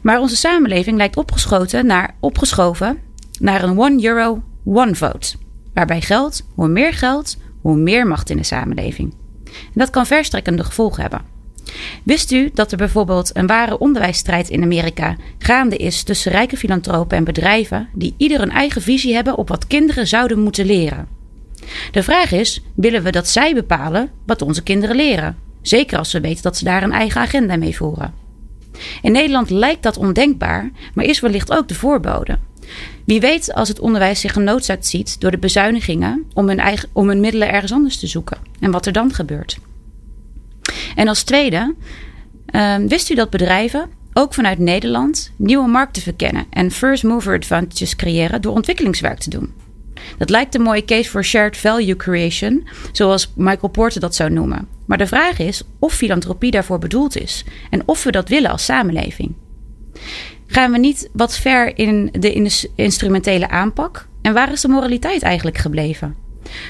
Maar 0.00 0.20
onze 0.20 0.36
samenleving 0.36 0.96
lijkt 0.96 1.16
opgeschoten 1.16 1.86
naar, 1.86 2.14
opgeschoven 2.20 2.98
naar 3.40 3.62
een 3.62 3.78
one 3.78 4.04
euro, 4.04 4.42
one 4.64 4.94
vote. 4.94 5.36
Waarbij 5.74 6.00
geld, 6.00 6.46
hoe 6.54 6.68
meer 6.68 6.92
geld, 6.92 7.36
hoe 7.60 7.76
meer 7.76 8.06
macht 8.06 8.30
in 8.30 8.36
de 8.36 8.42
samenleving. 8.42 9.14
En 9.44 9.72
dat 9.74 9.90
kan 9.90 10.06
verstrekkende 10.06 10.64
gevolgen 10.64 11.02
hebben. 11.02 11.34
Wist 12.02 12.32
u 12.32 12.50
dat 12.54 12.72
er 12.72 12.78
bijvoorbeeld 12.78 13.30
een 13.36 13.46
ware 13.46 13.78
onderwijsstrijd 13.78 14.48
in 14.48 14.62
Amerika 14.62 15.16
gaande 15.38 15.76
is 15.76 16.02
tussen 16.02 16.32
rijke 16.32 16.56
filantropen 16.56 17.16
en 17.16 17.24
bedrijven 17.24 17.88
die 17.94 18.14
ieder 18.16 18.40
een 18.40 18.50
eigen 18.50 18.82
visie 18.82 19.14
hebben 19.14 19.36
op 19.36 19.48
wat 19.48 19.66
kinderen 19.66 20.06
zouden 20.06 20.38
moeten 20.38 20.66
leren? 20.66 21.08
De 21.90 22.02
vraag 22.02 22.32
is: 22.32 22.62
willen 22.74 23.02
we 23.02 23.10
dat 23.10 23.28
zij 23.28 23.54
bepalen 23.54 24.10
wat 24.26 24.42
onze 24.42 24.62
kinderen 24.62 24.96
leren? 24.96 25.36
Zeker 25.62 25.98
als 25.98 26.12
we 26.12 26.20
weten 26.20 26.42
dat 26.42 26.56
ze 26.56 26.64
daar 26.64 26.82
een 26.82 26.92
eigen 26.92 27.20
agenda 27.20 27.56
mee 27.56 27.76
voeren. 27.76 28.14
In 29.02 29.12
Nederland 29.12 29.50
lijkt 29.50 29.82
dat 29.82 29.96
ondenkbaar, 29.96 30.70
maar 30.94 31.04
is 31.04 31.20
wellicht 31.20 31.52
ook 31.52 31.68
de 31.68 31.74
voorbode. 31.74 32.38
Wie 33.06 33.20
weet 33.20 33.54
als 33.54 33.68
het 33.68 33.80
onderwijs 33.80 34.20
zich 34.20 34.32
genoodzaakt 34.32 34.86
ziet 34.86 35.20
door 35.20 35.30
de 35.30 35.38
bezuinigingen 35.38 36.24
om 36.34 36.48
hun, 36.48 36.58
eigen, 36.58 36.88
om 36.92 37.08
hun 37.08 37.20
middelen 37.20 37.52
ergens 37.52 37.72
anders 37.72 37.98
te 37.98 38.06
zoeken 38.06 38.38
en 38.60 38.70
wat 38.70 38.86
er 38.86 38.92
dan 38.92 39.14
gebeurt. 39.14 39.58
En 40.94 41.08
als 41.08 41.22
tweede, 41.22 41.74
uh, 42.50 42.76
wist 42.76 43.10
u 43.10 43.14
dat 43.14 43.30
bedrijven, 43.30 43.90
ook 44.12 44.34
vanuit 44.34 44.58
Nederland, 44.58 45.32
nieuwe 45.36 45.68
markten 45.68 46.02
verkennen 46.02 46.46
en 46.50 46.70
first 46.70 47.02
mover 47.02 47.36
advantages 47.36 47.96
creëren 47.96 48.42
door 48.42 48.54
ontwikkelingswerk 48.54 49.18
te 49.18 49.30
doen? 49.30 49.52
Dat 50.18 50.30
lijkt 50.30 50.54
een 50.54 50.62
mooie 50.62 50.84
case 50.84 51.10
voor 51.10 51.24
shared 51.24 51.56
value 51.56 51.96
creation, 51.96 52.68
zoals 52.92 53.32
Michael 53.36 53.68
Porter 53.68 54.00
dat 54.00 54.14
zou 54.14 54.30
noemen. 54.30 54.68
Maar 54.86 54.98
de 54.98 55.06
vraag 55.06 55.38
is 55.38 55.62
of 55.78 55.92
filantropie 55.94 56.50
daarvoor 56.50 56.78
bedoeld 56.78 57.18
is 57.18 57.44
en 57.70 57.82
of 57.84 58.04
we 58.04 58.10
dat 58.10 58.28
willen 58.28 58.50
als 58.50 58.64
samenleving. 58.64 59.34
Gaan 60.46 60.72
we 60.72 60.78
niet 60.78 61.08
wat 61.12 61.38
ver 61.38 61.78
in 61.78 62.08
de 62.12 62.50
instrumentele 62.74 63.48
aanpak? 63.48 64.06
En 64.22 64.32
waar 64.32 64.52
is 64.52 64.60
de 64.60 64.68
moraliteit 64.68 65.22
eigenlijk 65.22 65.58
gebleven? 65.58 66.14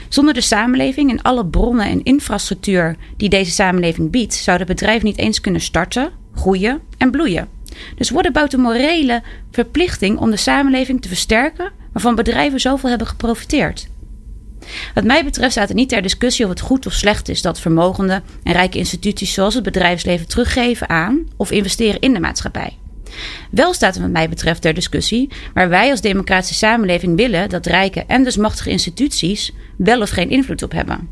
Zonder 0.09 0.35
de 0.35 0.41
samenleving 0.41 1.11
en 1.11 1.23
alle 1.23 1.47
bronnen 1.47 1.87
en 1.87 2.03
infrastructuur 2.03 2.97
die 3.17 3.29
deze 3.29 3.51
samenleving 3.51 4.11
biedt, 4.11 4.35
zou 4.35 4.59
het 4.59 4.67
bedrijf 4.67 5.03
niet 5.03 5.19
eens 5.19 5.41
kunnen 5.41 5.61
starten, 5.61 6.11
groeien 6.35 6.81
en 6.99 7.11
bloeien. 7.11 7.49
Dus 7.97 8.11
what 8.11 8.27
about 8.27 8.51
de 8.51 8.59
morele 8.59 9.23
verplichting 9.51 10.19
om 10.19 10.31
de 10.31 10.37
samenleving 10.37 11.03
te 11.03 11.09
versterken 11.09 11.73
waarvan 11.93 12.15
bedrijven 12.15 12.61
zoveel 12.61 12.89
hebben 12.89 13.07
geprofiteerd? 13.07 13.89
Wat 14.95 15.05
mij 15.05 15.25
betreft 15.25 15.53
staat 15.53 15.69
het 15.69 15.77
niet 15.77 15.89
ter 15.89 16.03
discussie 16.03 16.45
of 16.45 16.51
het 16.51 16.61
goed 16.61 16.87
of 16.87 16.93
slecht 16.93 17.29
is 17.29 17.43
dat 17.43 17.61
vermogende 17.61 18.23
en 18.43 18.53
rijke 18.53 18.79
instituties 18.79 19.33
zoals 19.33 19.55
het 19.55 19.62
bedrijfsleven 19.62 20.29
teruggeven 20.29 20.89
aan 20.89 21.29
of 21.37 21.51
investeren 21.51 22.01
in 22.01 22.12
de 22.12 22.21
maatschappij. 22.21 22.77
Wel 23.51 23.75
staat 23.75 23.95
het 23.95 24.03
wat 24.03 24.13
mij 24.13 24.29
betreft 24.29 24.63
ter 24.63 24.75
discussie 24.75 25.31
waar 25.55 25.69
wij 25.69 25.91
als 25.91 26.01
democratische 26.01 26.55
samenleving 26.55 27.17
willen 27.17 27.49
dat 27.49 27.67
rijke 27.67 28.05
en 28.07 28.25
dus 28.25 28.37
machtige 28.37 28.71
instituties 28.71 29.53
wel 29.77 30.01
of 30.01 30.11
geen 30.11 30.31
invloed 30.31 30.63
op 30.63 30.73
hebben. 30.73 31.09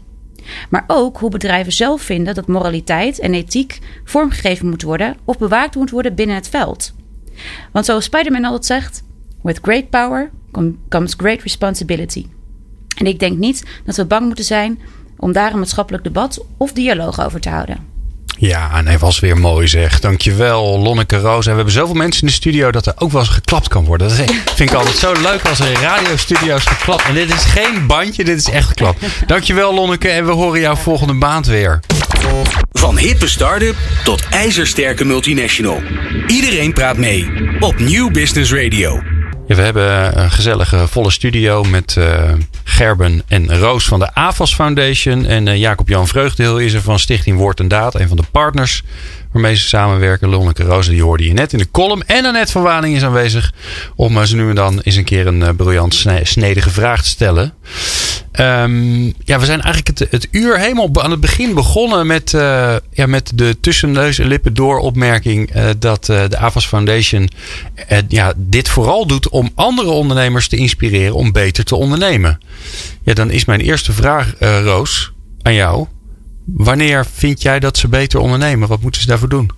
Maar 0.71 0.85
ook 0.87 1.19
hoe 1.19 1.31
bedrijven 1.31 1.73
zelf 1.73 2.03
vinden 2.03 2.35
dat 2.35 2.47
moraliteit 2.47 3.19
en 3.19 3.35
ethiek 3.35 3.79
vormgegeven 4.05 4.69
moet 4.69 4.83
worden 4.83 5.17
of 5.25 5.39
bewaakt 5.39 5.75
moet 5.75 5.91
worden 5.91 6.15
binnen 6.15 6.37
het 6.37 6.49
veld. 6.49 6.95
Want 7.73 7.85
zoals 7.85 8.05
Spider-Man 8.05 8.45
altijd 8.45 8.67
zegt: 8.67 9.03
With 9.43 9.59
great 9.63 9.91
power 9.91 10.31
comes 10.89 11.15
great 11.17 11.43
responsibility. 11.43 12.27
En 12.97 13.07
ik 13.07 13.19
denk 13.19 13.39
niet 13.39 13.65
dat 13.85 13.97
we 13.97 14.05
bang 14.05 14.27
moeten 14.27 14.45
zijn 14.45 14.79
om 15.17 15.33
daar 15.33 15.53
een 15.53 15.59
maatschappelijk 15.59 16.05
debat 16.05 16.45
of 16.57 16.73
dialoog 16.73 17.25
over 17.25 17.41
te 17.41 17.49
houden. 17.49 17.94
Ja, 18.39 18.71
en 18.75 18.87
hij 18.87 18.99
was 18.99 19.19
weer 19.19 19.37
mooi 19.37 19.69
zeg. 19.69 20.01
Dankjewel, 20.01 20.79
Lonneke 20.79 21.19
Roos. 21.19 21.45
En 21.45 21.51
we 21.51 21.57
hebben 21.57 21.75
zoveel 21.75 21.95
mensen 21.95 22.21
in 22.23 22.29
de 22.29 22.33
studio 22.33 22.71
dat 22.71 22.87
er 22.87 22.95
ook 22.97 23.13
wel 23.13 23.21
eens 23.21 23.31
geklapt 23.31 23.69
kan 23.69 23.85
worden. 23.85 24.09
Dat 24.09 24.17
vind 24.55 24.71
ik 24.71 24.77
altijd 24.77 24.97
zo 24.97 25.13
leuk 25.13 25.49
als 25.49 25.61
er 25.61 25.71
in 25.71 25.81
radiostudio's 25.81 26.65
geklapt. 26.65 27.05
En 27.05 27.15
dit 27.15 27.35
is 27.35 27.45
geen 27.45 27.87
bandje, 27.87 28.25
dit 28.25 28.39
is 28.39 28.51
echt 28.51 28.69
geklapt. 28.69 29.05
Dankjewel, 29.27 29.75
Lonneke. 29.75 30.09
En 30.09 30.27
we 30.27 30.33
horen 30.33 30.61
jou 30.61 30.77
volgende 30.77 31.13
maand 31.13 31.47
weer. 31.47 31.81
Van 32.73 32.99
hippe 32.99 33.29
start-up 33.29 33.77
tot 34.05 34.29
ijzersterke 34.31 35.05
multinational. 35.05 35.83
Iedereen 36.27 36.73
praat 36.73 36.97
mee 36.97 37.31
op 37.61 37.79
New 37.79 38.13
Business 38.13 38.53
Radio. 38.53 39.14
We 39.47 39.63
hebben 39.63 40.19
een 40.19 40.31
gezellige 40.31 40.89
volle 40.89 41.11
studio 41.11 41.63
met 41.63 41.97
uh, 41.99 42.33
Gerben 42.65 43.23
en 43.29 43.59
Roos 43.59 43.85
van 43.87 43.99
de 43.99 44.15
AFAS 44.15 44.55
Foundation. 44.55 45.27
En 45.27 45.47
uh, 45.47 45.57
Jacob-Jan 45.57 46.09
Vreugdeheel 46.09 46.59
is 46.59 46.73
er 46.73 46.81
van 46.81 46.99
Stichting 46.99 47.39
Woord 47.39 47.61
en 47.61 47.69
Daad, 47.69 47.95
een 47.95 48.09
van 48.09 48.17
de 48.17 48.23
partners 48.31 48.83
waarmee 49.35 49.57
ze 49.57 49.69
samenwerken. 49.69 50.29
Lonneke 50.29 50.63
Roos, 50.63 50.89
die 50.89 51.03
hoorde 51.03 51.27
je 51.27 51.33
net 51.33 51.53
in 51.53 51.59
de 51.59 51.71
column. 51.71 52.03
En 52.07 52.25
Annette 52.25 52.53
van 52.53 52.63
Waning 52.63 52.97
is 52.97 53.03
aanwezig 53.03 53.53
om 53.97 54.17
uh, 54.17 54.23
ze 54.23 54.37
nu 54.37 54.49
en 54.49 54.55
dan 54.55 54.81
eens 54.81 54.97
een 54.97 55.05
keer 55.05 55.27
een 55.27 55.57
briljant 55.57 56.05
snedige 56.23 56.71
vraag 56.71 57.03
te 57.03 57.09
stellen. 57.09 57.55
Um, 58.41 59.05
ja, 59.25 59.39
we 59.39 59.45
zijn 59.45 59.61
eigenlijk 59.61 60.11
het, 60.11 60.29
uur 60.31 60.59
helemaal 60.59 61.03
aan 61.03 61.11
het 61.11 61.21
begin 61.21 61.55
begonnen 61.55 62.07
met, 62.07 62.33
uh, 62.33 62.77
ja, 62.91 63.07
met 63.07 63.33
de 63.35 63.61
tussen 63.61 63.93
neus 63.93 64.19
en 64.19 64.27
lippen 64.27 64.55
door 64.55 64.79
opmerking 64.79 65.51
dat 65.79 66.05
de 66.05 66.39
AFAS 66.39 66.67
Foundation 66.67 67.29
ja, 68.09 68.33
dit 68.37 68.69
vooral 68.69 69.07
doet 69.07 69.29
om 69.29 69.51
andere 69.55 69.91
ondernemers 69.91 70.49
te 70.49 70.57
inspireren 70.57 71.15
om 71.15 71.33
beter 71.33 71.65
te 71.65 71.77
ondernemen. 71.77 72.41
Ja, 73.03 73.15
dan 73.15 73.31
is 73.31 73.45
mijn 73.45 73.61
eerste 73.61 73.93
vraag, 73.93 74.33
Roos, 74.39 75.13
aan 75.43 75.55
jou. 75.55 75.87
Wanneer 76.45 77.07
vind 77.07 77.43
jij 77.43 77.61
dat 77.61 77.79
ze 77.79 77.89
beter 77.89 78.21
ondernemen? 78.21 78.69
Wat 78.69 78.81
moeten 78.81 79.01
ze 79.01 79.07
daarvoor 79.07 79.29
doen? 79.29 79.51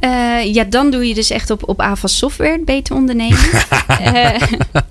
Uh, 0.00 0.54
ja, 0.54 0.64
dan 0.64 0.90
doe 0.90 1.08
je 1.08 1.14
dus 1.14 1.30
echt 1.30 1.50
op, 1.50 1.68
op 1.68 1.80
AVAS 1.80 2.18
Software 2.18 2.60
beter 2.64 2.94
ondernemen. 2.94 3.38
uh, 3.90 4.30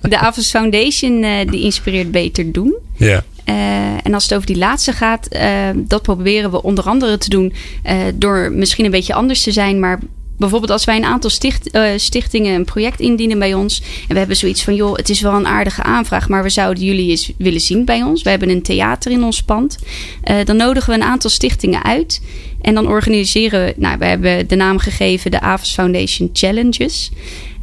de 0.00 0.18
AVAS 0.18 0.50
Foundation 0.50 1.22
uh, 1.22 1.50
die 1.50 1.62
inspireert 1.62 2.10
beter 2.10 2.52
doen. 2.52 2.74
Ja. 2.96 3.24
en 4.02 4.14
als 4.14 4.22
het 4.22 4.34
over 4.34 4.46
die 4.46 4.56
laatste 4.56 4.92
gaat, 4.92 5.28
dat 5.74 6.02
proberen 6.02 6.50
we 6.50 6.62
onder 6.62 6.84
andere 6.84 7.18
te 7.18 7.28
doen 7.28 7.52
door 8.14 8.52
misschien 8.52 8.84
een 8.84 8.90
beetje 8.90 9.14
anders 9.14 9.42
te 9.42 9.52
zijn, 9.52 9.80
maar 9.80 10.00
bijvoorbeeld 10.38 10.72
als 10.72 10.84
wij 10.84 10.96
een 10.96 11.04
aantal 11.04 11.30
sticht, 11.30 11.76
uh, 11.76 11.90
stichtingen 11.96 12.54
een 12.54 12.64
project 12.64 13.00
indienen 13.00 13.38
bij 13.38 13.54
ons. 13.54 13.80
En 13.80 14.12
we 14.12 14.18
hebben 14.18 14.36
zoiets 14.36 14.64
van, 14.64 14.74
joh, 14.74 14.96
het 14.96 15.08
is 15.08 15.20
wel 15.20 15.34
een 15.34 15.46
aardige 15.46 15.82
aanvraag, 15.82 16.28
maar 16.28 16.42
we 16.42 16.50
zouden 16.50 16.84
jullie 16.84 17.10
eens 17.10 17.32
willen 17.38 17.60
zien 17.60 17.84
bij 17.84 18.02
ons. 18.02 18.22
We 18.22 18.30
hebben 18.30 18.48
een 18.48 18.62
theater 18.62 19.12
in 19.12 19.24
ons 19.24 19.42
pand. 19.42 19.78
Uh, 20.30 20.36
dan 20.44 20.56
nodigen 20.56 20.90
we 20.90 20.96
een 21.00 21.06
aantal 21.06 21.30
stichtingen 21.30 21.84
uit. 21.84 22.22
En 22.60 22.74
dan 22.74 22.88
organiseren 22.88 23.64
we, 23.64 23.74
nou, 23.76 23.98
we 23.98 24.04
hebben 24.04 24.48
de 24.48 24.56
naam 24.56 24.78
gegeven 24.78 25.30
de 25.30 25.40
Avas 25.40 25.72
Foundation 25.72 26.30
Challenges. 26.32 27.10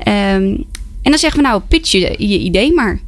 Um, 0.08 0.66
en 1.02 1.12
dan 1.12 1.18
zeggen 1.18 1.42
we, 1.42 1.48
nou, 1.48 1.62
pitch 1.68 1.92
je, 1.92 2.16
je 2.18 2.40
idee 2.40 2.74
maar. 2.74 3.00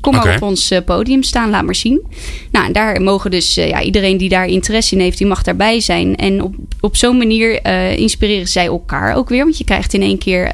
Kom 0.00 0.14
maar 0.14 0.34
op 0.34 0.42
ons 0.42 0.72
uh, 0.72 0.78
podium 0.84 1.22
staan, 1.22 1.50
laat 1.50 1.64
maar 1.64 1.74
zien. 1.74 2.06
Nou, 2.50 2.66
en 2.66 2.72
daar 2.72 3.02
mogen 3.02 3.30
dus 3.30 3.58
uh, 3.58 3.68
ja, 3.68 3.82
iedereen 3.82 4.16
die 4.16 4.28
daar 4.28 4.46
interesse 4.46 4.94
in 4.94 5.00
heeft, 5.00 5.18
die 5.18 5.26
mag 5.26 5.42
daarbij 5.42 5.80
zijn. 5.80 6.16
En 6.16 6.42
op, 6.42 6.54
op 6.80 6.96
zo'n 6.96 7.16
manier 7.16 7.66
uh, 7.66 7.96
inspireren 7.96 8.48
zij 8.48 8.66
elkaar 8.66 9.16
ook 9.16 9.28
weer. 9.28 9.44
Want 9.44 9.58
je 9.58 9.64
krijgt 9.64 9.94
in 9.94 10.02
één 10.02 10.18
keer 10.18 10.50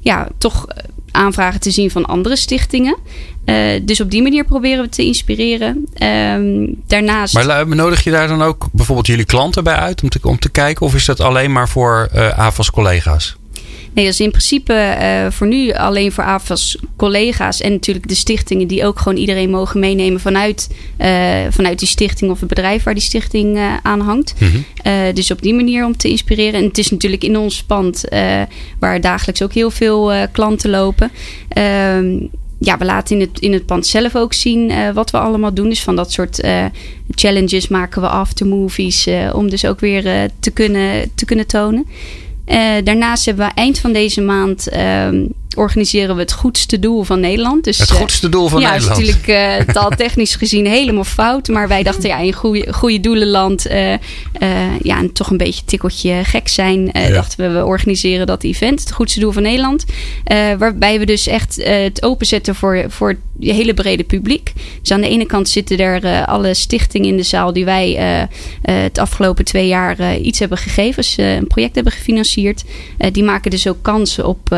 ja, 0.00 0.28
toch 0.38 0.66
aanvragen 1.10 1.60
te 1.60 1.70
zien 1.70 1.90
van 1.90 2.04
andere 2.04 2.36
stichtingen. 2.36 2.96
dus 3.82 4.00
op 4.00 4.10
die 4.10 4.22
manier 4.22 4.44
proberen 4.44 4.84
we 4.84 4.88
te 4.88 5.04
inspireren. 5.04 5.86
Um, 6.02 6.82
daarnaast. 6.86 7.34
Maar 7.34 7.68
nodig 7.68 8.04
je 8.04 8.10
daar 8.10 8.28
dan 8.28 8.42
ook 8.42 8.68
bijvoorbeeld 8.72 9.06
jullie 9.06 9.24
klanten 9.24 9.64
bij 9.64 9.74
uit 9.74 10.02
om 10.02 10.08
te, 10.08 10.18
om 10.22 10.38
te 10.38 10.50
kijken? 10.50 10.86
Of 10.86 10.94
is 10.94 11.04
dat 11.04 11.20
alleen 11.20 11.52
maar 11.52 11.68
voor 11.68 12.10
AVAS 12.36 12.70
collega's? 12.70 13.36
Nee, 13.96 14.04
dat 14.04 14.14
is 14.14 14.20
in 14.20 14.30
principe 14.30 14.96
uh, 15.00 15.30
voor 15.30 15.46
nu 15.46 15.72
alleen 15.72 16.12
voor 16.12 16.24
AFAS 16.24 16.78
collega's 16.96 17.60
en 17.60 17.72
natuurlijk 17.72 18.08
de 18.08 18.14
stichtingen 18.14 18.66
die 18.66 18.84
ook 18.84 18.98
gewoon 18.98 19.18
iedereen 19.18 19.50
mogen 19.50 19.80
meenemen 19.80 20.20
vanuit, 20.20 20.68
uh, 20.98 21.06
vanuit 21.50 21.78
die 21.78 21.88
stichting 21.88 22.30
of 22.30 22.40
het 22.40 22.48
bedrijf 22.48 22.82
waar 22.82 22.94
die 22.94 23.02
stichting 23.02 23.56
uh, 23.56 23.76
aan 23.82 24.00
hangt. 24.00 24.34
Mm 24.38 24.48
-hmm. 24.48 25.14
dus 25.14 25.30
op 25.30 25.42
die 25.42 25.54
manier 25.54 25.84
om 25.84 25.96
te 25.96 26.08
inspireren. 26.08 26.60
En 26.60 26.66
het 26.66 26.78
is 26.78 26.90
natuurlijk 26.90 27.24
in 27.24 27.36
ons 27.36 27.62
pand 27.62 28.04
waar 28.78 29.00
dagelijks 29.00 29.42
ook 29.42 29.52
heel 29.52 29.70
veel 29.70 30.12
klanten 30.32 30.70
lopen. 30.70 31.10
Ehm, 31.48 32.16
ja, 32.58 32.78
we 32.78 32.84
laten 32.84 33.20
in 33.20 33.20
het, 33.20 33.40
in 33.40 33.52
het 33.52 33.66
pand 33.66 33.86
zelf 33.86 34.16
ook 34.16 34.32
zien 34.32 34.70
uh, 34.70 34.90
wat 34.90 35.10
we 35.10 35.18
allemaal 35.18 35.54
doen. 35.54 35.68
Dus 35.68 35.82
van 35.82 35.96
dat 35.96 36.12
soort 36.12 36.44
uh, 36.44 36.64
challenges 37.10 37.68
maken 37.68 38.02
we 38.02 38.08
aftermovies. 38.08 39.06
Uh, 39.06 39.34
om 39.34 39.50
dus 39.50 39.66
ook 39.66 39.80
weer 39.80 40.30
te, 40.40 40.50
kunnen, 40.50 41.10
te 41.14 41.24
kunnen 41.24 41.46
tonen. 41.46 41.86
Uh, 42.46 42.74
daarnaast 42.84 43.24
hebben 43.26 43.46
we 43.46 43.54
eind 43.54 43.78
van 43.78 43.92
deze 43.92 44.20
maand 44.20 44.72
uh, 44.72 45.08
organiseren 45.56 46.14
we 46.14 46.20
het 46.20 46.32
goedste 46.32 46.78
doel 46.78 47.02
van 47.02 47.20
Nederland. 47.20 47.64
Dus, 47.64 47.78
het 47.78 47.90
goedste 47.90 48.28
doel 48.28 48.48
van 48.48 48.60
ja, 48.60 48.70
Nederland. 48.70 49.06
Ja, 49.06 49.12
natuurlijk 49.12 49.66
uh, 49.68 49.74
taaltechnisch 49.74 50.34
gezien 50.34 50.66
helemaal 50.66 51.04
fout. 51.04 51.48
Maar 51.48 51.68
wij 51.68 51.82
dachten 51.82 52.08
ja, 52.08 52.18
in 52.18 52.32
goede, 52.32 52.72
goede 52.72 53.00
doelenland 53.00 53.66
uh, 53.66 53.92
uh, 53.92 53.98
ja, 54.82 54.98
en 54.98 55.12
toch 55.12 55.30
een 55.30 55.36
beetje 55.36 55.64
tikkeltje 55.64 56.20
gek 56.24 56.48
zijn. 56.48 56.90
Ja. 56.92 57.08
Dachten 57.08 57.48
we, 57.48 57.58
we 57.58 57.64
organiseren 57.64 58.26
dat 58.26 58.42
event, 58.42 58.80
het 58.80 58.92
goedste 58.92 59.20
doel 59.20 59.32
van 59.32 59.42
Nederland. 59.42 59.84
waarbij 60.58 60.98
we 60.98 61.06
dus 61.06 61.26
echt 61.26 61.56
het 61.64 62.02
openzetten 62.02 62.54
voor, 62.54 62.84
voor 62.88 63.08
het 63.08 63.18
hele 63.38 63.74
brede 63.74 64.04
publiek. 64.04 64.52
Dus 64.80 64.90
aan 64.90 65.00
de 65.00 65.08
ene 65.08 65.26
kant 65.26 65.48
zitten 65.48 65.78
er 65.78 66.24
alle 66.26 66.54
stichtingen 66.54 67.08
in 67.08 67.16
de 67.16 67.22
zaal 67.22 67.52
die 67.52 67.64
wij 67.64 67.90
het 68.62 68.98
afgelopen 68.98 69.44
twee 69.44 69.66
jaar 69.66 70.16
iets 70.16 70.38
hebben 70.38 70.58
gegeven. 70.58 71.02
Dus 71.02 71.16
een 71.16 71.46
project 71.46 71.74
hebben 71.74 71.92
gefinancierd. 71.92 72.64
die 73.12 73.24
maken 73.24 73.50
dus 73.50 73.68
ook 73.68 73.82
kansen 73.82 74.26
op 74.26 74.54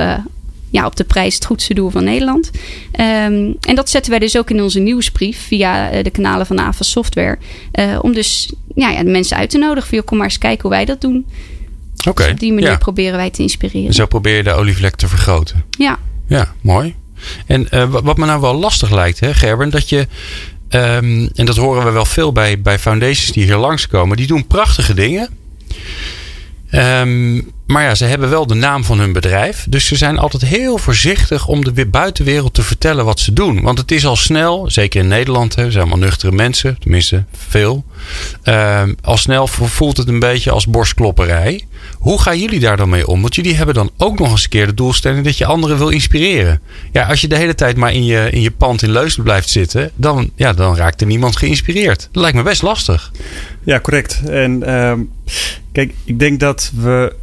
ja, 0.70 0.86
op 0.86 0.96
de 0.96 1.04
prijs 1.04 1.34
het 1.34 1.44
goedste 1.44 1.74
doel 1.74 1.90
van 1.90 2.04
Nederland. 2.04 2.50
Um, 3.00 3.56
en 3.60 3.74
dat 3.74 3.90
zetten 3.90 4.10
wij 4.10 4.20
dus 4.20 4.38
ook 4.38 4.50
in 4.50 4.62
onze 4.62 4.80
nieuwsbrief 4.80 5.46
via 5.46 5.94
uh, 5.94 6.02
de 6.02 6.10
kanalen 6.10 6.46
van 6.46 6.60
AVA 6.60 6.84
Software. 6.84 7.38
Uh, 7.72 7.98
om 8.00 8.12
dus 8.12 8.52
ja, 8.74 8.90
ja, 8.90 9.02
de 9.02 9.10
mensen 9.10 9.36
uit 9.36 9.50
te 9.50 9.58
nodigen. 9.58 9.88
Van, 9.88 10.04
kom 10.04 10.16
maar 10.16 10.26
eens 10.26 10.38
kijken 10.38 10.62
hoe 10.62 10.70
wij 10.70 10.84
dat 10.84 11.00
doen. 11.00 11.26
Oké. 11.98 12.08
Okay, 12.08 12.24
dus 12.24 12.34
op 12.34 12.40
die 12.40 12.52
manier 12.52 12.70
ja. 12.70 12.76
proberen 12.76 13.16
wij 13.16 13.30
te 13.30 13.42
inspireren. 13.42 13.94
Zo 13.94 14.06
probeer 14.06 14.36
je 14.36 14.42
de 14.42 14.52
olievlek 14.52 14.96
te 14.96 15.08
vergroten. 15.08 15.64
Ja. 15.78 15.98
Ja, 16.26 16.52
mooi. 16.60 16.94
En 17.46 17.68
uh, 17.70 17.90
wat 17.90 18.16
me 18.16 18.26
nou 18.26 18.40
wel 18.40 18.54
lastig 18.54 18.90
lijkt, 18.90 19.20
hè, 19.20 19.34
Gerben, 19.34 19.70
dat 19.70 19.88
je. 19.88 20.06
Um, 20.70 21.30
en 21.34 21.46
dat 21.46 21.56
horen 21.56 21.84
we 21.84 21.90
wel 21.90 22.04
veel 22.04 22.32
bij, 22.32 22.60
bij 22.60 22.78
foundations 22.78 23.32
die 23.32 23.44
hier 23.44 23.56
langskomen. 23.56 24.16
Die 24.16 24.26
doen 24.26 24.46
prachtige 24.46 24.94
dingen. 24.94 25.28
Um, 26.70 27.52
maar 27.66 27.82
ja, 27.82 27.94
ze 27.94 28.04
hebben 28.04 28.30
wel 28.30 28.46
de 28.46 28.54
naam 28.54 28.84
van 28.84 28.98
hun 28.98 29.12
bedrijf. 29.12 29.66
Dus 29.68 29.86
ze 29.86 29.96
zijn 29.96 30.18
altijd 30.18 30.44
heel 30.44 30.78
voorzichtig 30.78 31.46
om 31.46 31.64
de 31.64 31.86
buitenwereld 31.86 32.54
te 32.54 32.62
vertellen 32.62 33.04
wat 33.04 33.20
ze 33.20 33.32
doen. 33.32 33.62
Want 33.62 33.78
het 33.78 33.90
is 33.90 34.06
al 34.06 34.16
snel, 34.16 34.70
zeker 34.70 35.00
in 35.00 35.08
Nederland, 35.08 35.54
hè, 35.54 35.70
zijn 35.70 35.84
allemaal 35.84 36.08
nuchtere 36.08 36.32
mensen, 36.32 36.76
tenminste 36.78 37.24
veel. 37.48 37.84
Uh, 38.44 38.82
al 39.02 39.16
snel 39.16 39.46
voelt 39.46 39.96
het 39.96 40.08
een 40.08 40.18
beetje 40.18 40.50
als 40.50 40.66
borstklopperij. 40.66 41.66
Hoe 41.98 42.20
gaan 42.20 42.38
jullie 42.38 42.60
daar 42.60 42.76
dan 42.76 42.88
mee 42.88 43.06
om? 43.06 43.20
Want 43.20 43.34
jullie 43.34 43.54
hebben 43.54 43.74
dan 43.74 43.90
ook 43.96 44.18
nog 44.18 44.30
eens 44.30 44.42
een 44.42 44.48
keer 44.48 44.66
de 44.66 44.74
doelstelling 44.74 45.24
dat 45.24 45.38
je 45.38 45.44
anderen 45.46 45.78
wil 45.78 45.88
inspireren. 45.88 46.60
Ja, 46.92 47.06
als 47.06 47.20
je 47.20 47.28
de 47.28 47.36
hele 47.36 47.54
tijd 47.54 47.76
maar 47.76 47.92
in 47.92 48.04
je, 48.04 48.28
in 48.30 48.40
je 48.40 48.50
pand 48.50 48.82
in 48.82 48.90
Leusden 48.90 49.24
blijft 49.24 49.48
zitten, 49.48 49.90
dan, 49.94 50.30
ja, 50.34 50.52
dan 50.52 50.76
raakt 50.76 51.00
er 51.00 51.06
niemand 51.06 51.36
geïnspireerd. 51.36 52.08
Dat 52.12 52.22
lijkt 52.22 52.36
me 52.36 52.42
best 52.42 52.62
lastig. 52.62 53.12
Ja, 53.64 53.80
correct. 53.80 54.22
En 54.28 54.62
uh, 54.66 54.92
kijk, 55.72 55.92
ik 56.04 56.18
denk 56.18 56.40
dat 56.40 56.72
we 56.74 57.14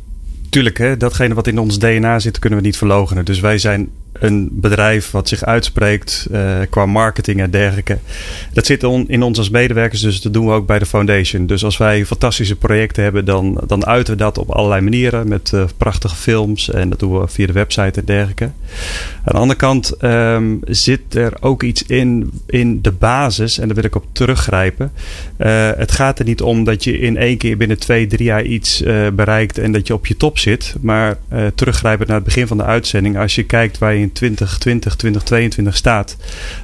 tuurlijk, 0.50 0.78
hè, 0.78 0.98
datgene 0.98 1.34
wat 1.34 1.48
in 1.48 1.60
ons 1.60 1.80
DNA 1.80 2.20
zit, 2.20 2.40
kunnen 2.40 2.60
we 2.60 2.66
niet 2.66 2.78
verlogenen. 2.78 3.26
Dus 3.26 3.40
wij 3.40 3.58
zijn 3.58 3.90
een 4.20 4.50
bedrijf 4.52 5.12
wat 5.12 5.28
zich 5.28 5.44
uitspreekt 5.44 6.28
uh, 6.32 6.58
qua 6.70 6.86
marketing 6.86 7.40
en 7.40 7.52
dergelijke. 7.52 7.98
Dat 8.54 8.66
zit 8.66 8.84
in 8.84 9.24
ons 9.24 9.38
als 9.38 9.50
medewerkers, 9.50 10.02
dus 10.02 10.22
dat 10.22 10.34
doen 10.34 10.46
we 10.46 10.54
ook 10.54 10.68
bij 10.68 10.80
de 10.80 10.86
foundation. 10.86 11.46
Dus 11.46 11.64
als 11.64 11.78
wij 11.78 12.06
fantastische 12.06 12.56
projecten 12.56 13.04
hebben, 13.04 13.26
dan, 13.26 13.62
dan 13.68 13.86
uiten 13.86 14.14
we 14.14 14.20
dat 14.20 14.38
op 14.38 14.50
allerlei 14.50 14.82
manieren 14.82 15.28
met 15.28 15.52
uh, 15.54 15.64
prachtige 15.78 16.16
films 16.16 16.72
en 16.72 16.90
dat 16.90 17.00
doen 17.00 17.20
we 17.20 17.28
via 17.28 17.46
de 17.46 17.54
website 17.54 18.00
en 18.00 18.06
dergelijke. 18.06 18.44
Aan 18.44 18.52
de 19.34 19.38
andere 19.38 19.60
kant 19.60 20.04
um, 20.04 20.60
zit 20.64 21.16
er 21.16 21.34
ook 21.40 21.64
iets 21.64 21.84
in, 21.84 22.32
in 22.48 22.82
de 22.82 22.92
basis 22.92 23.58
en 23.58 23.68
daar 23.68 23.76
wil 23.76 23.86
ik 23.86 23.96
op 23.96 24.06
teruggrijpen. 24.12 24.92
Uh, 25.38 25.70
het 25.76 25.92
gaat 25.92 26.20
er 26.20 26.26
niet 26.26 26.42
om 26.42 26.64
dat 26.64 26.84
je 26.84 27.00
in 27.00 27.18
één 27.18 27.38
keer 27.38 27.58
binnen 27.58 27.80
twee, 27.80 28.08
drie 28.08 28.26
jaar 28.26 28.44
iets 28.44 28.84
bereikt 29.14 29.58
en 29.58 29.72
dat 29.72 29.88
je 29.88 29.94
op 29.94 30.08
je 30.08 30.18
top 30.18 30.40
zit, 30.40 30.76
maar 30.82 31.18
teruggrijpen 31.56 32.08
naar 32.08 32.16
het 32.16 32.26
begin 32.26 32.48
van 32.48 32.58
de 32.58 32.64
uitzending. 32.64 33.18
Als 33.18 33.36
je 33.36 33.44
kijkt 33.44 33.78
waar 33.78 33.96
je 33.96 34.05
in 34.06 34.12
2020, 34.12 34.96
2022 34.96 35.76
staat, 35.76 36.18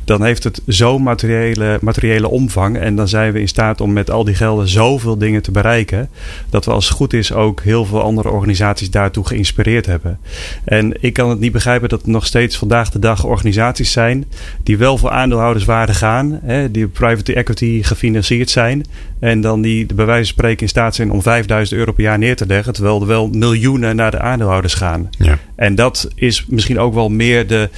dan 0.04 0.24
heeft 0.24 0.44
het 0.44 0.62
zo'n 0.66 1.04
materiële, 1.04 1.78
materiële 1.82 2.30
omvang. 2.30 2.78
En 2.78 2.96
dan 2.96 3.08
zijn 3.08 3.32
we 3.32 3.40
in 3.40 3.48
staat 3.48 3.82
om 3.82 3.94
met 3.94 4.12
al 4.12 4.24
die 4.24 4.36
gelden 4.36 4.68
zoveel 4.68 5.18
dingen 5.18 5.42
te 5.42 5.52
bereiken. 5.52 6.10
Dat 6.50 6.66
we 6.66 6.72
als 6.72 6.88
het 6.88 6.98
goed 6.98 7.14
is 7.14 7.34
ook 7.34 7.62
heel 7.62 7.86
veel 7.86 8.02
andere 8.02 8.30
organisaties 8.30 8.90
daartoe 8.90 9.28
geïnspireerd 9.28 9.86
hebben. 9.86 10.20
En 10.64 11.04
ik 11.04 11.14
kan 11.14 11.30
het 11.30 11.40
niet 11.40 11.52
begrijpen 11.52 11.90
dat 11.90 12.04
er 12.04 12.10
nog 12.10 12.26
steeds 12.26 12.58
vandaag 12.58 12.90
de 12.90 13.00
dag 13.00 13.26
organisaties 13.26 13.92
zijn 13.92 14.26
die 14.64 14.78
wel 14.78 14.98
voor 14.98 15.10
aandeelhouderswaarde 15.10 15.94
gaan, 15.94 16.40
hè, 16.44 16.72
die 16.72 16.88
private 16.88 17.34
equity 17.34 17.84
gefinancierd 17.84 18.50
zijn. 18.50 18.86
En 19.22 19.42
dan 19.42 19.62
die 19.62 19.86
bij 19.86 20.06
wijze 20.06 20.24
van 20.24 20.34
spreken 20.34 20.62
in 20.62 20.68
staat 20.70 20.96
zijn 20.96 21.12
om 21.12 21.22
5000 21.22 21.80
euro 21.80 21.92
per 21.92 22.04
jaar 22.04 22.18
neer 22.18 22.36
te 22.36 22.46
leggen. 22.46 22.74
Terwijl 22.74 23.02
er 23.02 23.08
wel 23.08 23.28
miljoenen 23.28 23.96
naar 23.96 24.12
de 24.12 24.20
aandeelhouders 24.20 24.74
gaan. 24.74 25.10
Ja. 25.18 25.40
En 25.56 25.76
dat 25.76 26.10
is 26.16 26.46
misschien 26.48 26.80
ook 26.80 26.94
wel 26.94 27.10
meer 27.10 27.48
de 27.48 27.70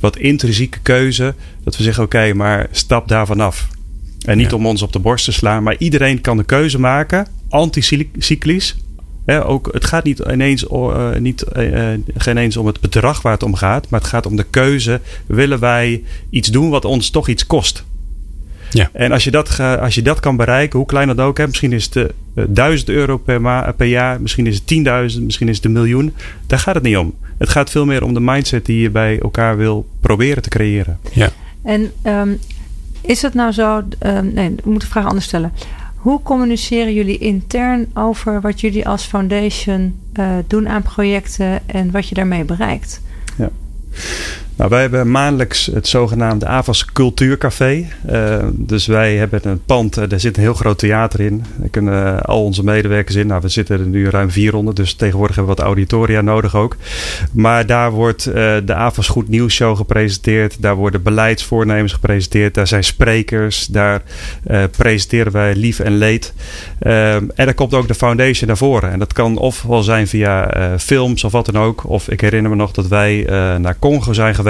wat 0.00 0.16
intrinsieke 0.16 0.78
keuze. 0.82 1.34
Dat 1.64 1.76
we 1.76 1.82
zeggen, 1.82 2.04
oké, 2.04 2.16
okay, 2.16 2.32
maar 2.32 2.68
stap 2.70 3.08
daarvan 3.08 3.40
af. 3.40 3.68
En 4.24 4.36
niet 4.36 4.50
Ja. 4.50 4.56
om 4.56 4.66
ons 4.66 4.82
op 4.82 4.92
de 4.92 4.98
borst 4.98 5.24
te 5.24 5.32
slaan, 5.32 5.62
maar 5.62 5.76
iedereen 5.78 6.20
kan 6.20 6.36
de 6.36 6.44
keuze 6.44 6.80
maken, 6.80 7.26
anticyclisch. 7.48 8.76
Ook, 9.26 9.68
het 9.72 9.84
gaat 9.84 10.04
niet 10.04 10.18
ineens, 10.18 10.66
eh, 10.66 11.08
niet, 11.18 11.42
eh, 11.42 11.88
geen 12.16 12.36
eens 12.36 12.56
om 12.56 12.66
het 12.66 12.80
bedrag 12.80 13.22
waar 13.22 13.32
het 13.32 13.42
om 13.42 13.54
gaat, 13.54 13.88
maar 13.88 14.00
het 14.00 14.08
gaat 14.08 14.26
om 14.26 14.36
de 14.36 14.46
keuze. 14.50 15.00
Willen 15.26 15.60
wij 15.60 16.02
iets 16.30 16.48
doen 16.48 16.70
wat 16.70 16.84
ons 16.84 17.10
toch 17.10 17.28
iets 17.28 17.46
kost? 17.46 17.84
Ja. 18.70 18.90
En 18.92 19.12
als 19.12 19.24
je, 19.24 19.30
dat, 19.30 19.48
ga- 19.48 19.74
als 19.74 19.94
je 19.94 20.02
dat 20.02 20.20
kan 20.20 20.36
bereiken, 20.36 20.78
hoe 20.78 20.88
klein 20.88 21.06
dat 21.08 21.20
ook, 21.20 21.38
hè, 21.38 21.46
misschien 21.46 21.72
is 21.72 21.84
het 21.84 21.96
eh, 22.34 22.44
1000 22.48 22.88
euro 22.88 23.16
per, 23.16 23.40
ma- 23.40 23.72
per 23.76 23.86
jaar, 23.86 24.20
misschien 24.20 24.46
is 24.46 24.54
het 24.64 25.12
10.000, 25.14 25.22
misschien 25.22 25.48
is 25.48 25.56
het 25.56 25.64
een 25.64 25.72
miljoen. 25.72 26.14
Daar 26.46 26.58
gaat 26.58 26.74
het 26.74 26.84
niet 26.84 26.96
om. 26.96 27.14
Het 27.38 27.48
gaat 27.48 27.70
veel 27.70 27.84
meer 27.84 28.04
om 28.04 28.14
de 28.14 28.20
mindset 28.20 28.66
die 28.66 28.80
je 28.80 28.90
bij 28.90 29.18
elkaar 29.20 29.56
wil 29.56 29.86
proberen 30.00 30.42
te 30.42 30.48
creëren. 30.48 30.98
En 31.62 31.92
ehm, 32.02 32.30
is 33.00 33.22
het 33.22 33.34
nou 33.34 33.52
zo, 33.52 33.82
ehm, 33.98 34.32
nee, 34.34 34.50
ik 34.50 34.64
moet 34.64 34.80
de 34.80 34.86
vraag 34.86 35.06
anders 35.06 35.24
stellen. 35.26 35.52
Hoe 35.96 36.22
communiceren 36.22 36.94
jullie 36.94 37.18
intern 37.18 37.86
over 37.94 38.40
wat 38.40 38.60
jullie 38.60 38.88
als 38.88 39.04
foundation 39.04 39.94
eh, 40.12 40.28
doen 40.46 40.68
aan 40.68 40.82
projecten 40.82 41.68
en 41.68 41.90
wat 41.90 42.08
je 42.08 42.14
daarmee 42.14 42.44
bereikt? 42.44 43.00
Nou, 44.60 44.72
wij 44.72 44.80
hebben 44.80 45.10
maandelijks 45.10 45.66
het 45.66 45.88
zogenaamde 45.88 46.46
AVAS 46.46 46.84
Cultuurcafé. 46.84 47.86
Eh, 48.06 48.38
dus 48.52 48.86
wij 48.86 49.16
hebben 49.16 49.40
een 49.48 49.64
pand, 49.64 49.96
eh, 49.96 50.08
daar 50.08 50.20
zit 50.20 50.36
een 50.36 50.42
heel 50.42 50.54
groot 50.54 50.78
theater 50.78 51.20
in. 51.20 51.44
Daar 51.56 51.68
kunnen 51.68 52.16
eh, 52.16 52.22
al 52.22 52.44
onze 52.44 52.64
medewerkers 52.64 53.16
in. 53.16 53.26
Nou, 53.26 53.40
we 53.40 53.48
zitten 53.48 53.80
er 53.80 53.86
nu 53.86 54.08
ruim 54.08 54.30
400, 54.30 54.76
dus 54.76 54.94
tegenwoordig 54.94 55.36
hebben 55.36 55.54
we 55.54 55.60
wat 55.60 55.68
auditoria 55.68 56.20
nodig 56.20 56.56
ook. 56.56 56.76
Maar 57.32 57.66
daar 57.66 57.90
wordt 57.90 58.24
de 58.64 58.74
AVAS 58.74 59.08
Goed 59.08 59.28
Nieuws 59.28 59.54
Show 59.54 59.76
gepresenteerd. 59.76 60.62
Daar 60.62 60.74
worden 60.74 61.02
beleidsvoornemens 61.02 61.92
gepresenteerd. 61.92 62.54
Daar 62.54 62.66
zijn 62.66 62.84
sprekers. 62.84 63.66
Daar 63.66 64.02
presenteren 64.76 65.32
wij 65.32 65.54
lief 65.54 65.78
en 65.78 65.96
leed. 65.96 66.34
Eh, 66.78 67.14
en 67.14 67.30
daar 67.34 67.54
komt 67.54 67.74
ook 67.74 67.88
de 67.88 67.94
foundation 67.94 68.48
naar 68.48 68.56
voren. 68.56 68.90
En 68.90 68.98
dat 68.98 69.12
kan 69.12 69.36
ofwel 69.36 69.82
zijn 69.82 70.06
via 70.06 70.50
films 70.78 71.24
of 71.24 71.32
wat 71.32 71.46
dan 71.46 71.62
ook. 71.62 71.88
Of 71.88 72.08
ik 72.08 72.20
herinner 72.20 72.50
me 72.50 72.56
nog 72.56 72.72
dat 72.72 72.88
wij 72.88 73.24
naar 73.58 73.78
Congo 73.78 74.12
zijn 74.12 74.34
geweest. 74.34 74.48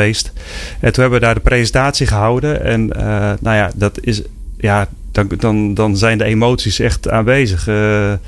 En 0.80 0.92
toen 0.92 1.02
hebben 1.02 1.20
we 1.20 1.26
daar 1.26 1.34
de 1.34 1.40
presentatie 1.40 2.06
gehouden. 2.06 2.64
En 2.64 2.92
eh, 2.92 3.02
nou 3.40 3.56
ja, 3.56 3.70
dat 3.74 3.98
is. 4.00 4.22
Ja, 4.58 4.88
dan, 5.12 5.30
dan, 5.38 5.74
dan 5.74 5.96
zijn 5.96 6.18
de 6.18 6.24
emoties 6.24 6.78
echt 6.78 7.08
aanwezig. 7.10 7.68
Eh, 7.68 8.12
eh, 8.12 8.18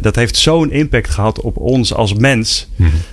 dat 0.00 0.14
heeft 0.16 0.36
zo'n 0.36 0.70
impact 0.70 1.10
gehad 1.10 1.40
op 1.40 1.56
ons 1.56 1.94
als 1.94 2.14
mens. 2.14 2.68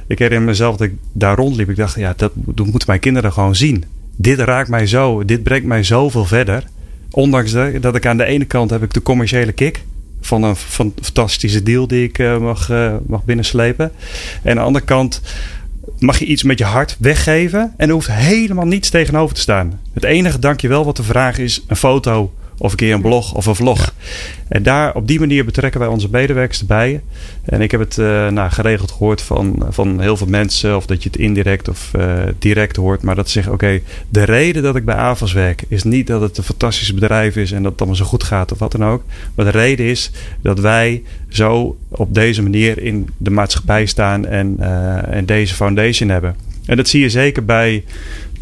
Ik 0.08 0.20
herinner 0.20 0.48
mezelf 0.48 0.78
dat 0.78 0.88
ik 0.88 0.94
daar 1.12 1.36
rondliep. 1.36 1.70
Ik 1.70 1.76
dacht, 1.76 1.96
ja, 1.96 2.14
dat, 2.18 2.32
dat 2.36 2.66
moeten 2.66 2.88
mijn 2.88 3.00
kinderen 3.00 3.34
gewoon 3.34 3.56
zien. 3.56 3.84
Dit 4.16 4.40
raakt 4.40 4.70
mij 4.70 4.88
zo. 4.88 5.26
Dit 5.26 5.44
brengt 5.44 5.66
mij 5.68 5.84
zoveel 5.84 6.26
verder. 6.26 6.64
Ondanks 7.12 7.52
de- 7.52 7.78
dat 7.82 7.96
ik 7.96 8.06
aan 8.06 8.18
de 8.18 8.26
ene 8.26 8.46
kant 8.46 8.70
heb 8.70 8.84
ik 8.84 8.94
de 8.94 9.02
commerciële 9.02 9.52
kick. 9.52 9.84
Van 10.22 10.44
een 10.44 10.56
van 10.56 10.94
fantastische 11.02 11.64
deal 11.64 11.88
die 11.88 12.04
ik 12.04 12.18
mag, 12.40 12.70
mag 13.06 13.24
binnenslepen. 13.26 13.92
En 14.42 14.50
aan 14.52 14.56
de 14.58 14.62
andere 14.62 14.86
kant 14.86 15.22
mag 16.00 16.20
je 16.20 16.26
iets 16.26 16.44
met 16.44 16.58
je 16.58 16.66
hart 16.66 16.96
weggeven. 17.00 17.74
En 17.78 17.88
er 17.88 17.94
hoeft 17.94 18.12
helemaal 18.12 18.66
niets 18.66 18.90
tegenover 18.90 19.36
te 19.36 19.42
staan. 19.42 19.80
Het 19.94 20.04
enige 20.04 20.40
dankjewel 20.40 20.86
wat 20.86 20.96
te 20.96 21.04
vragen 21.04 21.44
is 21.44 21.64
een 21.68 21.76
foto 21.76 22.34
of 22.58 22.72
een 22.72 22.78
keer 22.78 22.94
een 22.94 23.02
blog 23.02 23.34
of 23.34 23.46
een 23.46 23.56
vlog. 23.56 23.94
En 24.48 24.64
daar 24.64 24.96
op 24.96 25.08
die 25.08 25.20
manier 25.20 25.46
betrekken 25.46 25.80
wij 25.80 25.90
onze 25.90 26.08
medewerkers 26.12 26.60
erbij. 26.60 27.02
En 27.44 27.62
ik 27.62 27.72
heb 27.72 27.80
het 27.80 27.98
eh, 27.98 28.28
nou, 28.28 28.52
geregeld 28.52 28.92
gehoord 28.92 29.22
van, 29.22 29.66
van 29.70 30.02
heel 30.02 30.18
veel 30.18 30.28
mensen. 30.28 30.76
Of 30.76 30.86
dat 30.86 31.04
je 31.04 31.10
het 31.10 31.18
indirect 31.18 31.68
of 31.68 31.94
eh, 31.94 32.14
direct 32.40 32.76
hoort. 32.76 33.02
Maar 33.02 33.16
dat 33.16 33.26
ze 33.26 33.32
zeggen, 33.32 33.54
oké, 33.54 33.80
de 34.10 34.24
reden 34.24 34.64
dat 34.64 34.76
ik 34.76 34.86
bij 34.86 34.96
AVAS 34.96 35.34
werk... 35.34 35.64
is 35.68 35.84
niet 35.84 36.08
dat 36.08 36.22
het 36.22 36.38
een 36.38 36.44
fantastisch 36.44 36.94
bedrijf 36.94 37.36
is... 37.36 37.52
en 37.52 37.64
dat 37.64 37.72
het 37.72 37.82
allemaal 37.82 38.00
zo 38.00 38.06
goed 38.06 38.24
gaat 38.24 38.52
of 38.52 38.60
wat 38.60 38.72
dan 38.72 38.86
ook. 38.86 39.04
Maar 39.36 39.46
de 39.46 39.52
reden 39.52 39.86
is 39.86 40.12
dat 40.42 40.60
wij 40.60 41.04
zo 41.30 41.78
op 41.88 42.14
deze 42.14 42.42
manier 42.42 42.84
in 42.84 43.10
de 43.18 43.30
maatschappij 43.30 43.86
staan... 43.86 44.26
en, 44.26 44.56
eh, 44.60 45.16
en 45.16 45.26
deze 45.26 45.54
foundation 45.54 46.10
hebben. 46.10 46.36
En 46.66 46.78
dat 46.78 46.88
zie 46.88 47.02
je 47.02 47.10
zeker 47.10 47.46
bij 47.46 47.84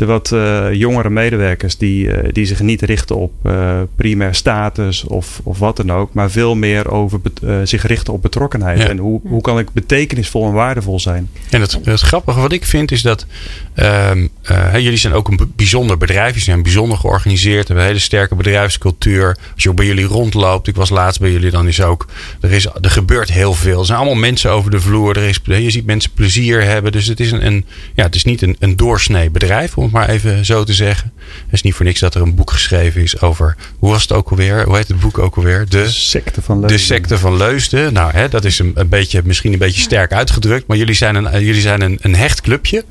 de 0.02 0.08
wat 0.08 0.32
eh, 0.32 0.74
jongere 0.74 1.10
medewerkers 1.10 1.78
die, 1.78 2.12
eh, 2.12 2.30
die 2.34 2.46
zich 2.46 2.60
niet 2.60 2.82
richten 2.82 3.16
op 3.16 3.32
eh, 3.44 3.80
primair 3.96 4.36
status 4.36 5.04
of, 5.04 5.40
of 5.44 5.60
wat 5.60 5.76
dan 5.78 5.92
ook, 5.92 6.14
maar 6.14 6.32
veel 6.32 6.56
meer 6.56 6.92
over 6.92 7.22
bet- 7.22 7.40
eh, 7.44 7.56
zich 7.64 7.84
richten 7.88 8.14
op 8.14 8.22
betrokkenheid. 8.22 8.78
Ja. 8.80 8.88
En 8.90 8.98
hoe, 8.98 9.22
hoe 9.24 9.42
kan 9.42 9.60
ik 9.60 9.68
betekenisvol 9.74 10.46
en 10.48 10.54
waardevol 10.54 11.00
zijn? 11.00 11.30
En 11.50 11.62
het, 11.62 11.80
het 11.84 12.02
grappige 12.02 12.40
wat 12.40 12.52
ik 12.52 12.66
vind 12.66 12.92
is 12.92 13.02
dat 13.02 13.26
ehm, 13.74 14.28
eh, 14.42 14.74
jullie 14.74 14.98
zijn 14.98 15.14
ook 15.14 15.28
een 15.28 15.36
b- 15.38 15.48
bijzonder 15.56 15.98
bedrijf. 15.98 16.28
Jullie 16.28 16.42
zijn 16.44 16.64
bijzonder 16.64 16.98
georganiseerd. 16.98 17.66
Hebben 17.68 17.84
een 17.86 17.90
hele 17.92 18.00
sterke 18.04 18.36
bedrijfscultuur. 18.36 19.38
Als 19.54 19.64
je 19.64 19.70
ook 19.70 19.76
bij 19.76 19.86
jullie 19.86 20.06
rondloopt. 20.06 20.68
Ik 20.68 20.76
was 20.76 20.90
laatst 20.90 21.20
bij 21.20 21.32
jullie. 21.32 21.52
Dan 21.52 21.68
is 21.68 21.82
ook. 21.82 22.06
Er, 22.42 22.52
is, 22.52 22.66
er 22.66 22.92
gebeurt 22.92 23.32
heel 23.32 23.54
veel. 23.54 23.80
Er 23.80 23.86
zijn 23.86 23.98
allemaal 23.98 24.16
mensen 24.16 24.52
over 24.52 24.72
de 24.72 24.80
vloer. 24.82 25.18
Er 25.18 25.24
is, 25.28 25.40
je 25.44 25.72
ziet 25.72 25.86
mensen 25.86 26.12
plezier 26.14 26.64
hebben. 26.64 26.92
Dus 26.92 27.08
het 27.08 27.20
is, 27.20 27.32
een, 27.32 27.46
een, 27.46 27.66
ja, 27.96 28.04
het 28.04 28.16
is 28.16 28.24
niet 28.24 28.42
een, 28.42 28.56
een 28.60 28.76
doorsnee 28.76 29.30
bedrijf. 29.30 29.78
Om 29.78 29.90
het 29.92 30.08
maar 30.08 30.16
even 30.16 30.46
zo 30.46 30.64
te 30.64 30.74
zeggen. 30.74 31.12
Het 31.16 31.54
is 31.54 31.62
niet 31.62 31.74
voor 31.74 31.86
niks 31.86 32.00
dat 32.00 32.16
er 32.16 32.22
een 32.22 32.36
boek 32.36 32.52
geschreven 32.52 33.02
is 33.02 33.22
over. 33.22 33.56
Hoe 33.80 33.90
was 33.90 34.02
het 34.02 34.12
ook 34.12 34.30
alweer? 34.30 34.64
Hoe 34.66 34.76
heet 34.76 34.88
het 34.88 35.00
boek 35.00 35.18
ook 35.18 35.36
alweer? 35.36 35.66
De, 35.70 35.90
secte 35.90 36.42
van 36.42 36.62
de 36.62 36.68
Leusden. 36.68 36.88
secte 36.88 37.18
van 37.18 37.38
Leusden. 37.38 37.94
Nou, 37.94 38.12
hè, 38.12 38.30
dat 38.30 38.46
is 38.46 38.60
een, 38.60 38.72
een 38.76 38.90
beetje, 38.90 39.22
misschien 39.24 39.54
een 39.54 39.60
beetje 39.60 39.82
sterk 39.82 40.14
uitgedrukt. 40.14 40.68
Maar 40.68 40.78
jullie 40.78 40.96
zijn 40.96 41.16
een, 41.16 41.28
eh, 41.28 41.40
jullie 41.40 41.62
zijn 41.62 41.82
een, 41.82 41.98
een 42.02 42.16
hecht 42.16 42.42
clubje. 42.42 42.86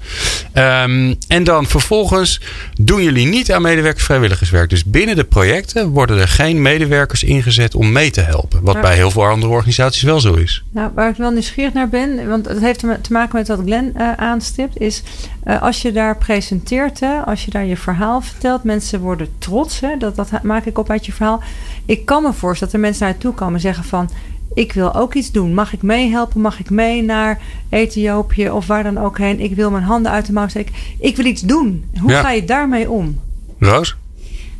Ehm, 0.52 1.14
en 1.28 1.44
dan 1.44 1.66
vervolgens 1.66 2.40
doen 2.80 3.02
jullie 3.02 3.26
niet 3.26 3.52
aan 3.52 3.62
medewerkersvrijwilligerswerk. 3.62 4.70
Dus 4.70 4.84
binnen 4.84 5.16
de 5.16 5.24
projecten 5.24 5.88
worden 5.88 6.18
er 6.18 6.28
geen 6.28 6.62
medewerkers 6.62 7.22
ingezet 7.22 7.74
om 7.74 7.92
mee 7.92 8.10
te 8.10 8.20
helpen. 8.20 8.62
Wat 8.62 8.80
bij 8.80 8.94
heel 8.94 9.10
veel 9.10 9.26
andere 9.26 9.52
organisaties 9.52 10.02
wel 10.02 10.20
zo 10.20 10.34
is. 10.34 10.64
Nou, 10.72 10.90
waar 10.94 11.10
ik 11.10 11.16
wel 11.16 11.30
nieuwsgierig 11.30 11.72
naar 11.72 11.88
ben, 11.88 12.28
want 12.28 12.48
het 12.48 12.60
heeft 12.60 12.78
te 12.78 13.12
maken 13.12 13.36
met 13.36 13.48
wat 13.48 13.60
Glenn 13.64 13.92
eh, 13.94 14.12
aanstipt, 14.12 14.80
is 14.80 15.02
eh, 15.44 15.62
als 15.62 15.82
je 15.82 15.92
daar 15.92 16.16
presenteert, 16.16 16.89
hè, 16.98 17.20
als 17.20 17.44
je 17.44 17.50
daar 17.50 17.64
je 17.64 17.76
verhaal 17.76 18.20
vertelt, 18.20 18.64
mensen 18.64 19.00
worden 19.00 19.28
trots, 19.38 19.80
hè, 19.80 19.96
dat, 19.96 20.16
dat 20.16 20.42
maak 20.42 20.64
ik 20.64 20.78
op 20.78 20.90
uit 20.90 21.06
je 21.06 21.12
verhaal. 21.12 21.42
Ik 21.86 22.04
kan 22.06 22.22
me 22.22 22.32
voorstellen 22.32 22.72
dat 22.72 22.82
er 22.82 22.88
mensen 22.88 23.04
naar 23.04 23.14
je 23.14 23.20
toe 23.20 23.34
komen 23.34 23.54
en 23.54 23.60
zeggen 23.60 23.84
van, 23.84 24.10
ik 24.54 24.72
wil 24.72 24.94
ook 24.94 25.14
iets 25.14 25.30
doen. 25.32 25.54
Mag 25.54 25.72
ik 25.72 25.82
meehelpen? 25.82 26.40
Mag 26.40 26.58
ik 26.60 26.70
mee 26.70 27.02
naar 27.02 27.40
Ethiopië 27.68 28.50
of 28.50 28.66
waar 28.66 28.82
dan 28.82 28.98
ook 28.98 29.18
heen? 29.18 29.40
Ik 29.40 29.54
wil 29.54 29.70
mijn 29.70 29.82
handen 29.84 30.12
uit 30.12 30.26
de 30.26 30.32
mouw 30.32 30.48
steken. 30.48 30.74
Ik 30.98 31.16
wil 31.16 31.24
iets 31.24 31.42
doen. 31.42 31.84
Hoe 32.00 32.10
Ja. 32.10 32.20
ga 32.20 32.30
je 32.30 32.44
daarmee 32.44 32.90
om? 32.90 33.20
Roos? 33.58 33.96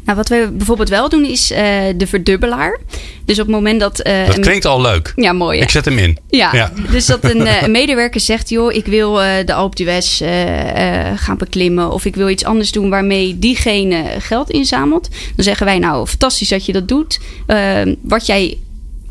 Nou, 0.04 0.16
wat 0.16 0.28
we 0.28 0.50
bijvoorbeeld 0.52 0.88
wel 0.88 1.08
doen 1.08 1.24
is 1.24 1.50
eh, 1.50 1.62
de 1.96 2.06
verdubbelaar. 2.06 2.78
Dus 3.24 3.38
op 3.38 3.46
het 3.46 3.54
moment 3.54 3.80
dat... 3.80 4.00
eh, 4.00 4.26
Dat 4.26 4.38
klinkt 4.40 4.64
al 4.64 4.80
leuk. 4.80 5.12
Ja, 5.16 5.32
mooi. 5.32 5.58
hè? 5.58 5.64
Ik 5.64 5.70
zet 5.70 5.84
hem 5.84 5.98
in. 5.98 6.18
Ja, 6.28 6.50
Ja. 6.54 6.72
dus 6.90 7.06
dat 7.06 7.24
een, 7.24 7.46
eh, 7.46 7.62
een 7.62 7.70
medewerker 7.70 8.20
zegt: 8.20 8.48
joh, 8.48 8.72
ik 8.72 8.86
wil 8.86 9.12
de 9.44 9.52
Alpe 9.54 9.76
d'Huez 9.84 10.18
gaan 11.16 11.36
beklimmen. 11.38 11.90
Of 11.92 12.04
ik 12.04 12.14
wil 12.16 12.28
iets 12.28 12.44
anders 12.44 12.72
doen 12.72 12.90
waarmee 12.90 13.38
diegene 13.38 14.04
geld 14.18 14.50
inzamelt. 14.50 15.08
Dan 15.36 15.44
zeggen 15.44 15.66
wij: 15.66 15.78
Nou, 15.78 16.06
fantastisch 16.06 16.48
dat 16.48 16.66
je 16.66 16.72
dat 16.72 16.88
doet. 16.88 17.20
Eh, 17.46 17.80
wat 18.02 18.26
jij 18.26 18.58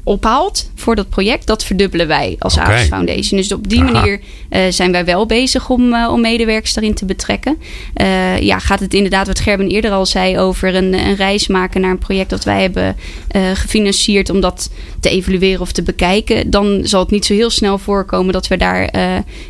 ophaalt 0.09 0.71
voor 0.75 0.95
dat 0.95 1.09
project, 1.09 1.47
dat 1.47 1.63
verdubbelen 1.63 2.07
wij 2.07 2.35
als. 2.39 2.57
Avas 2.57 2.87
Foundation. 2.87 3.39
Dus 3.39 3.51
op 3.51 3.69
die 3.69 3.81
Aha. 3.81 3.91
manier 3.91 4.19
eh, 4.49 4.61
zijn 4.69 4.91
wij 4.91 5.05
wel 5.05 5.25
bezig 5.25 5.69
om, 5.69 5.93
eh, 5.93 6.09
om 6.11 6.21
medewerkers 6.21 6.73
daarin 6.73 6.93
te 6.93 7.05
betrekken. 7.05 7.57
Eh, 7.93 8.39
ja, 8.39 8.59
gaat 8.59 8.79
het 8.79 8.93
inderdaad, 8.93 9.27
wat 9.27 9.39
Gerben 9.39 9.67
eerder 9.67 9.91
al 9.91 10.05
zei, 10.05 10.39
over 10.39 10.75
een, 10.75 10.93
een 10.93 11.15
reis 11.15 11.47
maken 11.47 11.81
naar 11.81 11.91
een 11.91 11.97
project 11.97 12.29
dat 12.29 12.43
wij 12.43 12.61
hebben 12.61 12.95
gefinancierd 13.53 14.29
om 14.29 14.41
dat 14.41 14.69
te 14.99 15.09
evalueren 15.09 15.61
of 15.61 15.71
te 15.71 15.83
bekijken. 15.83 16.49
Dan 16.49 16.79
zal 16.83 16.99
het 16.99 17.11
niet 17.11 17.25
zo 17.25 17.33
heel 17.33 17.49
snel 17.49 17.77
voorkomen 17.77 18.33
dat 18.33 18.47
we 18.47 18.57
daar 18.57 18.89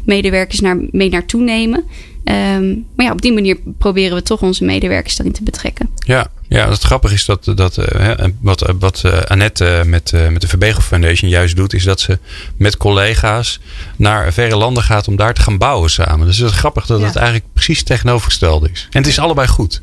medewerkers 0.03 0.59
naar, 0.59 0.77
mee 0.91 1.09
naartoe 1.09 1.41
nemen. 1.41 1.83
Ehm, 2.23 2.69
maar 2.95 3.05
ja, 3.05 3.11
op 3.11 3.21
die 3.21 3.33
manier 3.33 3.57
proberen 3.77 4.15
we 4.15 4.23
toch 4.23 4.41
onze 4.41 4.63
medewerkers 4.63 5.15
daarin 5.15 5.33
te 5.33 5.43
betrekken. 5.43 5.89
Ja, 5.95 6.27
ja, 6.49 6.69
het 6.69 6.81
grappige 6.81 7.13
is 7.13 7.25
dat, 7.25 7.51
dat 7.55 7.77
eh, 7.77 7.99
hè, 8.17 8.25
wat, 8.41 8.61
eh, 8.61 8.73
wat 8.79 9.01
eh, 9.03 9.21
Annette 9.21 9.81
met, 9.85 10.11
met 10.31 10.41
de 10.41 10.47
Verbegel 10.47 10.81
Foundation 10.81 11.29
juist 11.29 11.55
doet, 11.55 11.73
is 11.73 11.83
dat 11.83 11.99
ze 11.99 12.19
met 12.57 12.77
collega's 12.77 13.59
naar 13.95 14.33
verre 14.33 14.55
landen 14.55 14.83
gaat 14.83 15.07
om 15.07 15.15
daar 15.15 15.33
te 15.33 15.41
gaan 15.41 15.57
bouwen 15.57 15.89
samen. 15.89 16.27
Dus 16.27 16.37
het 16.37 16.51
is 16.51 16.57
grappig 16.57 16.85
dat 16.85 16.99
Ja. 16.99 17.05
het 17.05 17.15
eigenlijk 17.15 17.45
precies 17.53 17.83
tegenovergestelde 17.83 18.69
is. 18.71 18.87
En 18.91 18.99
het 18.99 19.07
is 19.11 19.19
allebei 19.19 19.47
goed. 19.47 19.81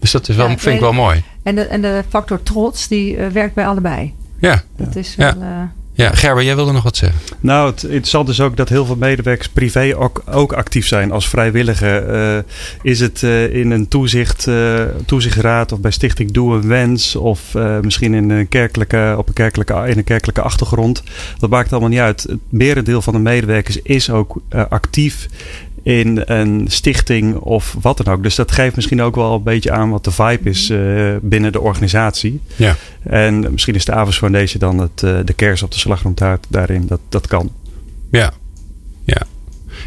Dus 0.00 0.10
dat 0.10 0.28
is 0.28 0.36
wel, 0.36 0.48
Ja, 0.48 0.58
vind 0.58 0.74
ik 0.74 0.80
wel 0.80 0.92
mooi. 0.92 1.22
En 1.42 1.54
de, 1.54 1.62
en 1.62 1.82
de 1.82 2.04
factor 2.08 2.42
trots, 2.42 2.88
die 2.88 3.16
werkt 3.16 3.54
bij 3.54 3.66
allebei. 3.66 4.14
Ja, 4.40 4.62
Dat 4.76 4.96
is 4.96 5.14
Ja. 5.16 5.34
wel... 5.38 5.42
eh, 5.48 5.58
ja. 5.94 6.14
Gerber, 6.14 6.44
jij 6.44 6.56
wilde 6.56 6.72
nog 6.72 6.82
wat 6.82 6.96
zeggen. 6.96 7.20
Nou, 7.40 7.70
het 7.70 7.82
interessant 7.82 8.28
is 8.28 8.40
ook 8.40 8.56
dat 8.56 8.68
heel 8.68 8.84
veel 8.84 8.96
medewerkers 8.96 9.48
privé 9.48 9.94
ook, 10.24 10.52
actief 10.52 10.86
zijn 10.86 11.12
als 11.12 11.28
vrijwilliger. 11.28 12.08
Eh, 12.08 12.42
is 12.82 13.00
het 13.00 13.22
eh, 13.22 13.54
in 13.54 13.70
een 13.70 13.88
toezicht, 13.88 14.46
eh, 14.46 14.84
toezichtraad 15.06 15.72
of 15.72 15.80
bij 15.80 15.90
Stichting 15.90 16.30
Doe 16.30 16.54
een 16.54 16.68
Wens 16.68 17.16
of 17.16 17.54
misschien 17.82 18.14
in 18.14 18.30
een 18.30 18.48
kerkelijke, 18.48 19.14
op 19.18 19.28
een 19.28 19.34
kerkelijke, 19.34 19.74
in 19.86 19.98
een 19.98 20.04
kerkelijke 20.04 20.42
achtergrond. 20.42 21.02
Dat 21.38 21.50
maakt 21.50 21.70
allemaal 21.70 21.90
niet 21.90 21.98
uit. 21.98 22.22
Het 22.22 22.40
merendeel 22.48 23.02
van 23.02 23.12
de 23.12 23.18
medewerkers 23.18 23.82
is 23.82 24.10
ook 24.10 24.42
actief 24.68 25.28
in 25.84 26.22
een 26.24 26.64
stichting 26.68 27.36
of 27.36 27.76
wat 27.80 27.96
dan 27.96 28.14
ook. 28.14 28.22
Dus 28.22 28.34
dat 28.34 28.52
geeft 28.52 28.76
misschien 28.76 29.02
ook 29.02 29.14
wel 29.14 29.34
een 29.34 29.42
beetje 29.42 29.72
aan 29.72 29.90
wat 29.90 30.04
de 30.04 30.10
vibe 30.10 30.48
is 30.48 30.70
uh, 30.70 31.16
binnen 31.20 31.52
de 31.52 31.60
organisatie. 31.60 32.40
Ja. 32.56 32.76
En 33.02 33.52
misschien 33.52 33.74
is 33.74 33.84
de 33.84 33.92
Avos 33.92 34.18
Foundation 34.18 34.60
dan 34.60 34.78
het, 34.78 35.02
uh, 35.02 35.18
de 35.24 35.32
kers 35.32 35.62
op 35.62 35.70
de 35.70 35.78
slagroomtaart 35.78 36.46
daarin. 36.48 36.86
Dat, 36.86 37.00
dat 37.08 37.26
kan. 37.26 37.50
Ja. 38.10 38.32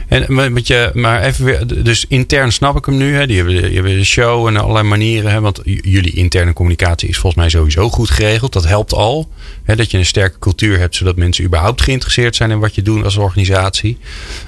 En 0.08 0.54
met 0.54 0.68
je, 0.68 0.92
maar 0.94 1.24
even 1.24 1.46
weer, 1.46 1.84
dus 1.84 2.06
intern 2.08 2.52
snap 2.52 2.78
ik 2.78 2.86
hem 2.86 2.98
nu. 2.98 3.16
Hè? 3.16 3.28
Die 3.28 3.38
hebben, 3.38 3.98
de 3.98 4.04
show 4.04 4.48
en 4.48 4.58
allerlei 4.58 4.88
manieren. 4.88 5.32
Hè? 5.32 5.42
Want 5.42 5.62
jullie 5.64 6.14
interne 6.14 6.54
communicatie 6.54 7.10
is 7.10 7.18
volgens 7.18 7.42
mij 7.42 7.50
sowieso 7.50 7.90
goed 7.90 8.10
geregeld. 8.10 8.54
Dat 8.54 8.68
helpt 8.68 8.94
al. 8.94 9.30
Hè? 9.64 9.76
Dat 9.76 9.92
je 9.92 9.98
een 9.98 10.06
sterke 10.06 10.40
cultuur 10.40 10.80
hebt, 10.80 10.96
zodat 10.96 11.16
mensen 11.16 11.44
überhaupt 11.44 11.82
geïnteresseerd 11.82 12.36
zijn 12.36 12.52
in 12.52 12.60
wat 12.60 12.76
je 12.76 12.82
doet 12.82 13.04
als 13.04 13.18
organisatie. 13.18 13.98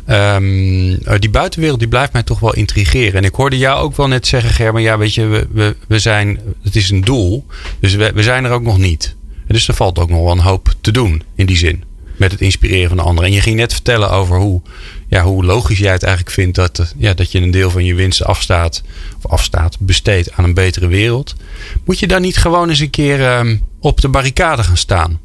Um, 0.10 0.97
die 1.20 1.30
buitenwereld 1.30 1.80
die 1.80 1.88
blijft 1.88 2.14
mij 2.14 2.24
toch 2.24 2.39
wel 2.39 2.53
intrigeren. 2.53 3.14
En 3.14 3.24
ik 3.24 3.36
hoorde 3.36 3.57
jou 3.57 3.82
ook 3.82 3.95
wel 3.95 4.07
net 4.07 4.28
zeggen, 4.28 4.49
Gerben, 4.49 4.82
ja, 4.82 4.97
weet 4.97 5.14
je, 5.14 5.26
we, 5.26 5.47
we, 5.51 5.76
we 5.88 5.99
zijn, 5.99 6.39
het 6.64 6.76
is 6.76 6.89
een 6.89 7.01
doel. 7.01 7.45
Dus 7.80 7.95
we, 7.95 8.12
we 8.14 8.24
zijn 8.24 8.45
er 8.45 8.51
ook 8.51 8.64
nog 8.64 8.78
niet. 8.78 9.16
Dus 9.47 9.68
er 9.68 9.74
valt 9.74 9.99
ook 9.99 10.10
nog 10.10 10.24
wel 10.24 10.32
een 10.32 10.39
hoop 10.39 10.74
te 10.82 10.91
doen 10.91 11.24
in 11.36 11.45
die 11.45 11.57
zin 11.57 11.84
met 12.20 12.32
het 12.32 12.41
inspireren 12.41 12.88
van 12.88 12.97
de 12.97 13.03
anderen. 13.03 13.30
En 13.30 13.36
je 13.36 13.41
ging 13.41 13.55
net 13.55 13.74
vertellen 13.74 14.12
over 14.12 14.38
hoe, 14.38 14.62
ja, 15.10 15.24
hoe 15.24 15.45
logisch 15.45 15.80
jij 15.80 15.91
het 15.91 16.03
eigenlijk 16.03 16.36
vindt 16.36 16.55
dat, 16.55 16.93
ja, 16.97 17.14
dat 17.14 17.32
je 17.32 17.39
een 17.39 17.51
deel 17.51 17.70
van 17.70 17.86
je 17.86 17.93
winst 17.93 18.24
afstaat, 18.24 18.82
of 19.18 19.32
afstaat, 19.32 19.80
besteedt 19.80 20.32
aan 20.32 20.43
een 20.43 20.53
betere 20.53 20.88
wereld. 20.88 21.36
Moet 21.86 21.99
je 21.99 22.07
dan 22.07 22.22
niet 22.22 22.38
gewoon 22.38 22.70
eens 22.70 22.80
een 22.80 22.89
keer 22.89 23.38
um, 23.38 23.64
op 23.80 24.01
de 24.01 24.10
barricade 24.10 24.64
gaan 24.64 24.78
staan? 24.78 25.20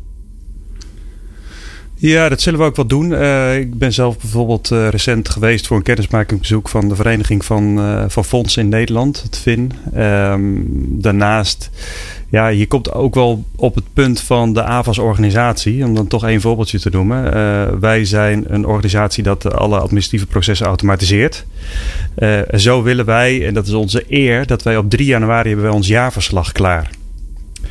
Ja, 2.07 2.28
dat 2.28 2.40
zullen 2.40 2.61
we 2.61 2.66
ook 2.66 2.76
wel 2.76 2.86
doen. 2.86 3.11
Uh, 3.11 3.59
ik 3.59 3.78
ben 3.78 3.92
zelf 3.92 4.18
bijvoorbeeld 4.18 4.70
uh, 4.70 4.88
recent 4.88 5.28
geweest 5.28 5.66
voor 5.66 5.76
een 5.76 5.82
kennismakingsbezoek 5.82 6.68
van 6.68 6.88
de 6.88 6.94
Vereniging 6.94 7.44
van, 7.44 7.78
uh, 7.78 8.05
van 8.09 8.24
Fondsen 8.24 8.62
in 8.62 8.68
Nederland, 8.68 9.22
het 9.22 9.38
FIN. 9.38 9.72
Um, 9.96 10.66
daarnaast 11.00 11.70
ja, 12.30 12.48
je 12.48 12.66
komt 12.66 12.92
ook 12.92 13.14
wel 13.14 13.44
op 13.57 13.74
het 13.74 13.84
punt 13.92 14.20
van 14.20 14.52
de 14.52 14.62
AVAS-organisatie, 14.62 15.84
om 15.84 15.94
dan 15.94 16.07
toch 16.07 16.24
één 16.24 16.40
voorbeeldje 16.40 16.80
te 16.80 16.90
noemen. 16.90 17.80
Wij 17.80 18.05
zijn 18.05 18.44
een 18.48 18.66
organisatie 18.66 19.22
dat 19.22 19.55
alle 19.55 19.78
administratieve 19.78 20.26
processen 20.26 20.66
automatiseert. 20.66 21.44
Zo 22.55 22.82
willen 22.82 23.05
wij, 23.05 23.46
en 23.46 23.55
dat 23.55 23.66
is 23.66 23.72
onze 23.72 24.05
eer, 24.09 24.46
dat 24.46 24.62
wij 24.62 24.76
op 24.76 24.90
3 24.90 25.07
januari 25.07 25.48
hebben 25.48 25.66
wij 25.66 25.74
ons 25.74 25.88
jaarverslag 25.88 26.52
klaar. 26.52 26.90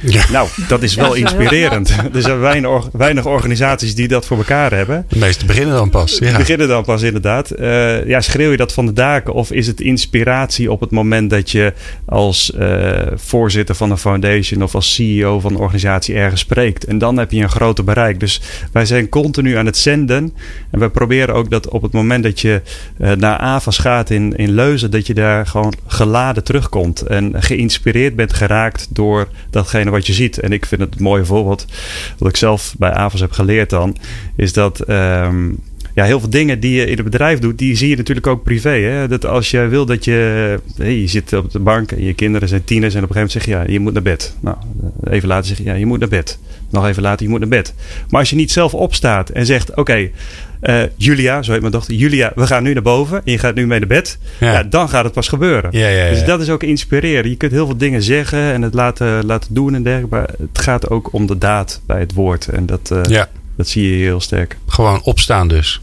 Ja. 0.06 0.24
Nou, 0.32 0.48
dat 0.68 0.84
is 0.84 0.96
wel 0.96 1.14
inspirerend. 1.14 1.96
er 2.14 2.22
zijn 2.22 2.40
weinig, 2.40 2.90
weinig, 2.92 3.26
organisaties 3.26 3.96
die 3.96 4.08
dat 4.08 4.26
voor 4.26 4.38
elkaar 4.38 4.72
hebben. 4.72 5.06
De 5.10 5.20
meeste 5.20 5.46
beginnen 5.46 5.76
dan 5.76 5.90
pas. 5.90 6.18
Ja. 6.20 6.38
Beginnen 6.38 6.68
dan 6.68 6.84
pas, 6.84 7.02
inderdaad. 7.02 7.52
Uh, 7.60 8.06
ja, 8.06 8.22
schreeuw 8.22 8.52
je 8.52 8.58
dat 8.58 8.74
van 8.74 8.86
de 8.86 8.94
daken? 8.94 9.34
Of 9.34 9.52
is 9.52 9.68
het 9.68 9.82
inspiratie 9.82 10.72
op 10.72 10.80
het 10.80 10.92
moment 10.92 11.30
dat 11.30 11.52
je 11.52 11.74
als 12.06 12.52
uh, 12.60 12.92
voorzitter 13.16 13.76
van 13.76 13.92
een 13.92 13.98
foundation 13.98 14.64
of 14.64 14.76
als 14.76 14.94
CEO 14.94 15.40
van 15.40 15.52
een 15.52 15.60
organisatie 15.60 16.16
ergens 16.16 16.42
spreekt? 16.42 16.86
En 16.86 16.98
dan 16.98 17.18
heb 17.18 17.32
je 17.32 17.42
een 17.42 17.50
groter 17.50 17.84
bereik. 17.84 18.20
Dus 18.20 18.42
wij 18.72 18.86
zijn 18.86 19.10
continu 19.10 19.56
aan 19.56 19.66
het 19.66 19.78
zenden. 19.78 20.34
En 20.72 20.80
wij 20.80 20.90
proberen 20.90 21.36
ook 21.36 21.50
dat 21.50 21.68
op 21.68 21.82
het 21.82 21.92
moment 21.92 22.24
dat 22.24 22.40
je 22.40 22.62
uh, 22.98 23.12
naar 23.12 23.38
AVAS 23.38 23.78
gaat 23.78 24.10
in, 24.10 24.36
in 24.36 24.52
Leuzen, 24.52 24.92
dat 24.92 25.08
je 25.08 25.14
daar 25.14 25.48
gewoon 25.48 25.74
geladen 25.88 26.44
terugkomt. 26.44 27.02
En 27.02 27.34
geïnspireerd 27.38 28.16
bent 28.16 28.34
geraakt 28.34 28.88
door 28.90 29.28
datgene 29.50 29.92
wat 29.94 30.08
je 30.08 30.14
ziet. 30.14 30.40
En 30.40 30.52
ik 30.52 30.66
vind 30.66 30.82
het 30.82 30.96
een 30.96 31.04
mooie 31.04 31.26
voorbeeld, 31.26 31.66
wat 32.18 32.30
ik 32.30 32.38
zelf 32.38 32.76
bij 32.78 32.92
AVAS 32.92 33.20
heb 33.20 33.32
geleerd 33.32 33.70
dan, 33.70 33.98
is 34.36 34.54
dat. 34.54 34.90
Um, 34.90 35.60
ja, 35.96 36.04
heel 36.04 36.20
veel 36.20 36.30
dingen 36.30 36.60
die 36.60 36.76
je 36.76 36.86
in 36.86 36.96
het 36.96 37.04
bedrijf 37.04 37.40
doet, 37.40 37.58
die 37.58 37.76
zie 37.76 37.90
je 37.90 37.96
natuurlijk 37.96 38.28
ook 38.28 38.44
privé. 38.44 38.70
Hè? 38.70 39.08
Dat 39.08 39.26
als 39.26 39.52
je 39.52 39.68
wil 39.68 39.86
dat 39.86 40.06
je. 40.06 40.60
Je 40.78 41.08
zit 41.08 41.34
op 41.34 41.52
de 41.52 41.60
bank 41.60 41.92
en 41.92 42.04
je 42.04 42.14
kinderen 42.14 42.48
zijn 42.48 42.64
tieners 42.64 42.94
en 42.96 43.04
op 43.04 43.10
een 43.10 43.16
gegeven 43.16 43.40
moment 43.40 43.58
zeg 43.58 43.66
je 43.66 43.72
ja, 43.72 43.74
je 43.74 43.80
moet 43.80 43.94
naar 43.94 44.02
bed. 44.02 44.36
Nou, 44.40 44.58
even 45.10 45.28
later 45.28 45.46
zeg 45.46 45.58
je 45.58 45.64
ja, 45.64 45.74
je 45.74 45.86
moet 45.86 46.00
naar 46.00 46.10
bed. 46.10 46.40
Nog 46.70 46.88
even 46.88 47.02
later, 47.02 47.24
je 47.26 47.30
moet 47.30 47.40
naar 47.40 47.50
bed. 47.50 47.74
Maar 48.10 48.20
als 48.20 48.30
je 48.30 48.36
niet 48.36 48.52
zelf 48.52 48.74
opstaat 48.74 49.30
en 49.30 49.46
zegt: 49.46 49.76
Oké, 49.76 50.10
uh, 50.64 50.84
Julia, 50.96 51.42
zo 51.42 51.52
heet 51.52 51.60
mijn 51.60 51.72
dochter, 51.72 51.94
Julia, 51.94 52.32
we 52.36 52.48
gaan 52.48 52.64
nu 52.64 52.74
naar 52.74 52.84
boven 52.84 53.22
en 53.26 53.32
je 53.32 53.38
gaat 53.38 53.56
nu 53.56 53.68
mee 53.68 53.80
naar 53.80 53.88
bed. 53.88 54.18
Ja. 54.40 54.52
ja 54.52 54.64
dan 54.64 54.90
gaat 54.90 55.04
het 55.04 55.14
pas 55.14 55.28
gebeuren. 55.28 55.70
Ja, 55.72 55.88
ja, 55.88 56.10
dus 56.10 56.26
dat 56.26 56.42
is 56.42 56.50
ook 56.50 56.64
inspireren. 56.64 57.30
Je 57.30 57.36
kunt 57.36 57.52
heel 57.52 57.66
veel 57.66 57.78
dingen 57.78 58.04
zeggen 58.04 58.40
en 58.40 58.62
het 58.62 58.74
laten, 58.74 59.26
laten 59.26 59.54
doen 59.54 59.76
en 59.76 59.84
dergelijke. 59.84 60.16
Maar 60.16 60.30
het 60.40 60.60
gaat 60.60 60.90
ook 60.90 61.14
om 61.14 61.26
de 61.26 61.38
daad 61.38 61.82
bij 61.86 62.00
het 62.00 62.14
woord. 62.14 62.48
En 62.48 62.66
dat, 62.66 62.90
uh, 62.94 63.22
dat 63.56 63.68
zie 63.68 63.98
je 63.98 64.04
heel 64.04 64.20
sterk. 64.20 64.58
Gewoon 64.68 65.02
opstaan 65.04 65.48
dus. 65.48 65.82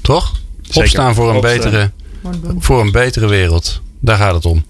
Toch? 0.00 0.40
Zeker. 0.62 0.80
Opstaan 0.80 1.14
voor 1.14 1.30
een, 1.30 1.36
opstaan. 1.36 1.58
Betere, 1.58 1.90
voor 2.58 2.80
een 2.80 2.92
betere 2.92 3.26
wereld. 3.26 3.80
Daar 4.00 4.16
gaat 4.16 4.34
het 4.34 4.44
om. 4.44 4.64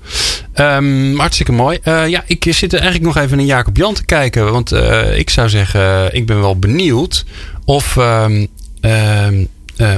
Um, 0.55 1.19
hartstikke 1.19 1.53
mooi. 1.53 1.79
Uh, 1.85 2.09
ja, 2.09 2.25
ik 2.27 2.47
zit 2.49 2.73
er 2.73 2.81
eigenlijk 2.81 3.15
nog 3.15 3.25
even 3.25 3.37
naar 3.37 3.47
Jacob 3.47 3.77
Jan 3.77 3.95
te 3.95 4.05
kijken. 4.05 4.53
Want 4.53 4.73
uh, 4.73 5.19
ik 5.19 5.31
zou 5.31 5.49
zeggen, 5.49 6.15
ik 6.15 6.27
ben 6.27 6.41
wel 6.41 6.59
benieuwd 6.59 7.25
of, 7.65 7.97
um, 7.97 8.41
uh, 8.41 8.47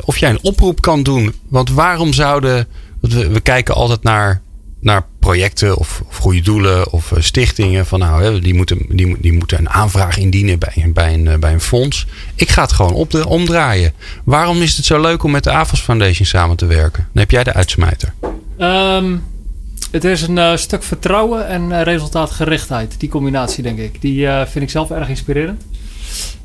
of 0.04 0.16
jij 0.16 0.30
een 0.30 0.42
oproep 0.42 0.80
kan 0.80 1.02
doen. 1.02 1.34
Want 1.48 1.70
waarom 1.70 2.12
zouden. 2.12 2.66
We, 3.00 3.28
we 3.28 3.40
kijken 3.40 3.74
altijd 3.74 4.02
naar 4.02 4.42
naar 4.80 5.06
projecten 5.18 5.76
of, 5.76 6.02
goede 6.10 6.40
doelen 6.40 6.92
of 6.92 7.10
uh, 7.10 7.18
stichtingen. 7.20 7.86
Van 7.86 7.98
nou, 7.98 8.40
die, 8.40 8.54
moeten, 8.54 8.78
die, 9.20 9.32
moeten 9.32 9.58
een 9.58 9.70
aanvraag 9.70 10.18
indienen 10.18 10.58
bij, 10.58 10.90
bij, 10.92 11.14
een, 11.14 11.24
uh, 11.24 11.34
bij 11.34 11.52
een 11.52 11.60
fonds. 11.60 12.06
Ik 12.34 12.48
ga 12.48 12.62
het 12.62 12.72
gewoon 12.72 12.92
op 12.92 13.10
de, 13.10 13.26
omdraaien. 13.26 13.92
Waarom 14.24 14.62
is 14.62 14.76
het 14.76 14.84
zo 14.84 15.00
leuk 15.00 15.22
om 15.22 15.30
met 15.30 15.44
de 15.44 15.50
AFAS 15.50 15.80
Foundation 15.80 16.26
samen 16.26 16.56
te 16.56 16.66
werken? 16.66 17.08
Dan 17.12 17.22
heb 17.22 17.30
jij 17.30 17.44
de 17.44 17.52
uitsmijter. 17.52 18.12
Um, 18.58 19.24
het 19.90 20.04
is 20.04 20.22
een 20.22 20.58
stuk 20.58 20.82
vertrouwen 20.82 21.48
en 21.48 21.82
resultaatgerichtheid. 21.82 23.00
Die 23.00 23.08
combinatie, 23.08 23.62
denk 23.62 23.78
ik. 23.78 24.00
Die 24.00 24.28
vind 24.46 24.64
ik 24.64 24.70
zelf 24.70 24.90
erg 24.90 25.08
inspirerend. 25.08 25.62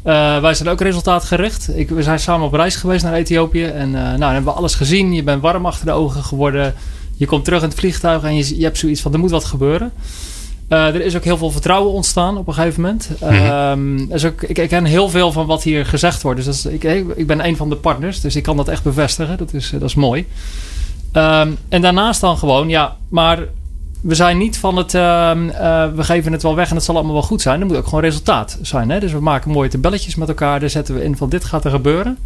Wij 0.03 0.53
zijn 0.53 0.69
ook 0.69 0.81
resultaatgericht. 0.81 1.77
Ik, 1.77 1.89
we 1.89 2.03
zijn 2.03 2.19
samen 2.19 2.45
op 2.45 2.53
reis 2.53 2.75
geweest 2.75 3.03
naar 3.03 3.13
Ethiopië. 3.13 3.65
En 3.65 3.91
nou, 3.91 4.17
dan 4.17 4.29
hebben 4.29 4.51
we 4.51 4.57
alles 4.57 4.75
gezien. 4.75 5.13
Je 5.13 5.23
bent 5.23 5.41
warm 5.41 5.65
achter 5.65 5.85
de 5.85 5.91
ogen 5.91 6.23
geworden 6.23 6.73
je 7.15 7.25
komt 7.25 7.43
terug 7.45 7.61
in 7.61 7.69
het 7.69 7.79
vliegtuig 7.79 8.23
en 8.23 8.35
je, 8.35 8.57
je 8.57 8.63
hebt 8.63 8.77
zoiets 8.77 9.01
van 9.01 9.13
er 9.13 9.19
moet 9.19 9.31
wat 9.31 9.43
gebeuren. 9.43 9.91
Uh, 10.69 10.87
er 10.87 11.01
is 11.01 11.15
ook 11.15 11.23
heel 11.23 11.37
veel 11.37 11.51
vertrouwen 11.51 11.93
ontstaan 11.93 12.37
op 12.37 12.47
een 12.47 12.53
gegeven 12.53 12.81
moment. 12.81 13.09
Mm 13.19 14.11
is 14.11 14.25
ook, 14.25 14.41
ik, 14.41 14.57
ik 14.57 14.69
ken 14.69 14.85
heel 14.85 15.09
veel 15.09 15.31
van 15.31 15.45
wat 15.45 15.63
hier 15.63 15.85
gezegd 15.85 16.21
wordt. 16.21 16.43
Dus 16.43 16.45
dat 16.45 16.73
is, 16.73 16.81
ik, 16.81 17.05
ik 17.15 17.27
ben 17.27 17.45
een 17.45 17.57
van 17.57 17.69
de 17.69 17.75
partners, 17.75 18.21
dus 18.21 18.35
ik 18.35 18.43
kan 18.43 18.57
dat 18.57 18.67
echt 18.67 18.83
bevestigen. 18.83 19.37
Dat 19.37 19.53
is, 19.53 19.69
dat 19.69 19.81
is 19.81 19.95
mooi. 19.95 20.27
Um, 21.13 21.57
en 21.69 21.81
daarnaast 21.81 22.21
dan 22.21 22.37
gewoon, 22.37 22.69
ja, 22.69 22.95
maar 23.09 23.39
we 24.03 24.15
zijn 24.15 24.37
niet 24.37 24.57
van 24.57 24.77
het, 24.77 24.93
uh, 24.93 25.01
uh, 25.01 25.85
we 25.95 26.03
geven 26.03 26.31
het 26.31 26.43
wel 26.43 26.55
weg 26.55 26.69
en 26.69 26.75
het 26.75 26.83
zal 26.83 26.95
allemaal 26.95 27.13
wel 27.13 27.21
goed 27.21 27.41
zijn. 27.41 27.59
Er 27.59 27.65
moet 27.65 27.75
ook 27.75 27.85
gewoon 27.85 28.03
resultaat 28.03 28.57
zijn. 28.61 28.89
Hè? 28.89 28.99
Dus 28.99 29.11
we 29.11 29.19
maken 29.19 29.51
mooie 29.51 29.69
tabelletjes 29.69 30.15
met 30.15 30.27
elkaar. 30.27 30.59
Daar 30.59 30.69
zetten 30.69 30.95
we 30.95 31.03
in 31.03 31.17
van 31.17 31.29
dit 31.29 31.43
gaat 31.43 31.65
er 31.65 31.71
gebeuren. 31.71 32.17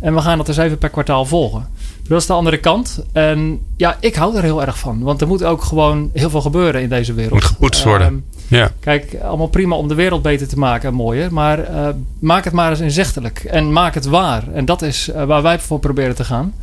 En 0.00 0.14
we 0.14 0.20
gaan 0.20 0.36
dat 0.36 0.46
dus 0.46 0.56
even 0.56 0.78
per 0.78 0.88
kwartaal 0.88 1.24
volgen. 1.24 1.68
Dat 2.08 2.20
is 2.20 2.26
de 2.26 2.32
andere 2.32 2.58
kant. 2.58 3.04
En 3.12 3.60
ja, 3.76 3.96
ik 4.00 4.14
hou 4.14 4.36
er 4.36 4.42
heel 4.42 4.62
erg 4.62 4.78
van. 4.78 5.02
Want 5.02 5.20
er 5.20 5.26
moet 5.26 5.44
ook 5.44 5.62
gewoon 5.62 6.10
heel 6.12 6.30
veel 6.30 6.40
gebeuren 6.40 6.82
in 6.82 6.88
deze 6.88 7.14
wereld. 7.14 7.32
Moet 7.32 7.44
gepoetst 7.44 7.84
worden. 7.84 8.06
Um, 8.06 8.24
ja. 8.48 8.70
Kijk, 8.80 9.16
allemaal 9.22 9.46
prima 9.46 9.76
om 9.76 9.88
de 9.88 9.94
wereld 9.94 10.22
beter 10.22 10.48
te 10.48 10.58
maken 10.58 10.88
en 10.88 10.94
mooier. 10.94 11.32
Maar 11.32 11.70
uh, 11.70 11.88
maak 12.18 12.44
het 12.44 12.52
maar 12.52 12.70
eens 12.70 12.80
inzichtelijk. 12.80 13.38
En 13.38 13.72
maak 13.72 13.94
het 13.94 14.06
waar. 14.06 14.52
En 14.52 14.64
dat 14.64 14.82
is 14.82 15.08
uh, 15.08 15.24
waar 15.24 15.42
wij 15.42 15.58
voor 15.58 15.78
proberen 15.78 16.14
te 16.14 16.24
gaan. 16.24 16.54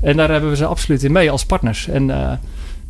En 0.00 0.16
daar 0.16 0.30
hebben 0.30 0.50
we 0.50 0.56
ze 0.56 0.66
absoluut 0.66 1.04
in 1.04 1.12
mee 1.12 1.30
als 1.30 1.44
partners. 1.44 1.88
En 1.88 2.10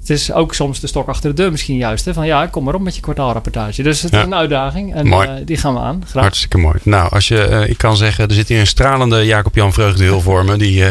het 0.08 0.18
is 0.18 0.32
ook 0.32 0.54
soms 0.54 0.80
de 0.80 0.86
stok 0.86 1.08
achter 1.08 1.30
de 1.30 1.42
deur 1.42 1.50
misschien 1.50 1.76
juist. 1.76 2.04
Hè? 2.04 2.14
Van 2.14 2.26
ja, 2.26 2.46
kom 2.46 2.64
maar 2.64 2.74
op 2.74 2.80
met 2.80 2.94
je 2.94 3.00
kwartaalrapportage. 3.00 3.82
Dus 3.82 4.02
het 4.02 4.12
ja. 4.12 4.18
is 4.18 4.24
een 4.24 4.34
uitdaging 4.34 4.94
en 4.94 5.06
uh, 5.06 5.22
die 5.44 5.56
gaan 5.56 5.74
we 5.74 5.80
aan. 5.80 6.02
Graag. 6.08 6.22
Hartstikke 6.22 6.58
mooi. 6.58 6.78
Nou, 6.82 7.10
als 7.10 7.28
je, 7.28 7.48
uh, 7.50 7.68
ik 7.68 7.78
kan 7.78 7.96
zeggen, 7.96 8.28
er 8.28 8.34
zit 8.34 8.48
hier 8.48 8.60
een 8.60 8.66
stralende 8.66 9.24
Jacob-Jan 9.24 9.72
Vreugdehul 9.72 10.20
voor 10.20 10.44
me. 10.44 10.56
Die, 10.56 10.80
uh, 10.80 10.88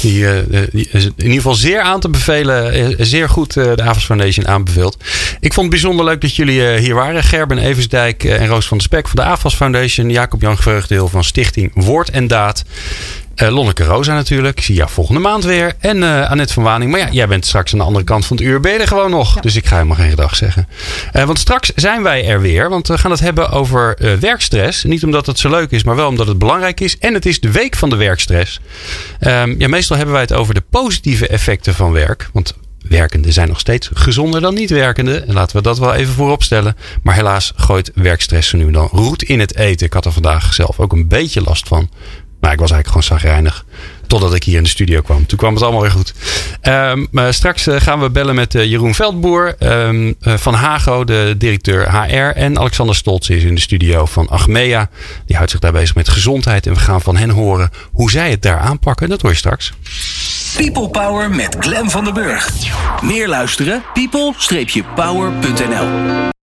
die, 0.00 0.26
die, 0.70 0.88
is 0.90 1.04
in 1.04 1.12
ieder 1.16 1.34
geval 1.34 1.54
zeer 1.54 1.80
aan 1.80 2.00
te 2.00 2.08
bevelen. 2.08 2.96
zeer 3.06 3.28
goed 3.28 3.52
de 3.52 3.82
Avas 3.82 4.04
Foundation 4.04 4.48
aanbeveelt. 4.48 4.96
Ik 5.40 5.52
vond 5.52 5.66
het 5.66 5.80
bijzonder 5.80 6.04
leuk 6.04 6.20
dat 6.20 6.36
jullie 6.36 6.78
hier 6.78 6.94
waren. 6.94 7.22
Gerben 7.22 7.58
Eversdijk 7.58 8.24
en 8.24 8.46
Roos 8.46 8.66
van 8.66 8.76
de 8.76 8.82
Spek 8.82 9.08
van 9.08 9.16
de 9.16 9.30
AFAS 9.30 9.54
Foundation. 9.54 10.10
Jacob-Jan 10.10 10.56
Vreugdehul 10.56 11.08
van 11.08 11.24
Stichting 11.24 11.70
Woord 11.74 12.10
en 12.10 12.26
Daad. 12.26 12.64
Uh, 13.42 13.48
Lonneke 13.48 13.84
Rosa 13.84 14.14
natuurlijk. 14.14 14.58
Ik 14.58 14.64
zie 14.64 14.74
jou 14.74 14.90
volgende 14.90 15.20
maand 15.20 15.44
weer. 15.44 15.72
En 15.78 15.96
uh, 15.96 16.30
Annette 16.30 16.52
van 16.52 16.62
Waning. 16.62 16.90
Maar 16.90 17.00
ja, 17.00 17.08
jij 17.10 17.28
bent 17.28 17.46
straks 17.46 17.72
aan 17.72 17.78
de 17.78 17.84
andere 17.84 18.04
kant 18.04 18.26
van 18.26 18.36
het 18.36 18.46
uur. 18.46 18.60
Ben 18.60 18.72
je 18.72 18.78
er 18.78 18.86
gewoon 18.86 19.10
nog. 19.10 19.34
Ja. 19.34 19.40
Dus 19.40 19.56
ik 19.56 19.66
ga 19.66 19.74
helemaal 19.74 19.96
geen 19.96 20.10
gedag 20.10 20.36
zeggen. 20.36 20.68
Uh, 21.12 21.24
want 21.24 21.38
straks 21.38 21.72
zijn 21.74 22.02
wij 22.02 22.26
er 22.26 22.40
weer. 22.40 22.68
Want 22.68 22.88
we 22.88 22.98
gaan 22.98 23.10
het 23.10 23.20
hebben 23.20 23.50
over 23.50 23.96
werkstress. 24.20 24.84
Niet 24.84 25.04
omdat 25.04 25.26
het 25.26 25.38
zo 25.38 25.50
leuk 25.50 25.70
is, 25.70 25.84
maar 25.84 25.96
wel 25.96 26.08
omdat 26.08 26.26
het 26.26 26.38
belangrijk 26.38 26.80
is. 26.80 26.98
En 26.98 27.14
het 27.14 27.26
is 27.26 27.40
de 27.40 27.50
week 27.50 27.76
van 27.76 27.90
de 27.90 27.96
werkstress. 27.96 28.60
Um, 29.20 29.54
ja, 29.58 29.68
meestal 29.68 29.96
hebben 29.96 30.14
wij 30.14 30.22
het 30.22 30.32
over 30.32 30.54
de 30.54 30.62
positieve 30.70 31.26
effecten 31.26 31.74
van 31.74 31.92
werk. 31.92 32.28
Want 32.32 32.54
werkenden 32.88 33.32
zijn 33.32 33.48
nog 33.48 33.60
steeds 33.60 33.90
gezonder 33.92 34.40
dan 34.40 34.54
niet 34.54 34.70
werkenden. 34.70 35.28
En 35.28 35.34
laten 35.34 35.56
we 35.56 35.62
dat 35.62 35.78
wel 35.78 35.94
even 35.94 36.14
voorop 36.14 36.42
stellen. 36.42 36.76
Maar 37.02 37.14
helaas 37.14 37.52
gooit 37.56 37.90
werkstress 37.94 38.52
nu 38.52 38.70
dan 38.70 38.88
roet 38.92 39.22
in 39.22 39.40
het 39.40 39.56
eten. 39.56 39.86
Ik 39.86 39.92
had 39.92 40.04
er 40.04 40.12
vandaag 40.12 40.54
zelf 40.54 40.80
ook 40.80 40.92
een 40.92 41.08
beetje 41.08 41.42
last 41.42 41.68
van. 41.68 41.90
Maar 42.40 42.52
ik 42.52 42.58
was 42.58 42.70
eigenlijk 42.70 42.86
gewoon 42.86 43.20
zagrijnig. 43.20 43.64
Totdat 44.06 44.34
ik 44.34 44.44
hier 44.44 44.56
in 44.56 44.62
de 44.62 44.68
studio 44.68 45.00
kwam. 45.00 45.26
Toen 45.26 45.38
kwam 45.38 45.54
het 45.54 45.62
allemaal 45.62 45.80
weer 45.80 45.90
goed. 45.90 46.14
Um, 46.62 47.08
straks 47.30 47.66
gaan 47.70 48.00
we 48.00 48.10
bellen 48.10 48.34
met 48.34 48.52
Jeroen 48.52 48.94
Veldboer 48.94 49.54
um, 49.58 50.14
van 50.20 50.54
Hago, 50.54 51.04
de 51.04 51.34
directeur 51.38 51.90
HR. 51.90 52.36
En 52.36 52.58
Alexander 52.58 52.94
Stolz 52.94 53.28
is 53.28 53.42
in 53.42 53.54
de 53.54 53.60
studio 53.60 54.06
van 54.06 54.28
Achmea. 54.28 54.88
Die 55.26 55.36
houdt 55.36 55.50
zich 55.50 55.60
daar 55.60 55.72
bezig 55.72 55.94
met 55.94 56.08
gezondheid. 56.08 56.66
En 56.66 56.72
we 56.72 56.80
gaan 56.80 57.00
van 57.00 57.16
hen 57.16 57.30
horen 57.30 57.70
hoe 57.92 58.10
zij 58.10 58.30
het 58.30 58.42
daar 58.42 58.58
aanpakken. 58.58 59.08
Dat 59.08 59.22
hoor 59.22 59.30
je 59.30 59.36
straks. 59.36 59.72
People 60.56 60.88
Power 60.88 61.30
met 61.30 61.56
Glen 61.58 61.90
van 61.90 62.04
der 62.04 62.12
Burg. 62.12 62.50
Meer 63.02 63.28
luisteren? 63.28 63.82
people-power.nl 63.94 66.38